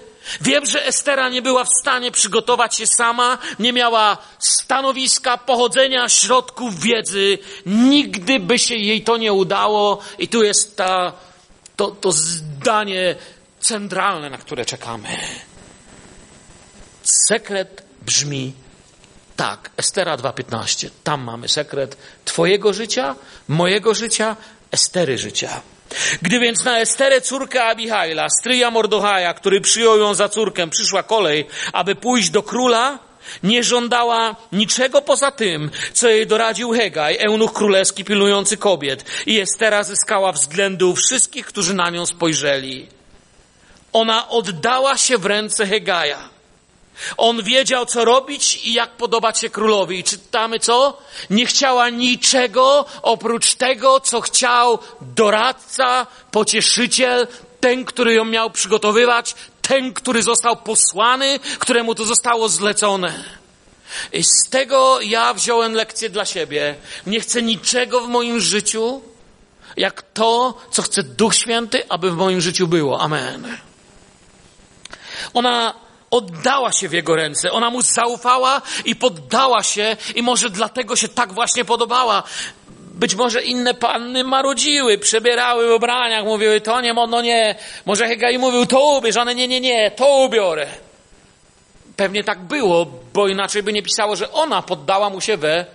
Wiem, 0.41 0.65
że 0.65 0.85
Estera 0.85 1.29
nie 1.29 1.41
była 1.41 1.63
w 1.63 1.69
stanie 1.81 2.11
przygotować 2.11 2.75
się 2.75 2.87
sama, 2.87 3.37
nie 3.59 3.73
miała 3.73 4.17
stanowiska, 4.39 5.37
pochodzenia, 5.37 6.09
środków 6.09 6.79
wiedzy. 6.79 7.37
Nigdy 7.65 8.39
by 8.39 8.59
się 8.59 8.75
jej 8.75 9.03
to 9.03 9.17
nie 9.17 9.33
udało. 9.33 9.99
I 10.19 10.27
tu 10.27 10.43
jest 10.43 10.77
ta, 10.77 11.13
to, 11.75 11.91
to 11.91 12.11
zdanie 12.11 13.15
centralne, 13.59 14.29
na 14.29 14.37
które 14.37 14.65
czekamy. 14.65 15.09
Sekret 17.03 17.83
brzmi 18.01 18.53
tak. 19.35 19.69
Estera 19.77 20.17
2.15. 20.17 20.89
Tam 21.03 21.23
mamy 21.23 21.47
sekret 21.47 21.97
Twojego 22.25 22.73
życia, 22.73 23.15
mojego 23.47 23.93
życia, 23.93 24.35
Estery 24.71 25.17
życia. 25.17 25.61
Gdy 26.21 26.39
więc 26.39 26.63
na 26.63 26.79
Esterę, 26.79 27.21
córkę 27.21 27.63
Abihaila, 27.63 28.27
stryja 28.39 28.71
Mordochaja, 28.71 29.33
który 29.33 29.61
przyjął 29.61 29.97
ją 29.97 30.13
za 30.13 30.29
córkę, 30.29 30.69
przyszła 30.69 31.03
kolej, 31.03 31.47
aby 31.73 31.95
pójść 31.95 32.29
do 32.29 32.43
króla, 32.43 32.99
nie 33.43 33.63
żądała 33.63 34.35
niczego 34.51 35.01
poza 35.01 35.31
tym, 35.31 35.71
co 35.93 36.09
jej 36.09 36.27
doradził 36.27 36.71
Hegaj, 36.71 37.17
eunuch 37.17 37.53
królewski 37.53 38.03
pilujący 38.03 38.57
kobiet. 38.57 39.05
I 39.25 39.39
Estera 39.39 39.83
zyskała 39.83 40.31
względu 40.31 40.95
wszystkich, 40.95 41.45
którzy 41.45 41.73
na 41.73 41.89
nią 41.89 42.05
spojrzeli. 42.05 42.87
Ona 43.93 44.29
oddała 44.29 44.97
się 44.97 45.17
w 45.17 45.25
ręce 45.25 45.67
Hegaja. 45.67 46.34
On 47.17 47.43
wiedział, 47.43 47.85
co 47.85 48.05
robić 48.05 48.65
i 48.65 48.73
jak 48.73 48.89
podobać 48.89 49.39
się 49.39 49.49
królowi. 49.49 49.99
I 49.99 50.03
czytamy 50.03 50.59
co? 50.59 50.97
Nie 51.29 51.45
chciała 51.45 51.89
niczego 51.89 52.85
oprócz 53.01 53.55
tego, 53.55 53.99
co 53.99 54.21
chciał 54.21 54.79
doradca, 55.01 56.07
pocieszyciel, 56.31 57.27
ten, 57.59 57.85
który 57.85 58.13
ją 58.13 58.25
miał 58.25 58.51
przygotowywać, 58.51 59.35
ten, 59.61 59.93
który 59.93 60.23
został 60.23 60.57
posłany, 60.57 61.39
któremu 61.59 61.95
to 61.95 62.05
zostało 62.05 62.49
zlecone. 62.49 63.23
I 64.13 64.23
z 64.23 64.49
tego 64.49 65.01
ja 65.01 65.33
wziąłem 65.33 65.73
lekcję 65.73 66.09
dla 66.09 66.25
siebie. 66.25 66.75
Nie 67.07 67.19
chcę 67.19 67.41
niczego 67.41 68.01
w 68.01 68.07
moim 68.07 68.39
życiu, 68.39 69.01
jak 69.77 70.01
to, 70.01 70.57
co 70.71 70.81
chce 70.81 71.03
Duch 71.03 71.35
Święty, 71.35 71.89
aby 71.89 72.11
w 72.11 72.15
moim 72.15 72.41
życiu 72.41 72.67
było. 72.67 73.01
Amen. 73.01 73.57
Ona 75.33 75.84
oddała 76.15 76.71
się 76.71 76.89
w 76.89 76.93
jego 76.93 77.15
ręce. 77.15 77.51
Ona 77.51 77.69
mu 77.69 77.81
zaufała 77.81 78.61
i 78.85 78.95
poddała 78.95 79.63
się 79.63 79.97
i 80.15 80.23
może 80.23 80.49
dlatego 80.49 80.95
się 80.95 81.07
tak 81.07 81.33
właśnie 81.33 81.65
podobała. 81.65 82.23
być 82.77 83.15
może 83.15 83.43
inne 83.43 83.73
panny 83.73 84.23
marodziły, 84.23 84.97
przebierały 84.97 85.69
w 85.69 85.71
ubraniach, 85.71 86.23
mówiły, 86.25 86.61
to 86.61 86.81
nie, 86.81 86.93
no 86.93 87.21
nie. 87.21 87.55
Może 87.85 88.07
Hegai 88.07 88.37
mówił, 88.37 88.65
to 88.65 88.97
ubierz, 88.97 89.17
one 89.17 89.35
nie, 89.35 89.47
nie, 89.47 89.61
nie, 89.61 89.91
to 89.91 90.17
ubiorę. 90.17 90.67
Pewnie 91.95 92.23
tak 92.23 92.39
było, 92.39 92.85
bo 93.13 93.27
inaczej 93.27 93.63
by 93.63 93.73
nie 93.73 93.83
pisało, 93.83 94.15
że 94.15 94.31
ona 94.31 94.61
poddała 94.61 95.09
mu 95.09 95.21
się 95.21 95.37
we 95.37 95.65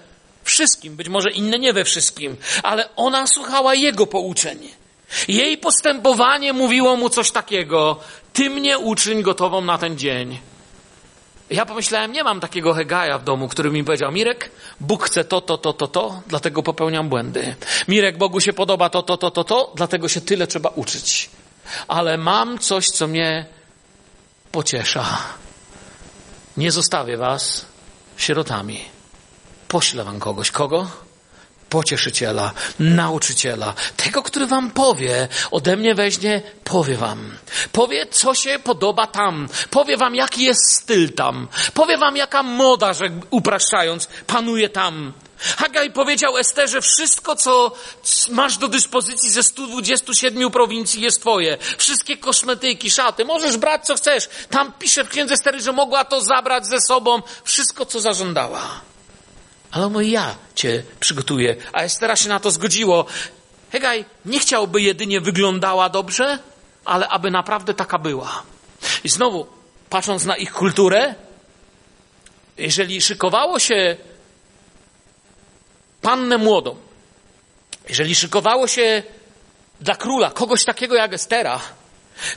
wszystkim. 0.44 0.96
Być 0.96 1.08
może 1.08 1.30
inne 1.30 1.58
nie 1.58 1.72
we 1.72 1.84
wszystkim, 1.84 2.36
ale 2.62 2.88
ona 2.96 3.26
słuchała 3.26 3.74
jego 3.74 4.06
pouczeń. 4.06 4.68
Jej 5.28 5.58
postępowanie 5.58 6.52
mówiło 6.52 6.96
mu 6.96 7.08
coś 7.08 7.30
takiego: 7.30 8.00
Ty 8.32 8.50
mnie 8.50 8.78
uczyń 8.78 9.22
gotową 9.22 9.60
na 9.60 9.78
ten 9.78 9.98
dzień. 9.98 10.38
Ja 11.50 11.66
pomyślałem, 11.66 12.12
nie 12.12 12.24
mam 12.24 12.40
takiego 12.40 12.74
Hegaja 12.74 13.18
w 13.18 13.24
domu, 13.24 13.48
który 13.48 13.70
mi 13.70 13.84
powiedział, 13.84 14.12
Mirek, 14.12 14.50
Bóg 14.80 15.04
chce 15.04 15.24
to, 15.24 15.40
to, 15.40 15.58
to, 15.58 15.72
to, 15.72 15.88
to, 15.88 16.22
dlatego 16.26 16.62
popełniam 16.62 17.08
błędy. 17.08 17.54
Mirek, 17.88 18.18
Bogu 18.18 18.40
się 18.40 18.52
podoba 18.52 18.90
to, 18.90 19.02
to, 19.02 19.16
to, 19.16 19.30
to, 19.30 19.44
to, 19.44 19.72
dlatego 19.76 20.08
się 20.08 20.20
tyle 20.20 20.46
trzeba 20.46 20.68
uczyć. 20.68 21.30
Ale 21.88 22.18
mam 22.18 22.58
coś, 22.58 22.86
co 22.86 23.06
mnie 23.06 23.46
pociesza. 24.52 25.18
Nie 26.56 26.72
zostawię 26.72 27.16
was 27.16 27.66
sierotami. 28.16 28.80
Poślę 29.68 30.04
wam 30.04 30.20
kogoś. 30.20 30.50
Kogo? 30.50 30.86
Pocieszyciela, 31.70 32.52
nauczyciela, 32.78 33.74
tego, 33.96 34.22
który 34.22 34.46
wam 34.46 34.70
powie, 34.70 35.28
ode 35.50 35.76
mnie 35.76 35.94
weźmie, 35.94 36.42
powie 36.64 36.96
wam. 36.96 37.36
Powie, 37.72 38.06
co 38.06 38.34
się 38.34 38.58
podoba 38.58 39.06
tam. 39.06 39.48
Powie 39.70 39.96
wam, 39.96 40.14
jaki 40.14 40.44
jest 40.44 40.72
styl 40.72 41.12
tam. 41.12 41.48
Powie 41.74 41.98
wam, 41.98 42.16
jaka 42.16 42.42
moda, 42.42 42.92
że 42.92 43.04
upraszczając, 43.30 44.08
panuje 44.26 44.68
tam. 44.68 45.12
Hagaj 45.56 45.90
powiedział 45.90 46.38
Esterze, 46.38 46.80
wszystko, 46.80 47.36
co 47.36 47.72
masz 48.30 48.56
do 48.56 48.68
dyspozycji 48.68 49.30
ze 49.30 49.42
127 49.42 50.50
prowincji 50.50 51.02
jest 51.02 51.20
twoje. 51.20 51.58
Wszystkie 51.78 52.16
kosmetyki, 52.16 52.90
szaty, 52.90 53.24
możesz 53.24 53.56
brać 53.56 53.86
co 53.86 53.94
chcesz. 53.94 54.28
Tam 54.50 54.72
pisze 54.72 55.04
w 55.04 55.08
księdze 55.08 55.34
Estery, 55.34 55.60
że 55.60 55.72
mogła 55.72 56.04
to 56.04 56.20
zabrać 56.20 56.66
ze 56.66 56.80
sobą. 56.80 57.22
Wszystko, 57.44 57.86
co 57.86 58.00
zażądała. 58.00 58.89
Ale 59.70 59.86
on 59.86 59.92
mówi, 59.92 60.10
ja 60.10 60.36
cię 60.54 60.82
przygotuję. 61.00 61.56
A 61.72 61.82
Estera 61.82 62.16
się 62.16 62.28
na 62.28 62.40
to 62.40 62.50
zgodziło. 62.50 63.06
Hegaj 63.72 64.04
nie 64.24 64.38
chciałby 64.38 64.82
jedynie 64.82 65.20
wyglądała 65.20 65.88
dobrze, 65.88 66.38
ale 66.84 67.08
aby 67.08 67.30
naprawdę 67.30 67.74
taka 67.74 67.98
była. 67.98 68.42
I 69.04 69.08
znowu, 69.08 69.46
patrząc 69.90 70.24
na 70.24 70.36
ich 70.36 70.52
kulturę, 70.52 71.14
jeżeli 72.58 73.00
szykowało 73.00 73.58
się 73.58 73.96
pannę 76.02 76.38
młodą, 76.38 76.76
jeżeli 77.88 78.14
szykowało 78.14 78.66
się 78.66 79.02
dla 79.80 79.96
króla 79.96 80.30
kogoś 80.30 80.64
takiego 80.64 80.94
jak 80.94 81.12
Estera, 81.12 81.60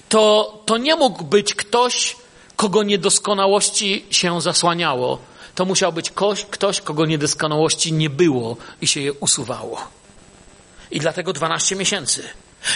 to, 0.10 0.54
to 0.66 0.78
nie 0.78 0.96
mógł 0.96 1.24
być 1.24 1.54
ktoś, 1.54 2.16
kogo 2.56 2.84
niedoskonałości 2.84 4.06
się 4.12 4.42
zasłaniało 4.42 5.33
to 5.56 5.66
musiał 5.66 5.94
być 5.94 6.12
ktoś, 6.12 6.46
ktoś, 6.46 6.82
kogo 6.82 7.06
niedoskonałości 7.06 7.94
nie 7.94 8.10
było 8.10 8.58
i 8.82 8.88
się 8.88 9.02
je 9.02 9.14
usuwało. 9.14 9.88
I 10.92 11.00
dlatego 11.00 11.34
12 11.34 11.76
miesięcy. 11.76 12.24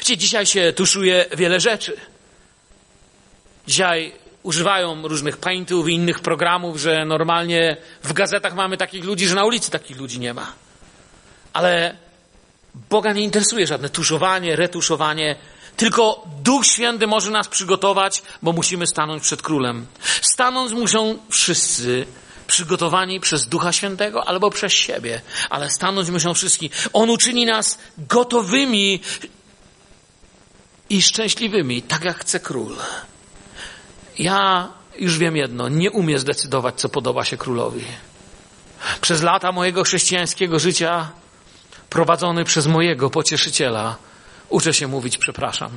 Gdzie 0.02 0.18
dzisiaj 0.18 0.46
się 0.46 0.74
tuszuje 0.74 1.26
wiele 1.38 1.60
rzeczy. 1.60 1.98
Dzisiaj 3.68 4.12
używają 4.44 5.08
różnych 5.08 5.38
paintów 5.38 5.90
i 5.90 5.94
innych 5.94 6.20
programów, 6.20 6.78
że 6.78 7.06
normalnie 7.06 7.78
w 8.04 8.14
gazetach 8.14 8.56
mamy 8.56 8.78
takich 8.78 9.04
ludzi, 9.04 9.28
że 9.28 9.36
na 9.36 9.46
ulicy 9.46 9.72
takich 9.72 9.98
ludzi 9.98 10.20
nie 10.20 10.34
ma. 10.34 10.54
Ale 11.54 11.98
Boga 12.90 13.14
nie 13.14 13.24
interesuje 13.24 13.68
żadne 13.68 13.90
tuszowanie, 13.90 14.56
retuszowanie. 14.56 15.36
Tylko 15.78 16.24
Duch 16.44 16.66
Święty 16.66 17.08
może 17.08 17.32
nas 17.32 17.48
przygotować, 17.48 18.24
bo 18.42 18.54
musimy 18.54 18.88
stanąć 18.88 19.24
przed 19.24 19.42
królem. 19.42 19.86
Stanąć 20.22 20.74
muszą 20.74 21.18
wszyscy, 21.30 22.06
przygotowani 22.48 23.20
przez 23.20 23.48
Ducha 23.48 23.74
Świętego 23.74 24.28
albo 24.28 24.50
przez 24.50 24.74
siebie, 24.74 25.22
ale 25.50 25.70
stanąć 25.70 26.10
muszą 26.10 26.34
wszystkim. 26.34 26.70
On 26.94 27.10
uczyni 27.10 27.46
nas 27.46 27.80
gotowymi 27.98 29.00
i 30.90 31.02
szczęśliwymi, 31.02 31.82
tak 31.82 32.04
jak 32.04 32.20
chce 32.20 32.40
król. 32.40 32.76
Ja 34.20 34.68
już 35.00 35.18
wiem 35.18 35.36
jedno, 35.38 35.70
nie 35.70 35.92
umiem 35.92 36.20
zdecydować, 36.20 36.76
co 36.76 36.90
podoba 36.90 37.26
się 37.26 37.38
królowi. 37.38 37.86
Przez 39.02 39.22
lata 39.22 39.52
mojego 39.52 39.84
chrześcijańskiego 39.84 40.60
życia, 40.60 41.12
prowadzony 41.90 42.46
przez 42.46 42.68
mojego 42.68 43.10
pocieszyciela, 43.10 43.96
uczę 44.50 44.74
się 44.74 44.88
mówić 44.88 45.18
przepraszam. 45.18 45.72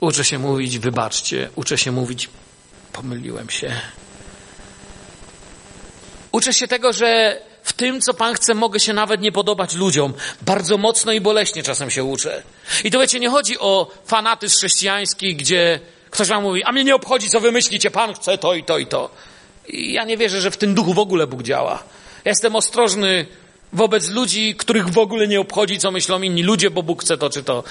Uczę 0.00 0.24
się 0.24 0.38
mówić 0.38 0.78
wybaczcie. 0.78 1.50
Uczę 1.54 1.78
się 1.78 1.92
mówić 1.92 2.28
pomyliłem 2.92 3.50
się. 3.50 3.80
Uczę 6.32 6.52
się 6.52 6.68
tego, 6.68 6.92
że 6.92 7.40
w 7.62 7.72
tym, 7.72 8.00
co 8.00 8.14
Pan 8.14 8.34
chce, 8.34 8.54
mogę 8.54 8.80
się 8.80 8.92
nawet 8.92 9.20
nie 9.20 9.32
podobać 9.32 9.74
ludziom. 9.74 10.14
Bardzo 10.42 10.78
mocno 10.78 11.12
i 11.12 11.20
boleśnie 11.20 11.62
czasem 11.62 11.90
się 11.90 12.04
uczę. 12.04 12.42
I 12.84 12.90
to 12.90 13.00
wiecie, 13.00 13.20
nie 13.20 13.30
chodzi 13.30 13.58
o 13.58 13.90
fanatyzm 14.06 14.56
chrześcijański, 14.56 15.36
gdzie 15.36 15.80
ktoś 16.10 16.28
wam 16.28 16.42
mówi, 16.42 16.64
a 16.64 16.72
mnie 16.72 16.84
nie 16.84 16.94
obchodzi, 16.94 17.28
co 17.28 17.40
wy 17.40 17.52
myślicie, 17.52 17.90
Pan 17.90 18.14
chce 18.14 18.38
to 18.38 18.54
i 18.54 18.64
to 18.64 18.78
i 18.78 18.86
to. 18.86 19.10
I 19.68 19.92
ja 19.92 20.04
nie 20.04 20.16
wierzę, 20.16 20.40
że 20.40 20.50
w 20.50 20.56
tym 20.56 20.74
duchu 20.74 20.94
w 20.94 20.98
ogóle 20.98 21.26
Bóg 21.26 21.42
działa. 21.42 21.82
Ja 22.24 22.30
jestem 22.30 22.56
ostrożny 22.56 23.26
wobec 23.72 24.08
ludzi, 24.08 24.54
których 24.54 24.88
w 24.88 24.98
ogóle 24.98 25.28
nie 25.28 25.40
obchodzi, 25.40 25.78
co 25.78 25.90
myślą 25.90 26.22
inni 26.22 26.42
ludzie, 26.42 26.70
bo 26.70 26.82
Bóg 26.82 27.02
chce 27.02 27.18
to 27.18 27.30
czy 27.30 27.42
to. 27.42 27.64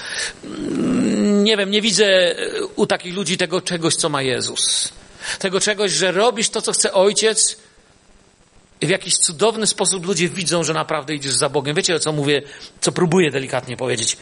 Mm, 0.44 1.44
nie 1.44 1.56
wiem, 1.56 1.70
nie 1.70 1.82
widzę 1.82 2.34
u 2.76 2.86
takich 2.86 3.14
ludzi 3.14 3.36
tego 3.36 3.60
czegoś, 3.60 3.94
co 3.94 4.08
ma 4.08 4.22
Jezus. 4.22 4.92
Tego 5.38 5.60
czegoś, 5.60 5.90
że 5.92 6.12
robisz 6.12 6.48
to, 6.48 6.62
co 6.62 6.72
chce 6.72 6.92
Ojciec, 6.92 7.56
w 8.86 8.90
jakiś 8.90 9.14
cudowny 9.14 9.66
sposób 9.66 10.06
ludzie 10.06 10.28
widzą, 10.28 10.64
że 10.64 10.74
naprawdę 10.74 11.14
idziesz 11.14 11.32
za 11.32 11.48
Bogiem. 11.48 11.76
Wiecie, 11.76 11.94
o 11.94 11.98
co 11.98 12.12
mówię, 12.12 12.42
co 12.80 12.92
próbuję 12.92 13.30
delikatnie 13.30 13.76
powiedzieć. 13.76 14.16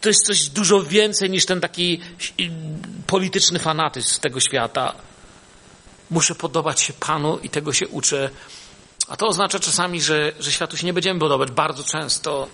To 0.00 0.08
jest 0.08 0.26
coś 0.26 0.48
dużo 0.48 0.82
więcej 0.82 1.30
niż 1.30 1.46
ten 1.46 1.60
taki 1.60 2.00
polityczny 3.06 3.58
fanatyzm 3.58 4.20
tego 4.20 4.40
świata. 4.40 4.94
Muszę 6.10 6.34
podobać 6.34 6.80
się 6.80 6.92
Panu 6.92 7.38
i 7.38 7.48
tego 7.50 7.72
się 7.72 7.88
uczę. 7.88 8.30
A 9.08 9.16
to 9.16 9.26
oznacza 9.26 9.58
czasami, 9.58 10.02
że, 10.02 10.32
że 10.40 10.52
światu 10.52 10.76
się 10.76 10.86
nie 10.86 10.92
będziemy 10.92 11.20
podobać. 11.20 11.50
Bardzo 11.50 11.84
często, 11.84 12.48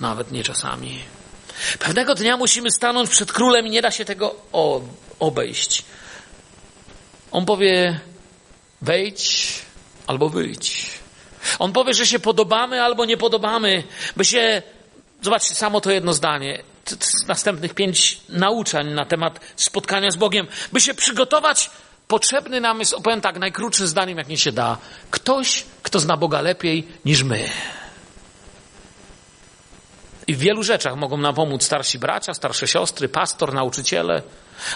nawet 0.00 0.32
nie 0.32 0.44
czasami. 0.44 0.98
Pewnego 1.78 2.14
dnia 2.14 2.36
musimy 2.36 2.70
stanąć 2.70 3.10
przed 3.10 3.32
królem 3.32 3.66
i 3.66 3.70
nie 3.70 3.82
da 3.82 3.90
się 3.90 4.04
tego 4.04 4.34
obejść. 5.18 5.84
On 7.32 7.46
powie: 7.46 8.00
wejdź, 8.82 9.52
albo 10.06 10.28
wyjdź. 10.28 10.90
On 11.58 11.72
powie, 11.72 11.94
że 11.94 12.06
się 12.06 12.18
podobamy 12.18 12.82
albo 12.82 13.04
nie 13.04 13.16
podobamy, 13.16 13.84
by 14.16 14.24
się, 14.24 14.62
zobaczcie, 15.22 15.54
samo 15.54 15.80
to 15.80 15.90
jedno 15.90 16.12
zdanie, 16.12 16.62
następnych 17.28 17.74
pięć 17.74 18.20
nauczań 18.28 18.92
na 18.92 19.04
temat 19.04 19.40
spotkania 19.56 20.10
z 20.10 20.16
Bogiem, 20.16 20.46
by 20.72 20.80
się 20.80 20.94
przygotować, 20.94 21.70
potrzebny 22.08 22.60
nam 22.60 22.80
jest, 22.80 22.92
opowiem 22.92 23.20
tak, 23.20 23.38
najkrótszym 23.38 23.86
zdaniem, 23.86 24.18
jak 24.18 24.28
nie 24.28 24.38
się 24.38 24.52
da, 24.52 24.78
ktoś, 25.10 25.64
kto 25.82 26.00
zna 26.00 26.16
Boga 26.16 26.40
lepiej 26.40 26.88
niż 27.04 27.22
my. 27.22 27.48
I 30.26 30.34
w 30.34 30.38
wielu 30.38 30.62
rzeczach 30.62 30.96
mogą 30.96 31.16
nam 31.16 31.34
pomóc 31.34 31.62
starsi 31.62 31.98
bracia, 31.98 32.34
starsze 32.34 32.68
siostry, 32.68 33.08
pastor, 33.08 33.54
nauczyciele, 33.54 34.22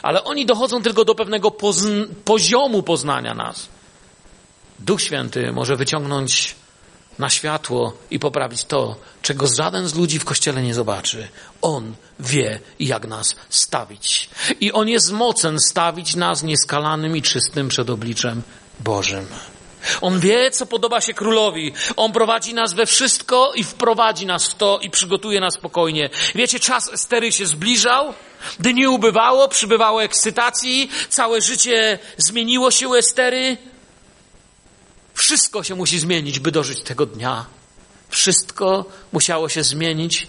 ale 0.03 0.25
oni 0.25 0.47
dochodzą 0.47 0.83
tylko 0.83 1.05
do 1.05 1.15
pewnego 1.15 1.49
pozn- 1.49 2.07
poziomu 2.25 2.83
poznania 2.83 3.35
nas. 3.35 3.69
Duch 4.81 5.03
Święty 5.03 5.53
może 5.53 5.77
wyciągnąć 5.77 6.55
na 7.19 7.31
światło 7.31 7.93
i 8.11 8.19
poprawić 8.19 8.65
to, 8.65 8.97
czego 9.23 9.47
żaden 9.47 9.89
z 9.89 9.95
ludzi 9.95 10.19
w 10.19 10.25
kościele 10.25 10.63
nie 10.63 10.75
zobaczy. 10.75 11.29
On 11.63 11.95
wie, 12.21 12.61
jak 12.81 13.07
nas 13.07 13.37
stawić. 13.49 14.31
I 14.61 14.73
on 14.73 14.89
jest 14.89 15.13
mocen 15.13 15.61
stawić 15.61 16.17
nas 16.17 16.43
nieskalanym 16.43 17.17
i 17.17 17.23
czystym 17.23 17.69
przed 17.69 17.91
obliczem 17.91 18.43
Bożym. 18.81 19.27
On 20.01 20.21
wie, 20.21 20.51
co 20.51 20.67
podoba 20.67 21.01
się 21.01 21.15
królowi. 21.15 21.73
On 21.97 22.13
prowadzi 22.13 22.55
nas 22.55 22.73
we 22.73 22.87
wszystko 22.87 23.53
i 23.55 23.65
wprowadzi 23.65 24.27
nas 24.27 24.49
w 24.49 24.55
to 24.55 24.79
i 24.83 24.91
przygotuje 24.91 25.41
nas 25.41 25.55
spokojnie. 25.55 26.11
Wiecie, 26.35 26.61
czas 26.61 26.93
Estery 26.93 27.33
się 27.33 27.47
zbliżał, 27.47 28.15
dni 28.59 28.87
ubywało, 28.87 29.49
przybywało 29.49 30.03
ekscytacji, 30.03 30.91
całe 31.09 31.41
życie 31.41 31.99
zmieniło 32.17 32.71
się 32.71 32.89
u 32.89 32.95
Estery. 32.95 33.57
Wszystko 35.15 35.63
się 35.63 35.75
musi 35.75 35.99
zmienić, 35.99 36.41
by 36.41 36.51
dożyć 36.51 36.83
tego 36.83 37.07
dnia. 37.07 37.47
Wszystko 38.09 38.85
musiało 39.13 39.49
się 39.49 39.65
zmienić, 39.65 40.27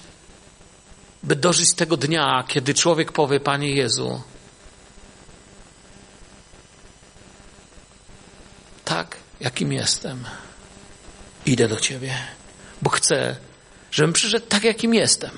by 1.24 1.36
dożyć 1.36 1.74
tego 1.74 1.98
dnia, 1.98 2.44
kiedy 2.48 2.74
człowiek 2.74 3.12
powie, 3.12 3.40
Panie 3.40 3.72
Jezu, 3.72 4.22
tak, 8.86 9.18
jakim 9.40 9.74
jestem, 9.74 10.26
idę 11.46 11.68
do 11.68 11.80
Ciebie, 11.80 12.18
bo 12.82 12.90
chcę, 12.90 13.36
żebym 13.92 14.14
przyszedł 14.14 14.46
tak, 14.46 14.64
jakim 14.64 14.94
jestem. 14.94 15.32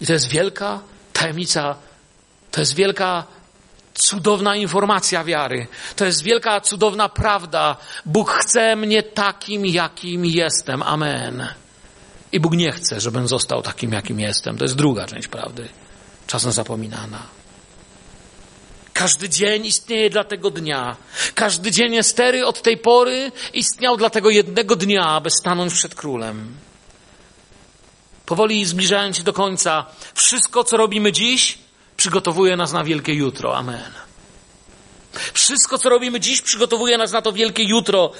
I 0.00 0.06
to 0.06 0.12
jest 0.12 0.28
wielka 0.28 0.80
tajemnica, 1.12 1.76
to 2.50 2.60
jest 2.60 2.74
wielka, 2.74 3.26
cudowna 3.98 4.56
informacja 4.56 5.24
wiary. 5.24 5.66
To 5.96 6.04
jest 6.04 6.22
wielka, 6.22 6.60
cudowna 6.60 7.08
prawda. 7.08 7.76
Bóg 8.06 8.30
chce 8.30 8.76
mnie 8.76 9.02
takim, 9.02 9.66
jakim 9.66 10.26
jestem. 10.26 10.82
Amen. 10.82 11.48
I 12.32 12.40
Bóg 12.40 12.52
nie 12.52 12.72
chce, 12.72 13.00
żebym 13.00 13.28
został 13.28 13.62
takim, 13.62 13.92
jakim 13.92 14.20
jestem. 14.20 14.58
To 14.58 14.64
jest 14.64 14.76
druga 14.76 15.06
część 15.06 15.28
prawdy, 15.28 15.68
czasem 16.26 16.52
zapominana. 16.52 17.22
Każdy 18.92 19.28
dzień 19.28 19.66
istnieje 19.66 20.10
dla 20.10 20.24
tego 20.24 20.50
dnia. 20.50 20.96
Każdy 21.34 21.70
dzień 21.70 21.96
Estery 21.96 22.46
od 22.46 22.62
tej 22.62 22.76
pory 22.76 23.32
istniał 23.52 23.96
dla 23.96 24.10
tego 24.10 24.30
jednego 24.30 24.76
dnia, 24.76 25.06
aby 25.06 25.30
stanąć 25.30 25.74
przed 25.74 25.94
królem. 25.94 26.54
Powoli 28.26 28.64
zbliżając 28.64 29.16
się 29.16 29.22
do 29.22 29.32
końca, 29.32 29.86
wszystko, 30.14 30.64
co 30.64 30.76
robimy 30.76 31.12
dziś, 31.12 31.58
przygotowuje 31.98 32.56
nas 32.56 32.72
na 32.72 32.84
wielkie 32.84 33.14
jutro. 33.14 33.56
Amen. 33.56 33.92
Wszystko, 35.32 35.78
co 35.78 35.88
robimy 35.88 36.20
dziś, 36.20 36.42
przygotowuje 36.42 36.98
nas 36.98 37.12
na 37.12 37.22
to 37.22 37.32
wielkie 37.32 37.64
jutro. 37.64 38.12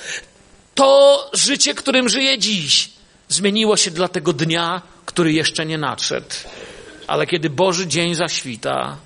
To 0.74 1.31
życie, 1.33 1.74
którym 1.74 2.09
żyję 2.09 2.39
dziś, 2.39 2.91
zmieniło 3.29 3.76
się 3.76 3.91
dla 3.91 4.09
tego 4.09 4.33
dnia, 4.33 4.83
który 5.07 5.33
jeszcze 5.33 5.66
nie 5.66 5.79
nadszedł. 5.79 6.35
Ale 7.07 7.26
kiedy 7.26 7.51
Boży 7.51 7.87
dzień 7.87 8.14
zaświta 8.14 8.97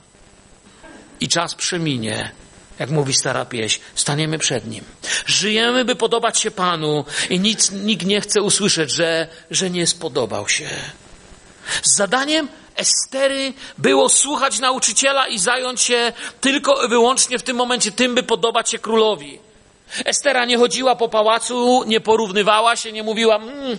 i 1.21 1.29
czas 1.29 1.55
przeminie, 1.55 2.33
jak 2.79 2.91
mówi 2.91 3.15
stara 3.15 3.45
pieśń, 3.45 3.81
staniemy 3.95 4.39
przed 4.39 4.67
Nim. 4.67 4.85
Żyjemy, 5.27 5.85
by 5.85 5.97
podobać 5.97 6.41
się 6.41 6.51
Panu 6.51 7.05
i 7.31 7.41
nic, 7.41 7.71
nikt 7.71 8.07
nie 8.07 8.21
chce 8.21 8.43
usłyszeć, 8.43 8.91
że, 8.91 9.29
że 9.51 9.71
nie 9.71 9.87
spodobał 9.87 10.49
się. 10.49 10.69
Zadaniem 11.83 12.49
Estery 12.77 13.53
było 13.79 14.09
słuchać 14.09 14.59
nauczyciela 14.59 15.29
i 15.29 15.39
zająć 15.39 15.81
się 15.81 16.13
tylko 16.41 16.85
i 16.85 16.89
wyłącznie 16.89 17.39
w 17.39 17.43
tym 17.43 17.57
momencie 17.57 17.93
tym, 17.93 18.15
by 18.15 18.23
podobać 18.23 18.71
się 18.71 18.79
królowi. 18.79 19.39
Estera 20.05 20.45
nie 20.45 20.59
chodziła 20.59 20.97
po 20.97 21.09
pałacu, 21.09 21.85
nie 21.87 22.01
porównywała 22.01 22.77
się, 22.77 22.93
nie 22.93 23.03
mówiła, 23.03 23.37
mmm, 23.37 23.79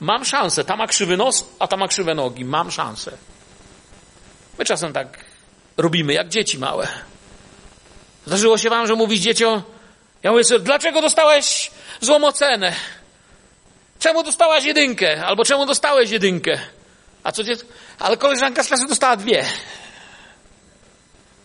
mam 0.00 0.24
szansę, 0.24 0.64
ta 0.64 0.76
ma 0.76 0.86
krzywy 0.86 1.16
nos, 1.16 1.44
a 1.58 1.66
ta 1.66 1.76
ma 1.76 1.88
krzywe 1.88 2.14
nogi, 2.14 2.44
mam 2.44 2.70
szansę. 2.70 3.12
My 4.58 4.64
czasem 4.64 4.92
tak 4.92 5.24
robimy, 5.76 6.12
jak 6.12 6.28
dzieci 6.28 6.58
małe. 6.58 6.88
Zdarzyło 8.26 8.58
się 8.58 8.70
wam, 8.70 8.86
że 8.86 8.94
mówisz 8.94 9.20
dzieciom, 9.20 9.62
ja 10.22 10.30
mówię 10.30 10.44
sobie, 10.44 10.60
dlaczego 10.60 11.02
dostałeś 11.02 11.70
złą 12.00 12.24
ocenę? 12.24 12.72
Czemu 13.98 14.22
dostałaś 14.22 14.64
jedynkę? 14.64 15.26
Albo 15.26 15.44
czemu 15.44 15.66
dostałeś 15.66 16.10
jedynkę? 16.10 16.58
A 17.24 17.32
co 17.32 17.44
dziecko? 17.44 17.68
Ale 17.98 18.16
koleżanka 18.16 18.62
z 18.62 18.66
klasy 18.68 18.86
dostała 18.86 19.16
dwie. 19.16 19.44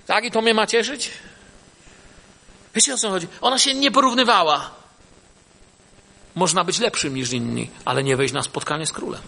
Tak? 0.08 0.26
I 0.26 0.32
to 0.32 0.42
mnie 0.42 0.54
ma 0.54 0.68
cieszyć? 0.68 1.12
Wiecie 2.76 2.94
o 2.94 2.98
co 2.98 3.10
chodzi? 3.10 3.28
Ona 3.42 3.60
się 3.60 3.74
nie 3.74 3.92
porównywała. 3.92 4.72
Można 6.36 6.64
być 6.64 6.80
lepszym 6.80 7.16
niż 7.16 7.32
inni, 7.32 7.70
ale 7.86 8.04
nie 8.04 8.18
wejść 8.18 8.34
na 8.34 8.44
spotkanie 8.44 8.86
z 8.86 8.92
królem. 8.92 9.22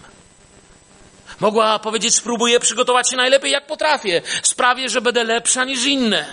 Mogła 1.39 1.79
powiedzieć, 1.79 2.15
spróbuję 2.15 2.59
przygotować 2.59 3.09
się 3.09 3.17
najlepiej 3.17 3.51
jak 3.51 3.67
potrafię. 3.67 4.21
Sprawię, 4.43 4.89
że 4.89 5.01
będę 5.01 5.23
lepsza 5.23 5.63
niż 5.63 5.85
inne. 5.85 6.25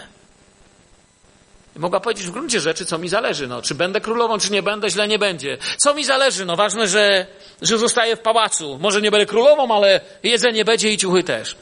Mogła 1.78 2.00
powiedzieć 2.00 2.26
w 2.26 2.30
gruncie 2.30 2.60
rzeczy, 2.60 2.84
co 2.84 2.98
mi 2.98 3.08
zależy. 3.08 3.46
No, 3.46 3.62
czy 3.62 3.74
będę 3.74 4.00
królową, 4.00 4.38
czy 4.38 4.52
nie 4.52 4.62
będę, 4.62 4.90
źle 4.90 5.08
nie 5.08 5.18
będzie. 5.18 5.58
Co 5.76 5.94
mi 5.94 6.04
zależy? 6.04 6.44
No 6.44 6.56
ważne, 6.56 6.88
że, 6.88 7.26
że 7.62 7.78
zostaję 7.78 8.16
w 8.16 8.20
pałacu. 8.20 8.78
Może 8.78 9.02
nie 9.02 9.10
będę 9.10 9.26
królową, 9.26 9.76
ale 9.76 10.00
jedzenie 10.22 10.64
będzie 10.64 10.92
i 10.92 10.96
ciuchy 10.96 11.22
też. 11.22 11.56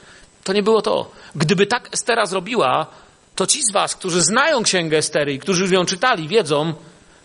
To 0.44 0.52
nie 0.52 0.62
było 0.62 0.82
to. 0.82 1.10
Gdyby 1.34 1.66
tak 1.66 1.88
Estera 1.94 2.26
zrobiła, 2.26 2.86
to 3.34 3.46
ci 3.46 3.62
z 3.62 3.72
was, 3.72 3.96
którzy 3.96 4.22
znają 4.22 4.62
księgę 4.62 4.98
Estery 4.98 5.34
i 5.34 5.38
którzy 5.38 5.62
już 5.62 5.72
ją 5.72 5.86
czytali, 5.86 6.28
wiedzą, 6.28 6.74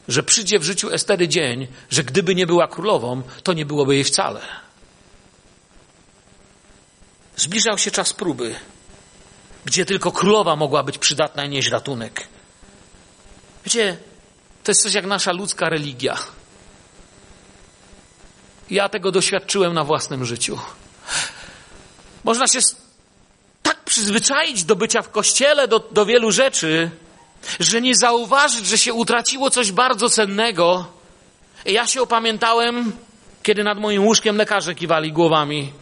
że 0.07 0.23
przyjdzie 0.23 0.59
w 0.59 0.63
życiu 0.63 0.93
Estery 0.93 1.27
dzień, 1.27 1.67
że 1.89 2.03
gdyby 2.03 2.35
nie 2.35 2.47
była 2.47 2.67
królową, 2.67 3.21
to 3.43 3.53
nie 3.53 3.65
byłoby 3.65 3.95
jej 3.95 4.03
wcale. 4.03 4.41
Zbliżał 7.35 7.77
się 7.77 7.91
czas 7.91 8.13
próby, 8.13 8.55
gdzie 9.65 9.85
tylko 9.85 10.11
królowa 10.11 10.55
mogła 10.55 10.83
być 10.83 10.97
przydatna 10.97 11.45
i 11.45 11.49
nieść 11.49 11.69
ratunek. 11.69 12.30
Wiecie, 13.65 13.97
to 14.63 14.71
jest 14.71 14.83
coś 14.83 14.93
jak 14.93 15.05
nasza 15.05 15.31
ludzka 15.31 15.69
religia. 15.69 16.17
Ja 18.69 18.89
tego 18.89 19.11
doświadczyłem 19.11 19.73
na 19.73 19.83
własnym 19.83 20.25
życiu. 20.25 20.59
Można 22.23 22.47
się 22.47 22.59
tak 23.63 23.83
przyzwyczaić 23.83 24.63
do 24.63 24.75
bycia 24.75 25.01
w 25.01 25.09
kościele, 25.09 25.67
do, 25.67 25.79
do 25.79 26.05
wielu 26.05 26.31
rzeczy, 26.31 26.91
że 27.59 27.81
nie 27.81 27.95
zauważyć, 27.95 28.65
że 28.65 28.77
się 28.77 28.93
utraciło 28.93 29.49
coś 29.49 29.71
bardzo 29.71 30.09
cennego. 30.09 30.85
Ja 31.65 31.87
się 31.87 32.01
opamiętałem, 32.01 32.91
kiedy 33.43 33.63
nad 33.63 33.79
moim 33.79 34.05
łóżkiem 34.05 34.37
lekarze 34.37 34.75
kiwali 34.75 35.11
głowami, 35.11 35.73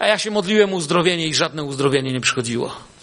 a 0.00 0.06
ja 0.06 0.18
się 0.18 0.30
modliłem 0.30 0.72
uzdrowienie 0.72 1.26
i 1.26 1.34
żadne 1.34 1.64
uzdrowienie 1.64 2.12
nie 2.12 2.20
przychodziło 2.20 2.93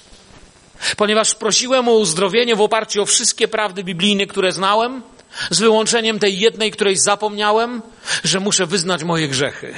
ponieważ 0.97 1.35
prosiłem 1.35 1.87
o 1.87 1.93
uzdrowienie 1.93 2.55
w 2.55 2.61
oparciu 2.61 3.01
o 3.01 3.05
wszystkie 3.05 3.47
prawdy 3.47 3.83
biblijne, 3.83 4.25
które 4.25 4.51
znałem, 4.51 5.01
z 5.49 5.59
wyłączeniem 5.59 6.19
tej 6.19 6.39
jednej, 6.39 6.71
której 6.71 6.97
zapomniałem, 6.97 7.81
że 8.23 8.39
muszę 8.39 8.65
wyznać 8.65 9.03
moje 9.03 9.27
grzechy. 9.27 9.73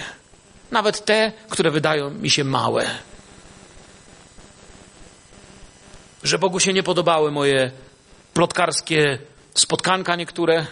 Nawet 0.71 1.05
te, 1.05 1.31
które 1.49 1.71
wydają 1.71 2.09
mi 2.09 2.29
się 2.29 2.43
małe. 2.43 2.85
Że 6.23 6.39
Bogu 6.39 6.59
się 6.59 6.73
nie 6.73 6.83
podobały 6.83 7.31
moje 7.31 7.71
plotkarskie 8.33 9.17
spotkanka 9.53 10.15
niektóre, 10.15 10.65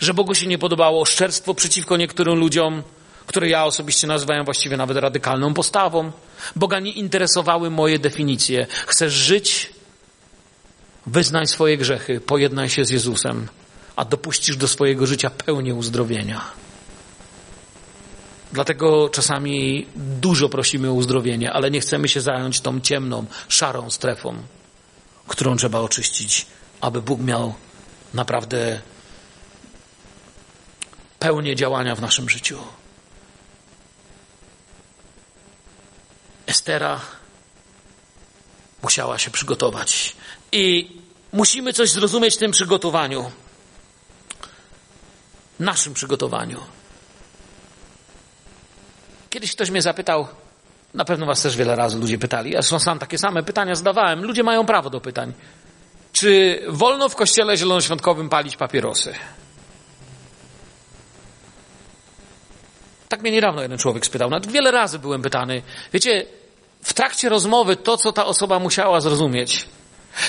że 0.00 0.14
Bogu 0.14 0.34
się 0.34 0.46
nie 0.46 0.58
podobało 0.58 1.00
oszczerstwo 1.00 1.54
przeciwko 1.54 1.96
niektórym 1.96 2.38
ludziom, 2.38 2.82
które 3.26 3.48
ja 3.48 3.64
osobiście 3.64 4.06
nazywałem 4.06 4.44
właściwie 4.44 4.76
nawet 4.76 4.96
radykalną 4.96 5.54
postawą. 5.54 6.12
Boga 6.56 6.80
nie 6.80 6.92
interesowały 6.92 7.70
moje 7.70 7.98
definicje. 7.98 8.66
Chcesz 8.86 9.12
żyć? 9.12 9.72
Wyznaj 11.06 11.46
swoje 11.46 11.78
grzechy, 11.78 12.20
pojednaj 12.20 12.68
się 12.68 12.84
z 12.84 12.90
Jezusem, 12.90 13.48
a 13.96 14.04
dopuścisz 14.04 14.56
do 14.56 14.68
swojego 14.68 15.06
życia 15.06 15.30
pełnię 15.30 15.74
uzdrowienia. 15.74 16.40
Dlatego 18.52 19.08
czasami 19.08 19.86
dużo 19.96 20.48
prosimy 20.48 20.88
o 20.90 20.92
uzdrowienie, 20.92 21.52
ale 21.52 21.70
nie 21.70 21.80
chcemy 21.80 22.08
się 22.08 22.20
zająć 22.20 22.60
tą 22.60 22.80
ciemną, 22.80 23.24
szarą 23.48 23.90
strefą, 23.90 24.36
którą 25.26 25.56
trzeba 25.56 25.80
oczyścić, 25.80 26.46
aby 26.80 27.02
Bóg 27.02 27.20
miał 27.20 27.54
naprawdę 28.14 28.80
pełnię 31.18 31.56
działania 31.56 31.94
w 31.94 32.00
naszym 32.00 32.30
życiu. 32.30 32.58
Estera 36.52 37.00
musiała 38.82 39.18
się 39.18 39.30
przygotować. 39.30 40.16
I 40.52 40.96
musimy 41.32 41.72
coś 41.72 41.90
zrozumieć 41.90 42.34
w 42.34 42.38
tym 42.38 42.50
przygotowaniu. 42.50 43.30
Naszym 45.60 45.94
przygotowaniu. 45.94 46.60
Kiedyś 49.30 49.52
ktoś 49.52 49.70
mnie 49.70 49.82
zapytał, 49.82 50.28
na 50.94 51.04
pewno 51.04 51.26
was 51.26 51.42
też 51.42 51.56
wiele 51.56 51.76
razy 51.76 51.98
ludzie 51.98 52.18
pytali, 52.18 52.50
ja 52.50 52.62
sam 52.62 52.98
takie 52.98 53.18
same 53.18 53.42
pytania 53.42 53.74
zadawałem. 53.74 54.24
Ludzie 54.24 54.42
mają 54.42 54.66
prawo 54.66 54.90
do 54.90 55.00
pytań. 55.00 55.32
Czy 56.12 56.62
wolno 56.68 57.08
w 57.08 57.16
kościele 57.16 57.56
zielonoświątkowym 57.56 58.28
palić 58.28 58.56
papierosy? 58.56 59.14
Tak 63.08 63.22
mnie 63.22 63.30
niedawno 63.30 63.62
jeden 63.62 63.78
człowiek 63.78 64.06
spytał. 64.06 64.30
Nawet 64.30 64.52
wiele 64.52 64.70
razy 64.70 64.98
byłem 64.98 65.22
pytany. 65.22 65.62
Wiecie, 65.92 66.26
w 66.82 66.92
trakcie 66.92 67.28
rozmowy 67.28 67.76
to, 67.76 67.96
co 67.96 68.12
ta 68.12 68.26
osoba 68.26 68.58
musiała 68.58 69.00
zrozumieć, 69.00 69.66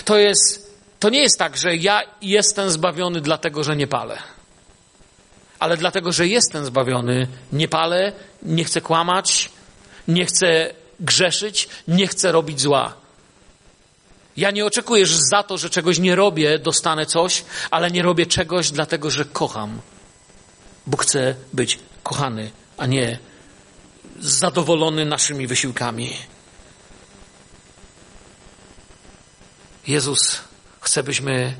to 0.05 0.17
jest, 0.17 0.77
to 0.99 1.09
nie 1.09 1.21
jest 1.21 1.39
tak, 1.39 1.57
że 1.57 1.75
ja 1.75 2.01
jestem 2.21 2.69
zbawiony 2.69 3.21
dlatego, 3.21 3.63
że 3.63 3.75
nie 3.75 3.87
palę. 3.87 4.17
Ale 5.59 5.77
dlatego, 5.77 6.11
że 6.11 6.27
jestem 6.27 6.65
zbawiony, 6.65 7.27
nie 7.51 7.67
palę, 7.67 8.11
nie 8.43 8.63
chcę 8.63 8.81
kłamać, 8.81 9.49
nie 10.07 10.25
chcę 10.25 10.73
grzeszyć, 10.99 11.69
nie 11.87 12.07
chcę 12.07 12.31
robić 12.31 12.61
zła. 12.61 12.93
Ja 14.37 14.51
nie 14.51 14.65
oczekuję, 14.65 15.05
że 15.05 15.17
za 15.31 15.43
to, 15.43 15.57
że 15.57 15.69
czegoś 15.69 15.99
nie 15.99 16.15
robię, 16.15 16.59
dostanę 16.59 17.05
coś, 17.05 17.45
ale 17.71 17.91
nie 17.91 18.01
robię 18.01 18.25
czegoś 18.25 18.71
dlatego, 18.71 19.11
że 19.11 19.25
kocham. 19.25 19.81
Bo 20.87 20.97
chcę 20.97 21.35
być 21.53 21.79
kochany, 22.03 22.51
a 22.77 22.85
nie 22.85 23.19
zadowolony 24.19 25.05
naszymi 25.05 25.47
wysiłkami. 25.47 26.13
Jezus 29.87 30.41
chce, 30.81 31.03
byśmy 31.03 31.53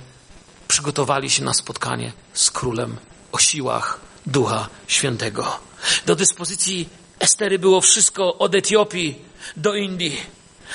przygotowali 0.68 1.30
się 1.30 1.44
na 1.44 1.54
spotkanie 1.54 2.12
z 2.34 2.52
Królem 2.52 2.98
o 3.32 3.38
siłach 3.38 4.00
Ducha 4.26 4.70
Świętego. 4.88 5.60
Do 6.06 6.16
dyspozycji 6.16 6.90
Estery 7.20 7.60
było 7.60 7.82
wszystko 7.82 8.38
od 8.38 8.56
Etiopii 8.56 9.16
do 9.58 9.76
Indii. 9.76 10.22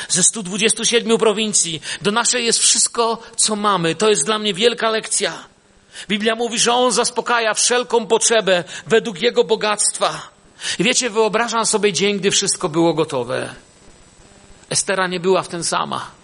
Ze 0.09 0.22
127 0.22 1.18
prowincji 1.18 1.82
do 2.03 2.11
naszej 2.11 2.46
jest 2.46 2.59
wszystko, 2.59 3.22
co 3.36 3.57
mamy. 3.57 3.94
To 3.94 4.11
jest 4.11 4.24
dla 4.24 4.38
mnie 4.38 4.55
wielka 4.55 4.90
lekcja. 4.90 5.44
Biblia 6.09 6.34
mówi, 6.34 6.59
że 6.59 6.72
On 6.72 6.92
zaspokaja 6.92 7.55
wszelką 7.55 8.07
potrzebę 8.07 8.64
według 8.86 9.20
Jego 9.20 9.44
bogactwa. 9.44 10.28
I 10.78 10.84
wiecie, 10.84 11.11
wyobrażam 11.11 11.66
sobie 11.66 11.92
dzień, 11.92 12.18
gdy 12.18 12.30
wszystko 12.30 12.68
było 12.68 12.94
gotowe. 12.94 13.55
Estera 14.70 15.07
nie 15.07 15.20
była 15.20 15.42
w 15.42 15.49
ten 15.49 15.64
sama. 15.64 16.18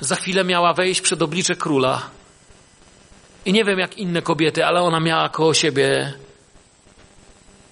Za 0.00 0.16
chwilę 0.16 0.44
miała 0.44 0.74
wejść 0.74 1.00
przed 1.00 1.22
oblicze 1.22 1.56
króla. 1.56 2.10
I 3.44 3.52
nie 3.52 3.64
wiem 3.64 3.78
jak 3.78 3.98
inne 3.98 4.22
kobiety, 4.22 4.64
ale 4.64 4.82
ona 4.82 5.00
miała 5.00 5.28
koło 5.28 5.54
siebie 5.54 6.12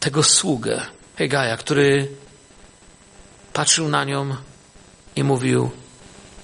tego 0.01 0.23
sługę, 0.23 0.87
Hegaja, 1.17 1.57
który 1.57 2.09
patrzył 3.53 3.89
na 3.89 4.05
nią 4.05 4.37
i 5.17 5.25
mówił: 5.25 5.71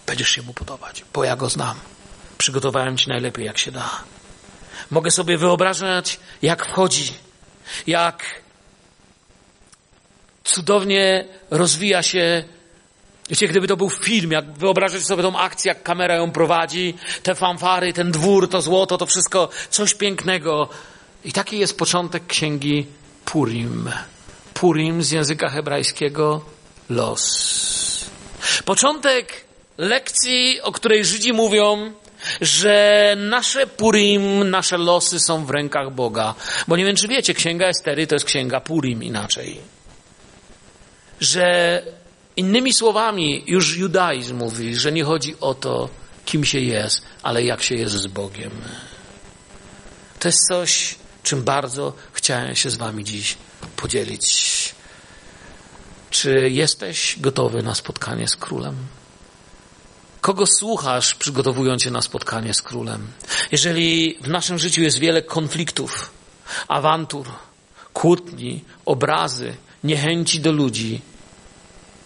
Będziesz 0.06 0.28
się 0.28 0.42
mu 0.42 0.54
podobać, 0.54 1.04
bo 1.12 1.24
ja 1.24 1.36
go 1.36 1.48
znam. 1.48 1.76
Przygotowałem 2.38 2.96
ci 2.96 3.08
najlepiej, 3.08 3.44
jak 3.44 3.58
się 3.58 3.72
da. 3.72 3.90
Mogę 4.90 5.10
sobie 5.10 5.38
wyobrażać, 5.38 6.20
jak 6.42 6.66
wchodzi, 6.66 7.12
jak 7.86 8.24
cudownie 10.44 11.24
rozwija 11.50 12.02
się. 12.02 12.44
Wiecie, 13.30 13.48
gdyby 13.48 13.68
to 13.68 13.76
był 13.76 13.90
film, 13.90 14.30
jak 14.30 14.52
wyobrażacie 14.52 15.04
sobie 15.04 15.22
tą 15.22 15.38
akcję, 15.38 15.68
jak 15.68 15.82
kamera 15.82 16.14
ją 16.14 16.30
prowadzi, 16.30 16.94
te 17.22 17.34
fanfary, 17.34 17.92
ten 17.92 18.10
dwór, 18.10 18.50
to 18.50 18.62
złoto, 18.62 18.98
to 18.98 19.06
wszystko, 19.06 19.48
coś 19.70 19.94
pięknego. 19.94 20.68
I 21.24 21.32
taki 21.32 21.58
jest 21.58 21.78
początek 21.78 22.26
księgi 22.26 22.86
Purim. 23.24 23.90
Purim 24.54 25.02
z 25.02 25.10
języka 25.10 25.48
hebrajskiego 25.48 26.44
los. 26.90 28.10
Początek 28.64 29.44
lekcji, 29.78 30.60
o 30.62 30.72
której 30.72 31.04
Żydzi 31.04 31.32
mówią, 31.32 31.92
że 32.40 33.16
nasze 33.18 33.66
Purim, 33.66 34.50
nasze 34.50 34.78
losy 34.78 35.20
są 35.20 35.46
w 35.46 35.50
rękach 35.50 35.92
Boga. 35.92 36.34
Bo 36.68 36.76
nie 36.76 36.84
wiem, 36.84 36.96
czy 36.96 37.08
wiecie, 37.08 37.34
księga 37.34 37.66
Estery 37.66 38.06
to 38.06 38.14
jest 38.14 38.26
księga 38.26 38.60
Purim 38.60 39.02
inaczej. 39.02 39.60
Że 41.20 41.82
innymi 42.36 42.72
słowami, 42.72 43.44
już 43.46 43.76
judaizm 43.76 44.36
mówi, 44.36 44.76
że 44.76 44.92
nie 44.92 45.04
chodzi 45.04 45.34
o 45.40 45.54
to, 45.54 45.88
kim 46.24 46.44
się 46.44 46.60
jest, 46.60 47.02
ale 47.22 47.44
jak 47.44 47.62
się 47.62 47.74
jest 47.74 47.94
z 47.94 48.06
Bogiem. 48.06 48.50
To 50.18 50.28
jest 50.28 50.48
coś, 50.48 50.94
czym 51.22 51.42
bardzo 51.42 51.92
chciałem 52.12 52.56
się 52.56 52.70
z 52.70 52.76
Wami 52.76 53.04
dziś 53.04 53.36
podzielić. 53.76 54.74
Czy 56.10 56.50
jesteś 56.50 57.16
gotowy 57.20 57.62
na 57.62 57.74
spotkanie 57.74 58.28
z 58.28 58.36
królem? 58.36 58.76
Kogo 60.20 60.44
słuchasz, 60.46 61.14
przygotowując 61.14 61.82
się 61.82 61.90
na 61.90 62.02
spotkanie 62.02 62.54
z 62.54 62.62
królem? 62.62 63.06
Jeżeli 63.52 64.18
w 64.20 64.28
naszym 64.28 64.58
życiu 64.58 64.82
jest 64.82 64.98
wiele 64.98 65.22
konfliktów, 65.22 66.10
awantur, 66.68 67.26
kłótni, 67.92 68.64
obrazy, 68.86 69.54
niechęci 69.84 70.40
do 70.40 70.52
ludzi, 70.52 71.00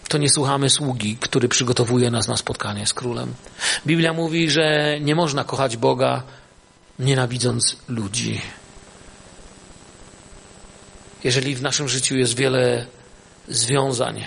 to 0.09 0.17
nie 0.17 0.29
słuchamy 0.29 0.69
sługi, 0.69 1.17
który 1.17 1.49
przygotowuje 1.49 2.11
nas 2.11 2.27
na 2.27 2.37
spotkanie 2.37 2.87
z 2.87 2.93
królem. 2.93 3.33
Biblia 3.85 4.13
mówi, 4.13 4.49
że 4.49 4.97
nie 5.01 5.15
można 5.15 5.43
kochać 5.43 5.77
Boga, 5.77 6.23
nienawidząc 6.99 7.75
ludzi. 7.87 8.41
Jeżeli 11.23 11.55
w 11.55 11.61
naszym 11.61 11.89
życiu 11.89 12.17
jest 12.17 12.35
wiele 12.35 12.85
związań, 13.47 14.25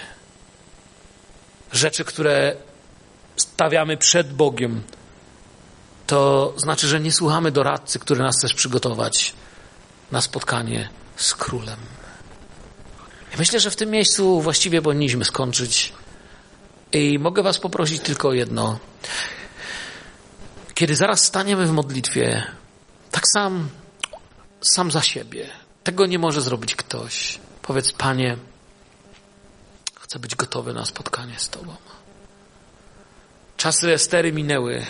rzeczy, 1.72 2.04
które 2.04 2.56
stawiamy 3.36 3.96
przed 3.96 4.32
Bogiem, 4.32 4.82
to 6.06 6.52
znaczy, 6.56 6.88
że 6.88 7.00
nie 7.00 7.12
słuchamy 7.12 7.50
doradcy, 7.50 7.98
który 7.98 8.22
nas 8.22 8.38
chce 8.38 8.54
przygotować 8.54 9.34
na 10.12 10.20
spotkanie 10.20 10.88
z 11.16 11.34
królem. 11.34 11.78
Ja 13.32 13.38
myślę, 13.38 13.60
że 13.60 13.70
w 13.70 13.76
tym 13.76 13.90
miejscu 13.90 14.40
właściwie 14.40 14.82
powinniśmy 14.82 15.24
skończyć. 15.24 15.92
I 16.92 17.18
mogę 17.18 17.42
Was 17.42 17.58
poprosić 17.58 18.02
tylko 18.02 18.28
o 18.28 18.32
jedno. 18.32 18.78
Kiedy 20.74 20.96
zaraz 20.96 21.24
staniemy 21.24 21.66
w 21.66 21.72
modlitwie, 21.72 22.42
tak 23.10 23.28
sam, 23.28 23.68
sam 24.60 24.90
za 24.90 25.02
siebie, 25.02 25.46
tego 25.84 26.06
nie 26.06 26.18
może 26.18 26.40
zrobić 26.40 26.76
ktoś. 26.76 27.38
Powiedz, 27.62 27.92
Panie, 27.92 28.36
chcę 30.00 30.18
być 30.18 30.34
gotowy 30.34 30.72
na 30.72 30.84
spotkanie 30.84 31.34
z 31.38 31.48
Tobą. 31.48 31.76
Czasy 33.56 33.92
Estery 33.92 34.32
minęły 34.32 34.86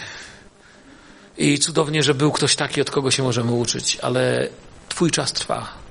i 1.38 1.58
cudownie, 1.58 2.02
że 2.02 2.14
był 2.14 2.32
ktoś 2.32 2.56
taki, 2.56 2.80
od 2.80 2.90
kogo 2.90 3.10
się 3.10 3.22
możemy 3.22 3.52
uczyć, 3.52 3.98
ale 4.02 4.48
Twój 4.88 5.10
czas 5.10 5.32
trwa. 5.32 5.81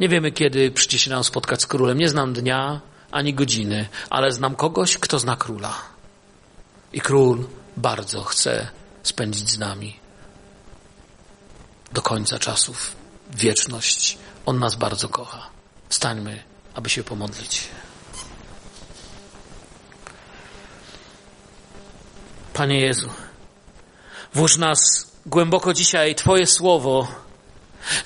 Nie 0.00 0.08
wiemy, 0.08 0.32
kiedy 0.32 0.70
przyjdzie 0.70 0.98
się 0.98 1.10
nam 1.10 1.24
spotkać 1.24 1.62
z 1.62 1.66
królem. 1.66 1.98
Nie 1.98 2.08
znam 2.08 2.32
dnia 2.32 2.80
ani 3.10 3.34
godziny, 3.34 3.88
ale 4.10 4.32
znam 4.32 4.54
kogoś, 4.54 4.98
kto 4.98 5.18
zna 5.18 5.36
króla. 5.36 5.74
I 6.92 7.00
król 7.00 7.46
bardzo 7.76 8.24
chce 8.24 8.68
spędzić 9.02 9.50
z 9.50 9.58
nami 9.58 9.96
do 11.92 12.02
końca 12.02 12.38
czasów 12.38 12.96
wieczność. 13.30 14.18
On 14.46 14.58
nas 14.58 14.74
bardzo 14.74 15.08
kocha. 15.08 15.50
Stańmy, 15.88 16.42
aby 16.74 16.90
się 16.90 17.04
pomodlić. 17.04 17.68
Panie 22.54 22.80
Jezu, 22.80 23.08
włóż 24.34 24.56
nas 24.56 24.78
głęboko 25.26 25.74
dzisiaj 25.74 26.14
Twoje 26.14 26.46
słowo, 26.46 27.08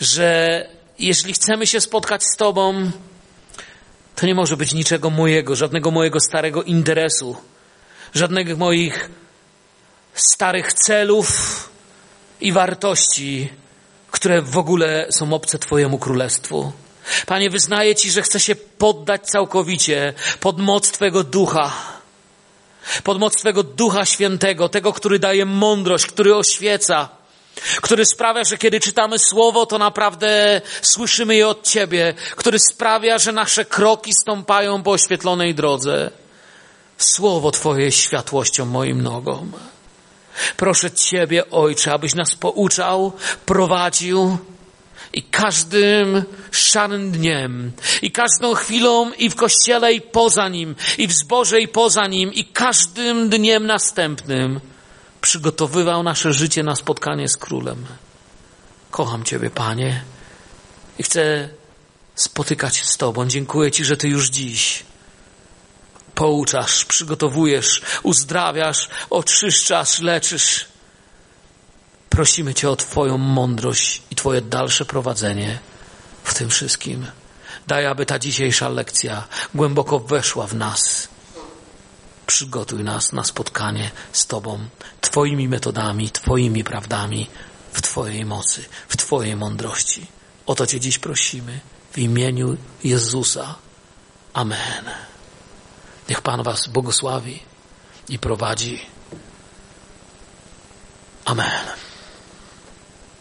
że 0.01 0.66
jeśli 1.03 1.33
chcemy 1.33 1.67
się 1.67 1.81
spotkać 1.81 2.25
z 2.25 2.37
Tobą, 2.37 2.91
to 4.17 4.27
nie 4.27 4.35
może 4.35 4.57
być 4.57 4.75
niczego 4.75 5.11
mojego, 5.11 5.57
żadnego 5.57 5.91
mojego 5.91 6.21
starego 6.21 6.63
interesu, 6.63 7.37
żadnych 8.15 8.59
moich 8.59 9.11
starych 10.15 10.73
celów 10.73 11.29
i 12.41 12.53
wartości, 12.53 13.49
które 14.11 14.43
w 14.43 14.59
ogóle 14.59 15.07
są 15.11 15.33
obce 15.33 15.59
Twojemu 15.59 15.99
królestwu. 15.99 16.73
Panie, 17.27 17.51
wyznaję 17.51 17.95
Ci, 17.95 18.11
że 18.11 18.23
chcę 18.23 18.41
się 18.41 18.55
poddać 18.57 19.27
całkowicie 19.27 20.15
pod 20.41 20.59
moc 20.59 20.91
Twojego 20.91 21.25
ducha. 21.25 21.73
Pod 23.05 23.19
moc 23.19 23.37
Twojego 23.37 23.63
ducha 23.63 24.05
świętego, 24.05 24.69
tego, 24.69 24.93
który 24.93 25.19
daje 25.19 25.47
mądrość, 25.47 26.07
który 26.07 26.37
oświeca, 26.37 27.09
który 27.83 28.05
sprawia, 28.05 28.45
że 28.45 28.59
kiedy 28.59 28.81
czytamy 28.81 29.19
słowo, 29.19 29.67
to 29.67 29.79
naprawdę 29.79 30.61
słyszymy 30.83 31.37
je 31.37 31.49
od 31.49 31.69
Ciebie, 31.69 32.15
który 32.37 32.59
sprawia, 32.59 33.19
że 33.19 33.33
nasze 33.33 33.65
kroki 33.65 34.13
stąpają 34.23 34.83
po 34.83 34.91
oświetlonej 34.91 35.55
drodze. 35.55 36.11
Słowo 36.99 37.51
Twoje 37.51 37.85
jest 37.85 37.99
światłością 37.99 38.67
moim 38.67 39.03
nogom. 39.03 39.53
Proszę 40.57 40.91
Ciebie, 40.91 41.51
Ojcze, 41.51 41.93
abyś 41.93 42.15
nas 42.15 42.35
pouczał, 42.35 43.13
prowadził 43.47 44.39
i 45.13 45.23
każdym 45.23 46.25
szarym 46.51 47.11
dniem, 47.11 47.73
i 48.03 48.11
każdą 48.11 48.55
chwilą 48.55 49.13
i 49.13 49.31
w 49.31 49.37
kościele, 49.37 49.93
i 49.93 50.01
poza 50.01 50.49
nim, 50.49 50.75
i 50.99 51.07
w 51.07 51.13
zborze, 51.13 51.61
i 51.61 51.69
poza 51.69 52.07
nim, 52.07 52.33
i 52.33 52.45
każdym 52.45 53.29
dniem 53.29 53.67
następnym 53.67 54.61
przygotowywał 55.23 56.03
nasze 56.03 56.33
życie 56.33 56.62
na 56.62 56.77
spotkanie 56.77 57.29
z 57.29 57.37
Królem. 57.37 57.87
Kocham 58.91 59.25
Ciebie, 59.25 59.51
Panie, 59.51 60.05
i 60.99 61.03
chcę 61.03 61.49
spotykać 62.14 62.77
się 62.77 62.85
z 62.85 62.97
Tobą. 62.97 63.29
Dziękuję 63.29 63.70
Ci, 63.70 63.85
że 63.85 63.97
Ty 63.97 64.09
już 64.09 64.29
dziś 64.29 64.85
pouczasz, 66.14 66.85
przygotowujesz, 66.85 67.83
uzdrawiasz, 68.03 68.89
oczyszczasz, 69.11 70.01
leczysz. 70.01 70.66
Prosimy 72.09 72.55
Cię 72.55 72.70
o 72.70 72.77
Twoją 72.77 73.18
mądrość 73.18 74.03
i 74.11 74.16
Twoje 74.16 74.41
dalsze 74.41 74.85
prowadzenie 74.85 75.59
w 76.25 76.35
tym 76.35 76.51
wszystkim. 76.51 77.07
Daj, 77.66 77.87
aby 77.87 78.07
ta 78.07 78.18
dzisiejsza 78.18 78.68
lekcja 78.68 79.29
głęboko 79.55 79.99
weszła 79.99 80.47
w 80.47 80.55
nas. 80.55 81.09
Przygotuj 82.33 82.85
nas 82.85 83.12
na 83.12 83.24
spotkanie 83.24 83.91
z 84.12 84.26
Tobą, 84.26 84.59
Twoimi 85.01 85.49
metodami, 85.49 86.11
Twoimi 86.11 86.64
prawdami, 86.64 87.30
w 87.72 87.83
Twojej 87.83 88.24
mocy, 88.24 88.64
w 88.89 88.97
Twojej 88.97 89.37
mądrości. 89.37 90.07
O 90.47 90.55
to 90.55 90.66
Cię 90.66 90.80
dziś 90.80 90.99
prosimy 90.99 91.61
w 91.93 91.99
imieniu 91.99 92.57
Jezusa. 92.85 93.55
Amen. 94.33 94.85
Niech 96.09 96.20
Pan 96.20 96.43
Was 96.43 96.68
błogosławi 96.68 97.43
i 98.09 98.18
prowadzi. 98.18 98.87
Amen. 101.24 101.91